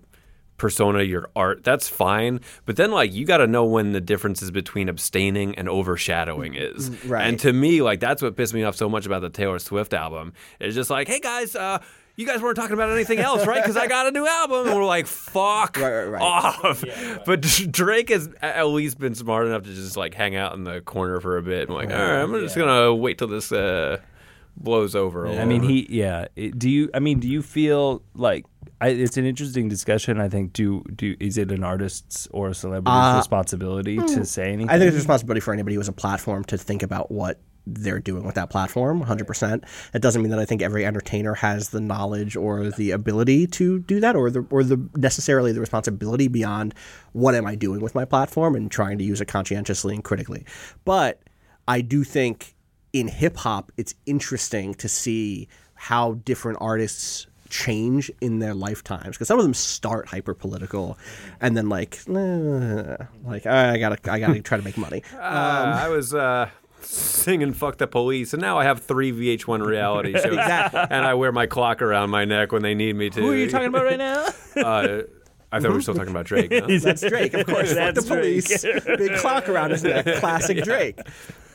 persona, 0.64 1.04
your 1.04 1.30
art, 1.36 1.64
that's 1.64 1.88
fine. 1.88 2.40
But 2.66 2.78
then, 2.78 2.90
like, 2.92 3.14
you 3.14 3.26
got 3.26 3.38
to 3.38 3.48
know 3.48 3.66
when 3.66 3.92
the 3.92 4.02
differences 4.02 4.50
between 4.50 4.90
abstaining 4.90 5.54
and 5.56 5.70
overshadowing 5.70 6.56
is. 6.56 6.90
Right. 7.06 7.28
And 7.28 7.40
to 7.42 7.54
me, 7.54 7.82
like, 7.82 8.00
that's 8.00 8.22
what 8.22 8.36
pissed 8.36 8.54
me 8.54 8.64
off 8.64 8.76
so 8.76 8.90
much 8.90 9.06
about 9.06 9.22
the 9.22 9.30
Taylor 9.30 9.60
Swift 9.60 9.94
album. 9.94 10.34
It's 10.60 10.74
just 10.74 10.90
like, 10.90 11.08
hey 11.08 11.20
guys, 11.20 11.56
uh, 11.56 11.80
you 12.16 12.26
guys 12.26 12.42
weren't 12.42 12.56
talking 12.56 12.74
about 12.76 12.92
anything 12.92 13.20
else, 13.20 13.46
right? 13.48 13.62
Because 13.62 13.76
I 13.76 13.88
got 13.88 14.08
a 14.08 14.12
new 14.12 14.28
album, 14.28 14.68
and 14.68 14.76
we're 14.76 14.86
like, 14.86 15.08
"Fuck 15.08 15.78
Right, 15.78 15.92
right, 15.92 16.06
right. 16.06 16.22
off." 16.22 16.84
But 17.26 17.42
Drake 17.72 18.10
has 18.10 18.30
at 18.42 18.64
least 18.68 19.00
been 19.00 19.16
smart 19.16 19.48
enough 19.48 19.64
to 19.64 19.74
just 19.74 19.98
like 19.98 20.14
hang 20.14 20.36
out 20.36 20.54
in 20.54 20.64
the 20.64 20.80
corner 20.82 21.20
for 21.20 21.38
a 21.38 21.42
bit. 21.42 21.68
and 21.70 21.76
like, 21.76 21.90
all 21.90 21.96
right, 21.98 22.22
I'm 22.22 22.32
just 22.40 22.56
gonna 22.56 22.94
wait 22.94 23.18
till 23.18 23.28
this 23.28 23.52
uh, 23.52 23.98
blows 24.56 24.94
over. 24.96 25.26
a 25.26 25.30
I 25.30 25.32
little 25.32 25.48
mean, 25.48 25.64
he 25.64 25.88
yeah. 25.90 26.28
It- 26.36 26.60
do 26.60 26.70
you? 26.70 26.92
I 26.94 27.00
mean, 27.00 27.20
do 27.20 27.28
you 27.28 27.42
feel 27.42 28.04
like 28.14 28.46
I, 28.82 28.90
it's 28.90 29.18
an 29.18 29.26
interesting 29.26 29.70
discussion? 29.70 30.20
I 30.20 30.30
think. 30.30 30.54
Do 30.54 30.84
do 30.96 31.16
is 31.20 31.38
it 31.38 31.52
an 31.52 31.64
artist's 31.64 32.28
or 32.32 32.50
a 32.50 32.54
celebrity's 32.54 33.18
responsibility 33.18 33.98
to 33.98 34.26
say 34.26 34.48
anything? 34.48 34.70
Uh, 34.70 34.74
I 34.74 34.80
think 34.80 34.90
it's 34.90 34.96
a 34.96 35.00
responsibility 35.00 35.42
for 35.42 35.54
anybody 35.54 35.76
who 35.76 35.80
has 35.80 35.88
a 35.88 35.94
platform 35.94 36.44
to 36.46 36.58
think 36.58 36.84
about 36.84 37.12
what 37.12 37.40
they're 37.66 38.00
doing 38.00 38.26
with 38.26 38.36
that 38.36 38.50
platform 38.50 39.02
100% 39.04 39.64
it 39.94 40.02
doesn't 40.02 40.22
mean 40.22 40.32
that 40.32 40.40
i 40.40 40.44
think 40.44 40.62
every 40.62 40.86
entertainer 40.86 41.34
has 41.34 41.70
the 41.70 41.80
knowledge 41.80 42.36
or 42.36 42.70
the 42.72 42.92
ability 42.92 43.48
to 43.48 43.80
do 43.80 44.00
that 44.02 44.16
or 44.16 44.30
the 44.30 44.46
or 44.50 44.64
the 44.64 44.90
necessarily 44.98 45.52
the 45.52 45.62
responsibility 45.62 46.28
beyond 46.28 46.74
what 47.14 47.36
am 47.36 47.46
i 47.46 47.56
doing 47.56 47.80
with 47.80 47.96
my 47.96 48.04
platform 48.04 48.56
and 48.56 48.70
trying 48.70 48.98
to 48.98 49.04
use 49.04 49.22
it 49.22 49.28
conscientiously 49.28 49.96
and 49.96 50.04
critically 50.04 50.46
but 50.84 51.22
i 51.68 51.80
do 51.80 52.04
think 52.04 52.54
in 52.92 53.08
hip 53.08 53.38
hop 53.38 53.72
it's 53.78 53.96
interesting 54.06 54.74
to 54.74 54.90
see 54.90 55.48
how 55.76 56.14
different 56.26 56.58
artists 56.60 57.28
change 57.54 58.10
in 58.20 58.40
their 58.40 58.56
lifetimes 58.56 59.16
because 59.16 59.28
some 59.28 59.38
of 59.38 59.46
them 59.46 59.54
start 59.54 60.08
hyper 60.08 60.34
political 60.34 60.98
and 61.40 61.56
then 61.56 61.70
like 61.70 62.00
eh, 62.10 62.98
like 63.24 63.46
I 63.46 63.78
gotta 63.78 64.12
I 64.12 64.20
gotta 64.20 64.42
try 64.42 64.58
to 64.58 64.64
make 64.64 64.76
money. 64.78 65.04
Uh, 65.14 65.80
I 65.86 65.88
was 65.90 66.14
uh, 66.16 66.50
singing 66.82 67.54
"Fuck 67.54 67.78
the 67.78 67.86
Police," 67.88 68.34
and 68.34 68.42
now 68.42 68.58
I 68.58 68.64
have 68.64 68.82
three 68.82 69.12
VH1 69.12 69.64
reality 69.66 70.14
shows, 70.24 70.26
Exactly. 70.26 70.80
and 70.90 71.06
I 71.06 71.14
wear 71.14 71.32
my 71.32 71.46
clock 71.46 71.82
around 71.82 72.10
my 72.10 72.26
neck 72.26 72.52
when 72.52 72.62
they 72.64 72.74
need 72.74 72.96
me 72.96 73.10
to. 73.12 73.22
Who 73.22 73.32
are 73.32 73.36
you 73.36 73.50
talking 73.50 73.68
about 73.68 73.84
right 73.86 73.98
now? 74.00 74.28
Uh, 74.56 75.02
I 75.52 75.60
thought 75.60 75.70
we 75.70 75.76
were 75.76 75.82
still 75.82 75.94
talking 75.94 76.10
about 76.10 76.26
Drake. 76.26 76.50
no? 76.50 76.66
That's 76.80 77.02
Drake, 77.02 77.36
of 77.36 77.46
course. 77.46 77.74
Fuck 77.74 77.94
the 77.94 78.02
Drake. 78.02 78.08
police. 78.48 78.64
Big 78.98 79.16
clock 79.18 79.48
around 79.48 79.70
his 79.70 79.84
neck. 79.84 80.06
Classic 80.20 80.64
Drake. 80.64 80.98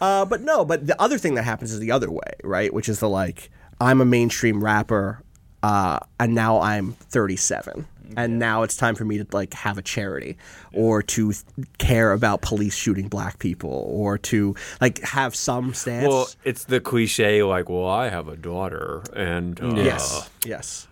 Uh, 0.01 0.25
but 0.25 0.41
no, 0.43 0.65
but 0.65 0.87
the 0.87 1.01
other 1.03 1.19
thing 1.19 1.35
that 1.35 1.43
happens 1.43 1.73
is 1.73 1.81
the 1.81 1.91
other 1.91 2.09
way, 2.11 2.33
right? 2.45 2.73
Which 2.73 2.89
is 2.89 3.01
the 3.01 3.09
like, 3.09 3.51
I'm 3.81 4.01
a 4.01 4.05
mainstream 4.05 4.63
rapper, 4.63 5.23
uh, 5.63 6.01
and 6.19 6.35
now 6.35 6.61
I'm 6.61 6.93
37. 6.93 7.87
And 8.17 8.39
now 8.39 8.63
it's 8.63 8.75
time 8.75 8.95
for 8.95 9.05
me 9.05 9.19
to 9.19 9.27
like 9.33 9.53
have 9.53 9.77
a 9.77 9.83
charity, 9.83 10.39
or 10.73 11.03
to 11.03 11.33
th- 11.33 11.45
care 11.77 12.13
about 12.13 12.41
police 12.41 12.75
shooting 12.75 13.07
black 13.07 13.39
people, 13.39 13.85
or 13.87 14.17
to 14.17 14.57
like 14.81 15.01
have 15.01 15.35
some 15.37 15.75
stance. 15.75 16.09
Well, 16.09 16.27
it's 16.43 16.65
the 16.65 16.81
cliche 16.81 17.43
like, 17.43 17.69
well, 17.69 17.87
I 17.87 18.09
have 18.09 18.29
a 18.29 18.37
daughter, 18.37 19.03
and 19.15 19.61
uh, 19.61 19.75
yes, 19.75 20.31
yes. 20.43 20.88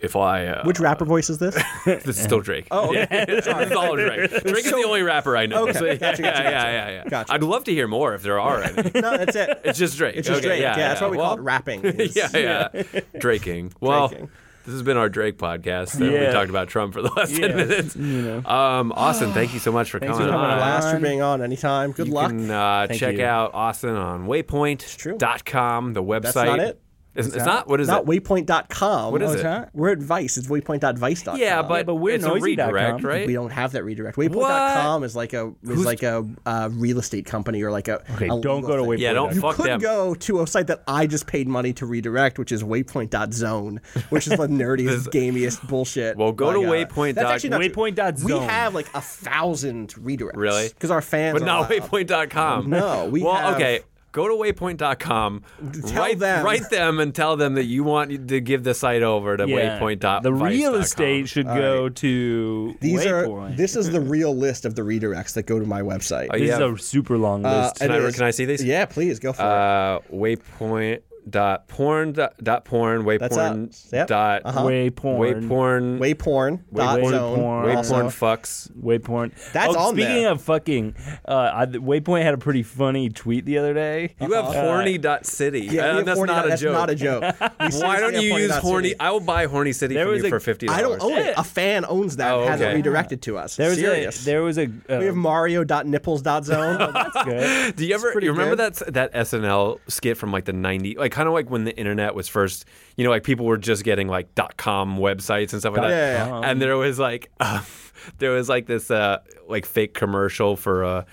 If 0.00 0.16
I 0.16 0.46
uh, 0.46 0.64
Which 0.64 0.80
rapper 0.80 1.04
voice 1.04 1.28
is 1.30 1.38
this? 1.38 1.54
this 1.84 2.06
is 2.06 2.18
still 2.22 2.40
Drake. 2.40 2.66
Oh, 2.70 2.88
okay. 2.90 3.24
this 3.28 3.46
is 3.46 3.72
all 3.72 3.96
Drake. 3.96 4.30
Drake 4.30 4.64
is 4.64 4.70
the 4.70 4.82
only 4.86 5.02
rapper 5.02 5.36
I 5.36 5.46
know. 5.46 5.64
Okay, 5.68 5.72
So, 5.78 5.84
yeah, 5.84 5.94
gotcha, 5.96 6.22
yeah, 6.22 6.30
gotcha, 6.32 6.42
yeah, 6.44 6.50
gotcha. 6.52 6.72
yeah, 6.72 6.90
yeah. 6.90 7.04
Gotcha. 7.08 7.32
I'd 7.32 7.42
love 7.42 7.64
to 7.64 7.72
hear 7.72 7.86
more 7.88 8.14
if 8.14 8.22
there 8.22 8.38
are 8.40 8.62
any. 8.62 8.90
no, 8.94 9.16
that's 9.16 9.36
it. 9.36 9.60
It's 9.64 9.78
just 9.78 9.96
Drake. 9.98 10.16
It's 10.16 10.28
just 10.28 10.38
Okay, 10.40 10.48
Drake. 10.48 10.60
Yeah, 10.62 10.76
Yeah, 10.78 10.88
that's 10.88 11.00
why 11.00 11.08
we 11.08 11.16
well, 11.16 11.26
call 11.30 11.38
it 11.38 11.42
rapping. 11.42 11.82
is- 11.84 12.16
yeah, 12.16 12.28
yeah. 12.34 13.00
Draking. 13.18 13.72
Well, 13.80 14.08
Draking. 14.08 14.30
this 14.64 14.72
has 14.72 14.82
been 14.82 14.96
our 14.96 15.08
Drake 15.08 15.36
podcast. 15.38 15.94
And 16.00 16.10
We 16.10 16.14
Yeah. 16.14 16.32
talked 16.32 16.50
about 16.50 16.68
Trump 16.68 16.94
for 16.94 17.02
the 17.02 17.10
last 17.16 17.32
Yeah. 17.32 17.48
10 17.48 17.56
minutes. 17.56 17.96
You 17.96 18.22
know. 18.22 18.44
Um, 18.50 18.92
Austin, 18.92 19.32
thank 19.32 19.52
you 19.54 19.58
so 19.60 19.72
much 19.72 19.90
for 19.90 19.98
Thanks 19.98 20.12
coming 20.16 20.28
for 20.28 20.32
coming 20.32 20.46
on. 20.46 20.52
on. 20.52 20.58
Blast 20.58 20.90
for 20.94 21.00
being 21.00 21.22
on 21.22 21.42
anytime. 21.42 21.92
Good 21.92 22.08
you 22.08 22.12
luck. 22.14 22.30
can 22.30 22.50
uh, 22.50 22.86
Thank 22.88 23.00
check 23.00 23.16
you. 23.16 23.24
out 23.24 23.52
Austin 23.54 23.90
on 23.96 24.20
true. 24.26 24.28
waypoint.com, 24.42 25.92
the 25.94 26.02
website. 26.02 26.74
That's 27.18 27.28
not 27.28 27.34
it. 27.34 27.36
It's, 27.36 27.36
it's 27.36 27.46
not? 27.46 27.68
What 27.68 27.80
is 27.80 27.88
Not 27.88 28.02
it? 28.02 28.06
waypoint.com. 28.24 29.12
What 29.12 29.22
is 29.22 29.34
it? 29.34 29.42
not? 29.42 29.70
We're 29.74 29.90
at 29.90 29.98
Vice. 29.98 30.36
It's 30.38 30.46
waypoint.vice.com. 30.46 31.36
Yeah, 31.38 31.62
but, 31.62 31.86
but 31.86 31.96
we're 31.96 32.14
it's 32.14 32.24
a 32.24 32.32
redirect, 32.34 33.02
right? 33.02 33.26
we 33.26 33.32
don't 33.32 33.50
have 33.50 33.72
that 33.72 33.84
redirect. 33.84 34.16
Waypoint.com 34.16 35.04
is 35.04 35.14
like 35.16 35.32
a 35.32 35.48
is 35.62 35.68
Who's- 35.68 35.84
like 35.84 36.02
a 36.02 36.26
uh, 36.46 36.68
real 36.72 36.98
estate 36.98 37.26
company 37.26 37.62
or 37.62 37.70
like 37.70 37.88
a 37.88 38.02
Okay, 38.14 38.26
a 38.26 38.28
don't 38.28 38.40
legal 38.40 38.62
go 38.62 38.76
to. 38.76 38.82
Waypoint. 38.84 38.98
Yeah, 38.98 39.12
don't 39.12 39.34
You 39.34 39.40
fuck 39.40 39.56
could 39.56 39.66
them. 39.66 39.80
go 39.80 40.14
to 40.14 40.40
a 40.42 40.46
site 40.46 40.68
that 40.68 40.82
I 40.86 41.06
just 41.06 41.26
paid 41.26 41.48
money 41.48 41.72
to 41.74 41.86
redirect, 41.86 42.38
which 42.38 42.52
is 42.52 42.62
waypoint.zone, 42.62 43.80
which 44.10 44.26
is 44.26 44.36
the 44.36 44.46
nerdiest, 44.48 45.08
gamiest 45.08 45.66
bullshit. 45.68 46.16
Well, 46.16 46.32
go 46.32 46.52
to 46.52 46.60
Like, 46.60 46.90
uh, 46.90 46.94
waypoint 46.94 47.14
That's 47.14 47.24
dot- 47.24 47.34
actually 47.34 47.50
not 47.50 47.58
true. 47.62 47.68
Waypoint.zone. 47.70 48.26
We 48.40 48.46
have 48.46 48.74
like 48.74 48.88
a 48.94 49.00
thousand 49.00 49.94
redirects. 49.94 50.36
Really? 50.36 50.68
Because 50.68 50.90
our 50.90 51.02
fans 51.02 51.34
but 51.34 51.42
are 51.42 51.46
not 51.46 51.70
loud. 51.70 51.80
waypoint.com. 51.80 52.70
No, 52.70 53.06
we 53.08 53.22
Well, 53.22 53.34
have- 53.34 53.54
okay. 53.56 53.80
Go 54.18 54.26
to 54.28 54.34
waypoint.com, 54.34 55.42
Tell 55.86 55.92
write, 56.02 56.18
them. 56.18 56.44
write 56.44 56.68
them 56.70 56.98
and 56.98 57.14
tell 57.14 57.36
them 57.36 57.54
that 57.54 57.64
you 57.64 57.84
want 57.84 58.28
to 58.28 58.40
give 58.40 58.64
the 58.64 58.74
site 58.74 59.02
over 59.02 59.36
to 59.36 59.48
Yeah. 59.48 59.78
waypoint. 59.78 60.22
The 60.22 60.32
real 60.32 60.74
estate 60.74 61.28
should 61.28 61.46
All 61.46 61.56
go 61.56 61.88
to 61.88 62.74
These 62.80 63.04
Waypoint. 63.04 63.52
are 63.52 63.56
this 63.56 63.76
is 63.76 63.90
the 63.90 64.00
real 64.00 64.34
list 64.36 64.64
of 64.64 64.74
the 64.74 64.82
redirects 64.82 65.34
that 65.34 65.44
go 65.46 65.58
to 65.60 65.66
my 65.66 65.82
website. 65.82 66.28
Oh, 66.32 66.38
This 66.38 66.48
yeah. 66.48 66.66
is 66.66 66.80
a 66.80 66.82
super 66.82 67.16
long 67.16 67.44
Uh, 67.44 67.62
list. 67.62 67.80
Can 67.80 67.90
I- 67.92 68.10
can 68.10 68.22
I 68.24 68.30
see 68.30 68.44
these? 68.44 68.64
Yeah, 68.64 68.86
please 68.86 69.18
go 69.20 69.32
for 69.32 69.42
it. 69.42 69.46
Uh, 69.46 69.98
waypoint 70.12 71.00
dot 71.30 71.68
porn 71.68 72.12
dot, 72.12 72.34
dot 72.42 72.64
porn 72.64 73.04
That's 73.04 73.36
wayporn 73.36 73.68
us. 73.68 73.88
Yep. 73.92 74.06
dot 74.08 74.42
Uh-huh. 74.44 74.62
Wayporn. 74.64 75.18
wayporn 75.48 75.98
Wayporn 75.98 76.60
dot 76.74 76.98
Wayporn. 76.98 77.10
zone. 77.10 77.38
Wayporn. 77.38 77.76
also. 77.76 77.94
wayporn 77.94 78.06
fucks. 78.06 78.70
Waypoint. 78.80 79.52
That's 79.52 79.74
oh, 79.74 79.78
on 79.78 79.94
Speaking 79.94 80.22
there. 80.22 80.30
of 80.32 80.42
fucking, 80.42 80.94
uh, 81.26 81.50
I, 81.54 81.66
Waypoint 81.66 82.22
had 82.22 82.34
a 82.34 82.38
pretty 82.38 82.62
funny 82.62 83.08
tweet 83.10 83.44
the 83.44 83.58
other 83.58 83.74
day. 83.74 84.14
You 84.20 84.32
have 84.32 84.46
horny 84.46 84.98
dot 84.98 85.26
city. 85.26 85.62
Yeah, 85.62 85.86
Uh, 85.98 86.02
that's 86.02 86.18
horny 86.18 86.32
not 86.32 86.46
a 86.46 86.48
that's 86.50 86.62
joke. 86.62 86.72
not 86.72 86.90
a 86.90 86.94
joke. 86.94 87.22
Why 87.80 88.00
don't 88.00 88.14
you 88.22 88.36
use 88.36 88.54
horny? 88.56 88.88
city. 88.90 89.00
I 89.00 89.10
will 89.10 89.20
buy 89.20 89.46
horny 89.46 89.72
city 89.72 89.94
There 89.94 90.04
from 90.04 90.12
was 90.14 90.22
you 90.22 90.26
a- 90.28 90.30
for 90.30 90.40
fifty 90.40 90.68
I 90.68 90.80
don't 90.82 91.00
own 91.02 91.12
it. 91.18 91.34
A 91.36 91.44
fan 91.44 91.84
owns 91.88 92.16
that. 92.16 92.32
Oh, 92.32 92.40
and 92.40 92.50
Has 92.50 92.60
it 92.60 92.74
redirected 92.74 93.22
to 93.22 93.38
us. 93.38 93.56
There 93.56 93.68
was 93.68 93.78
Serious. 93.78 94.22
a 94.22 94.24
there 94.24 94.42
was 94.42 94.58
a 94.58 94.64
uh, 94.64 94.98
we 94.98 95.06
have 95.06 95.16
Mario.nipples.zone. 95.16 96.78
that's 96.92 97.24
good. 97.24 97.76
Do 97.76 97.86
you 97.86 97.94
ever 97.94 98.12
you 98.20 98.30
remember 98.32 98.56
that 98.56 98.74
that 98.92 99.12
SNL 99.14 99.78
skit 99.88 100.16
from 100.16 100.32
like 100.32 100.44
the 100.44 100.52
90s 100.52 100.96
like 100.96 101.12
kind 101.18 101.26
of 101.28 101.34
like 101.34 101.50
when 101.50 101.64
the 101.64 101.76
internet 101.76 102.14
was 102.14 102.28
first 102.28 102.64
you 102.96 103.02
know 103.04 103.10
like 103.10 103.24
people 103.24 103.44
were 103.44 103.58
just 103.58 103.82
getting 103.82 104.06
like 104.08 104.32
dot 104.36 104.56
.com 104.56 104.96
websites 104.98 105.52
and 105.52 105.60
stuff 105.60 105.72
like 105.74 105.82
that. 105.82 105.90
Yeah, 105.90 106.26
yeah, 106.26 106.40
yeah. 106.40 106.48
and 106.50 106.62
there 106.62 106.76
was 106.76 106.98
like 106.98 107.30
uh, 107.40 107.62
there 108.18 108.30
was 108.30 108.48
like 108.48 108.66
this 108.66 108.90
uh 108.90 109.18
like 109.48 109.66
fake 109.66 109.94
commercial 109.94 110.56
for 110.56 110.84
a 110.84 111.06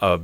a 0.00 0.18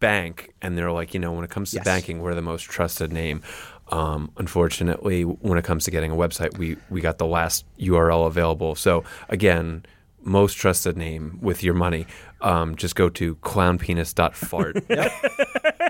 bank 0.00 0.52
and 0.62 0.76
they're 0.76 0.90
like 0.90 1.14
you 1.14 1.20
know 1.20 1.32
when 1.32 1.44
it 1.44 1.50
comes 1.50 1.70
to 1.70 1.76
Yes. 1.76 1.84
banking 1.84 2.20
we're 2.22 2.34
the 2.34 2.42
most 2.42 2.64
trusted 2.64 3.12
name. 3.12 3.40
Um, 3.88 4.30
unfortunately 4.38 5.22
when 5.22 5.58
it 5.58 5.64
comes 5.64 5.84
to 5.84 5.90
getting 5.90 6.10
a 6.10 6.16
website 6.16 6.56
we 6.58 6.76
we 6.90 7.00
got 7.00 7.18
the 7.18 7.26
last 7.26 7.64
URL 7.78 8.26
available. 8.26 8.74
So 8.74 9.04
again 9.28 9.84
most 10.24 10.54
trusted 10.54 10.96
name 10.96 11.38
with 11.42 11.62
your 11.64 11.74
money. 11.74 12.06
Um, 12.40 12.76
just 12.76 12.94
go 12.96 13.08
to 13.10 13.34
clownpenis.fart 13.36 14.76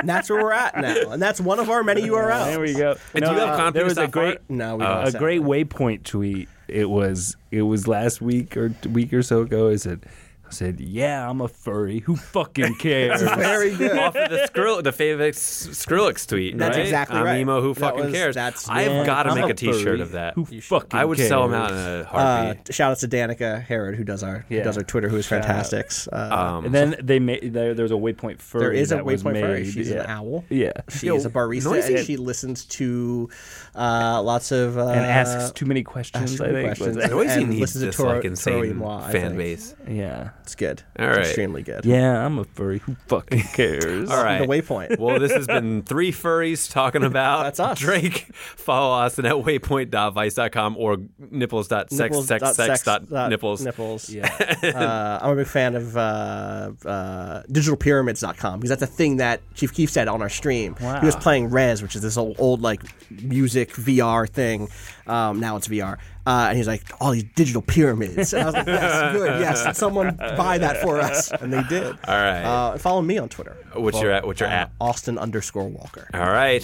and 0.00 0.08
that's 0.08 0.28
where 0.28 0.42
we're 0.42 0.52
at 0.52 0.76
now. 0.76 1.10
And 1.12 1.22
that's 1.22 1.40
one 1.40 1.58
of 1.58 1.70
our 1.70 1.82
many 1.84 2.02
URLs. 2.02 2.46
There 2.46 2.60
we 2.60 2.74
go. 2.74 2.96
And 3.14 3.24
do 3.24 3.30
you 3.30 3.36
have 3.36 3.60
uh, 3.60 3.70
there 3.70 3.84
was 3.84 3.98
a 3.98 4.08
great 4.08 4.38
No, 4.48 4.76
we 4.76 4.84
uh, 4.84 5.06
a 5.06 5.12
great 5.12 5.40
it. 5.40 5.44
Waypoint 5.44 6.04
tweet. 6.04 6.48
It 6.68 6.88
was 6.88 7.36
it 7.50 7.62
was 7.62 7.86
last 7.88 8.20
week 8.20 8.56
or 8.56 8.70
t- 8.70 8.88
week 8.88 9.12
or 9.12 9.22
so 9.22 9.40
ago. 9.42 9.70
I 9.70 9.76
said 9.76 10.04
I 10.50 10.52
said 10.52 10.80
yeah, 10.80 11.30
I'm 11.30 11.40
a 11.40 11.46
furry. 11.48 12.00
Who 12.00 12.16
fucking 12.16 12.74
cares? 12.76 13.22
Very 13.22 13.76
good. 13.76 13.96
off 13.96 14.16
of 14.16 14.30
the 14.30 14.48
Skrill, 14.52 14.82
the 14.82 14.90
famous 14.90 15.38
Skrillex 15.68 16.26
tweet. 16.26 16.58
That's 16.58 16.76
right? 16.76 16.82
exactly 16.84 17.18
I'm 17.18 17.24
right. 17.24 17.38
emo. 17.40 17.60
Who 17.62 17.72
That 17.74 17.80
fucking 17.80 18.04
was- 18.06 18.12
cares? 18.12 18.34
that's- 18.34 18.68
I've 18.68 18.90
Yeah, 18.90 19.06
got 19.06 19.22
to 19.24 19.34
make 19.36 19.44
a 19.44 19.48
a 19.50 19.54
T-shirt 19.54 19.82
furry. 19.84 20.00
of 20.00 20.12
that. 20.12 20.34
Who 20.34 20.44
fucking 20.44 20.88
cares? 20.90 21.00
I 21.02 21.04
would 21.04 21.18
sell 21.18 21.46
them 21.48 21.54
out 21.54 21.70
in 21.70 21.76
cares? 21.76 22.06
a 22.06 22.08
Uh, 22.08 22.44
heartbeat. 22.44 22.74
shout 22.74 22.90
out 22.90 22.98
to 22.98 23.08
Danica 23.08 23.62
Herod 23.62 23.94
who 23.94 24.02
does 24.04 24.22
our 24.24 24.44
who 24.48 24.56
Yeah. 24.56 24.64
does 24.64 24.76
our 24.76 24.82
Twitter, 24.82 25.08
who 25.08 25.16
is 25.18 25.26
fantastic. 25.26 25.90
Uh, 26.12 26.16
um, 26.16 26.64
And 26.64 26.74
then 26.74 26.96
they 27.00 27.20
made 27.20 27.52
there, 27.52 27.72
there's 27.74 27.92
a 27.92 27.94
Waypoint 27.94 28.40
furry. 28.40 28.60
there 28.60 28.72
is 28.72 28.90
a 28.90 28.98
Waypoint 28.98 29.40
furry. 29.40 29.70
She's 29.70 29.88
yeah. 29.90 30.00
an 30.02 30.06
owl. 30.10 30.44
Yeah, 30.50 30.72
She 30.88 31.06
Yo, 31.06 31.14
is 31.14 31.26
a 31.26 31.30
barista, 31.30 31.64
noisy. 31.66 31.94
and 31.94 32.04
she 32.04 32.16
listens 32.16 32.64
to 32.64 33.28
uh, 33.76 34.20
lots 34.22 34.50
of 34.50 34.76
uh, 34.78 34.88
and 34.88 35.06
asks 35.06 35.52
too 35.52 35.66
many 35.66 35.84
questions. 35.84 36.32
asks 36.32 36.40
I 36.40 36.46
too 36.46 36.52
many 36.52 36.64
think. 36.66 36.78
questions. 36.78 36.96
Was 36.96 37.04
it? 37.04 37.10
Noisy 37.12 37.42
and 37.42 37.50
needs 37.50 37.72
to 37.74 37.78
this 37.78 37.96
Toro- 37.96 38.14
like 38.16 38.24
insane 38.24 38.80
fan 39.12 39.36
base. 39.36 39.74
Yeah, 39.88 40.30
It's 40.50 40.56
good. 40.56 40.82
All 40.98 41.06
it's 41.06 41.28
extremely 41.28 41.62
good. 41.62 41.84
yeah. 41.84 42.26
I'm 42.26 42.40
a 42.40 42.44
furry. 42.44 42.78
Who 42.80 42.96
fucking 43.06 43.40
cares? 43.54 44.10
All 44.10 44.20
right. 44.20 44.40
The 44.40 44.46
Waypoint. 44.46 44.98
Well, 44.98 45.20
this 45.20 45.30
has 45.30 45.46
been 45.46 45.82
three 45.84 46.10
furries 46.10 46.68
talking 46.68 47.04
about 47.04 47.44
That's 47.44 47.60
us. 47.60 47.78
Drake. 47.78 48.26
Follow 48.34 49.00
us 49.00 49.16
at 49.20 49.26
waypoint.vice.com 49.26 50.76
or 50.76 50.96
nipples.sexsexsex.nipples. 51.20 53.64
Nipples. 53.64 54.10
Yeah. 54.10 54.26
uh, 54.64 55.20
I'm 55.22 55.34
a 55.34 55.36
big 55.36 55.46
fan 55.46 55.76
of 55.76 55.96
uh, 55.96 56.72
uh, 56.84 57.42
digitalpyramids.com 57.44 58.58
because 58.58 58.70
that's 58.70 58.82
a 58.82 58.88
thing 58.88 59.18
that 59.18 59.40
Chief 59.54 59.72
Keef 59.72 59.88
said 59.88 60.08
on 60.08 60.20
our 60.20 60.28
stream. 60.28 60.74
Wow. 60.80 60.98
He 60.98 61.06
was 61.06 61.14
playing 61.14 61.50
Rez, 61.50 61.80
which 61.80 61.94
is 61.94 62.02
this 62.02 62.16
old, 62.16 62.34
old 62.40 62.60
like 62.60 62.82
music 63.22 63.70
VR 63.74 64.28
thing. 64.28 64.68
Um, 65.06 65.38
now 65.38 65.54
it's 65.56 65.68
VR. 65.68 65.98
Uh, 66.30 66.46
and 66.48 66.56
he's 66.56 66.68
like, 66.68 66.82
all 67.00 67.10
these 67.10 67.24
digital 67.34 67.62
pyramids. 67.62 68.32
And 68.32 68.42
I 68.42 68.46
was 68.46 68.54
like, 68.54 68.66
yes, 68.66 69.12
good, 69.16 69.40
yes. 69.40 69.76
Someone 69.78 70.14
buy 70.16 70.58
that 70.58 70.80
for 70.80 71.00
us. 71.00 71.30
And 71.32 71.52
they 71.52 71.62
did. 71.64 71.86
All 71.86 72.14
right. 72.14 72.42
Uh, 72.42 72.78
follow 72.78 73.02
me 73.02 73.18
on 73.18 73.28
Twitter. 73.28 73.56
What's 73.74 74.00
your 74.00 74.12
at? 74.12 74.26
What's 74.26 74.38
your 74.40 74.48
Uh, 74.48 74.52
at? 74.52 74.70
Austin 74.80 75.18
underscore 75.18 75.68
Walker. 75.68 76.08
All 76.14 76.20
right. 76.30 76.62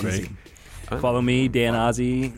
Follow 1.01 1.21
me, 1.21 1.49
Dan 1.49 1.75
Ozzi, 1.75 2.33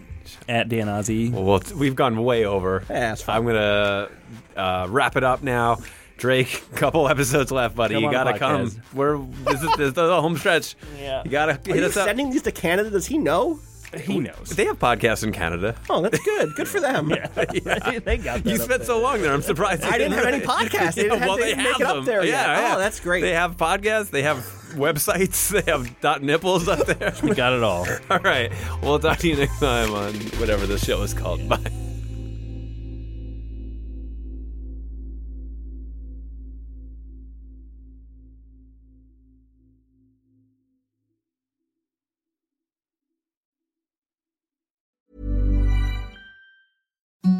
at 0.48 0.68
Dan 0.70 0.86
Ozzi. 0.86 1.30
Well, 1.30 1.44
well, 1.44 1.62
we've 1.76 1.94
gone 1.94 2.22
way 2.24 2.46
over. 2.46 2.82
Yeah, 2.88 3.12
it's 3.12 3.20
fine. 3.22 3.36
I'm 3.36 3.44
gonna 3.46 4.08
uh, 4.56 4.86
wrap 4.88 5.16
it 5.16 5.24
up 5.24 5.42
now. 5.42 5.78
Drake, 6.16 6.62
couple 6.74 7.08
episodes 7.08 7.52
left, 7.52 7.76
buddy. 7.76 7.94
Come 7.94 8.04
you 8.04 8.10
gotta 8.10 8.38
come. 8.38 8.72
We're 8.94 9.18
this 9.44 9.62
is, 9.62 9.68
this 9.76 9.88
is 9.88 9.92
the 9.92 10.20
home 10.20 10.36
stretch. 10.38 10.76
Yeah. 10.98 11.22
You 11.24 11.30
gotta 11.30 11.52
Are 11.52 11.60
hit 11.64 11.76
you 11.76 11.84
us 11.84 11.96
up. 11.96 12.06
sending 12.06 12.30
these 12.30 12.42
to 12.42 12.52
Canada? 12.52 12.90
Does 12.90 13.06
he 13.06 13.18
know? 13.18 13.60
He 13.96 14.18
knows. 14.20 14.50
They 14.50 14.66
have 14.66 14.78
podcasts 14.78 15.24
in 15.24 15.32
Canada. 15.32 15.74
Oh, 15.88 16.02
that's 16.02 16.18
good. 16.22 16.54
Good 16.56 16.68
for 16.68 16.80
them. 16.80 17.08
Yeah, 17.64 17.98
they 18.00 18.16
got 18.18 18.44
that 18.44 18.46
You 18.46 18.56
up 18.56 18.62
spent 18.62 18.80
there. 18.80 18.84
so 18.86 19.00
long 19.00 19.22
there. 19.22 19.32
I'm 19.32 19.42
surprised. 19.42 19.82
I 19.82 19.96
didn't 19.98 20.12
have 20.12 20.26
any 20.26 20.44
podcasts. 20.44 20.94
They 20.94 21.02
didn't 21.08 21.18
have- 21.20 21.28
well, 21.28 21.36
they 21.38 21.42
they 21.44 21.48
didn't 21.54 21.64
make 21.64 21.72
have 21.72 21.80
it 21.80 21.86
up 21.86 21.94
them. 21.96 22.04
there 22.04 22.24
yeah. 22.24 22.60
Yeah. 22.60 22.74
Oh, 22.74 22.78
that's 22.78 23.00
great. 23.00 23.20
They 23.22 23.32
have 23.32 23.56
podcasts. 23.56 24.10
They 24.10 24.22
have 24.22 24.38
websites. 24.74 25.48
They 25.50 25.70
have 25.70 25.98
dot 26.00 26.22
nipples 26.22 26.68
up 26.68 26.86
there. 26.86 27.14
We 27.22 27.34
got 27.34 27.52
it 27.54 27.62
all. 27.62 27.86
All 28.10 28.18
right. 28.18 28.52
We'll 28.82 28.98
talk 28.98 29.18
to 29.18 29.28
you 29.28 29.36
next 29.36 29.58
time 29.60 29.92
on 29.94 30.12
whatever 30.40 30.66
the 30.66 30.78
show 30.78 31.02
is 31.02 31.14
called. 31.14 31.48
Bye. 31.48 31.58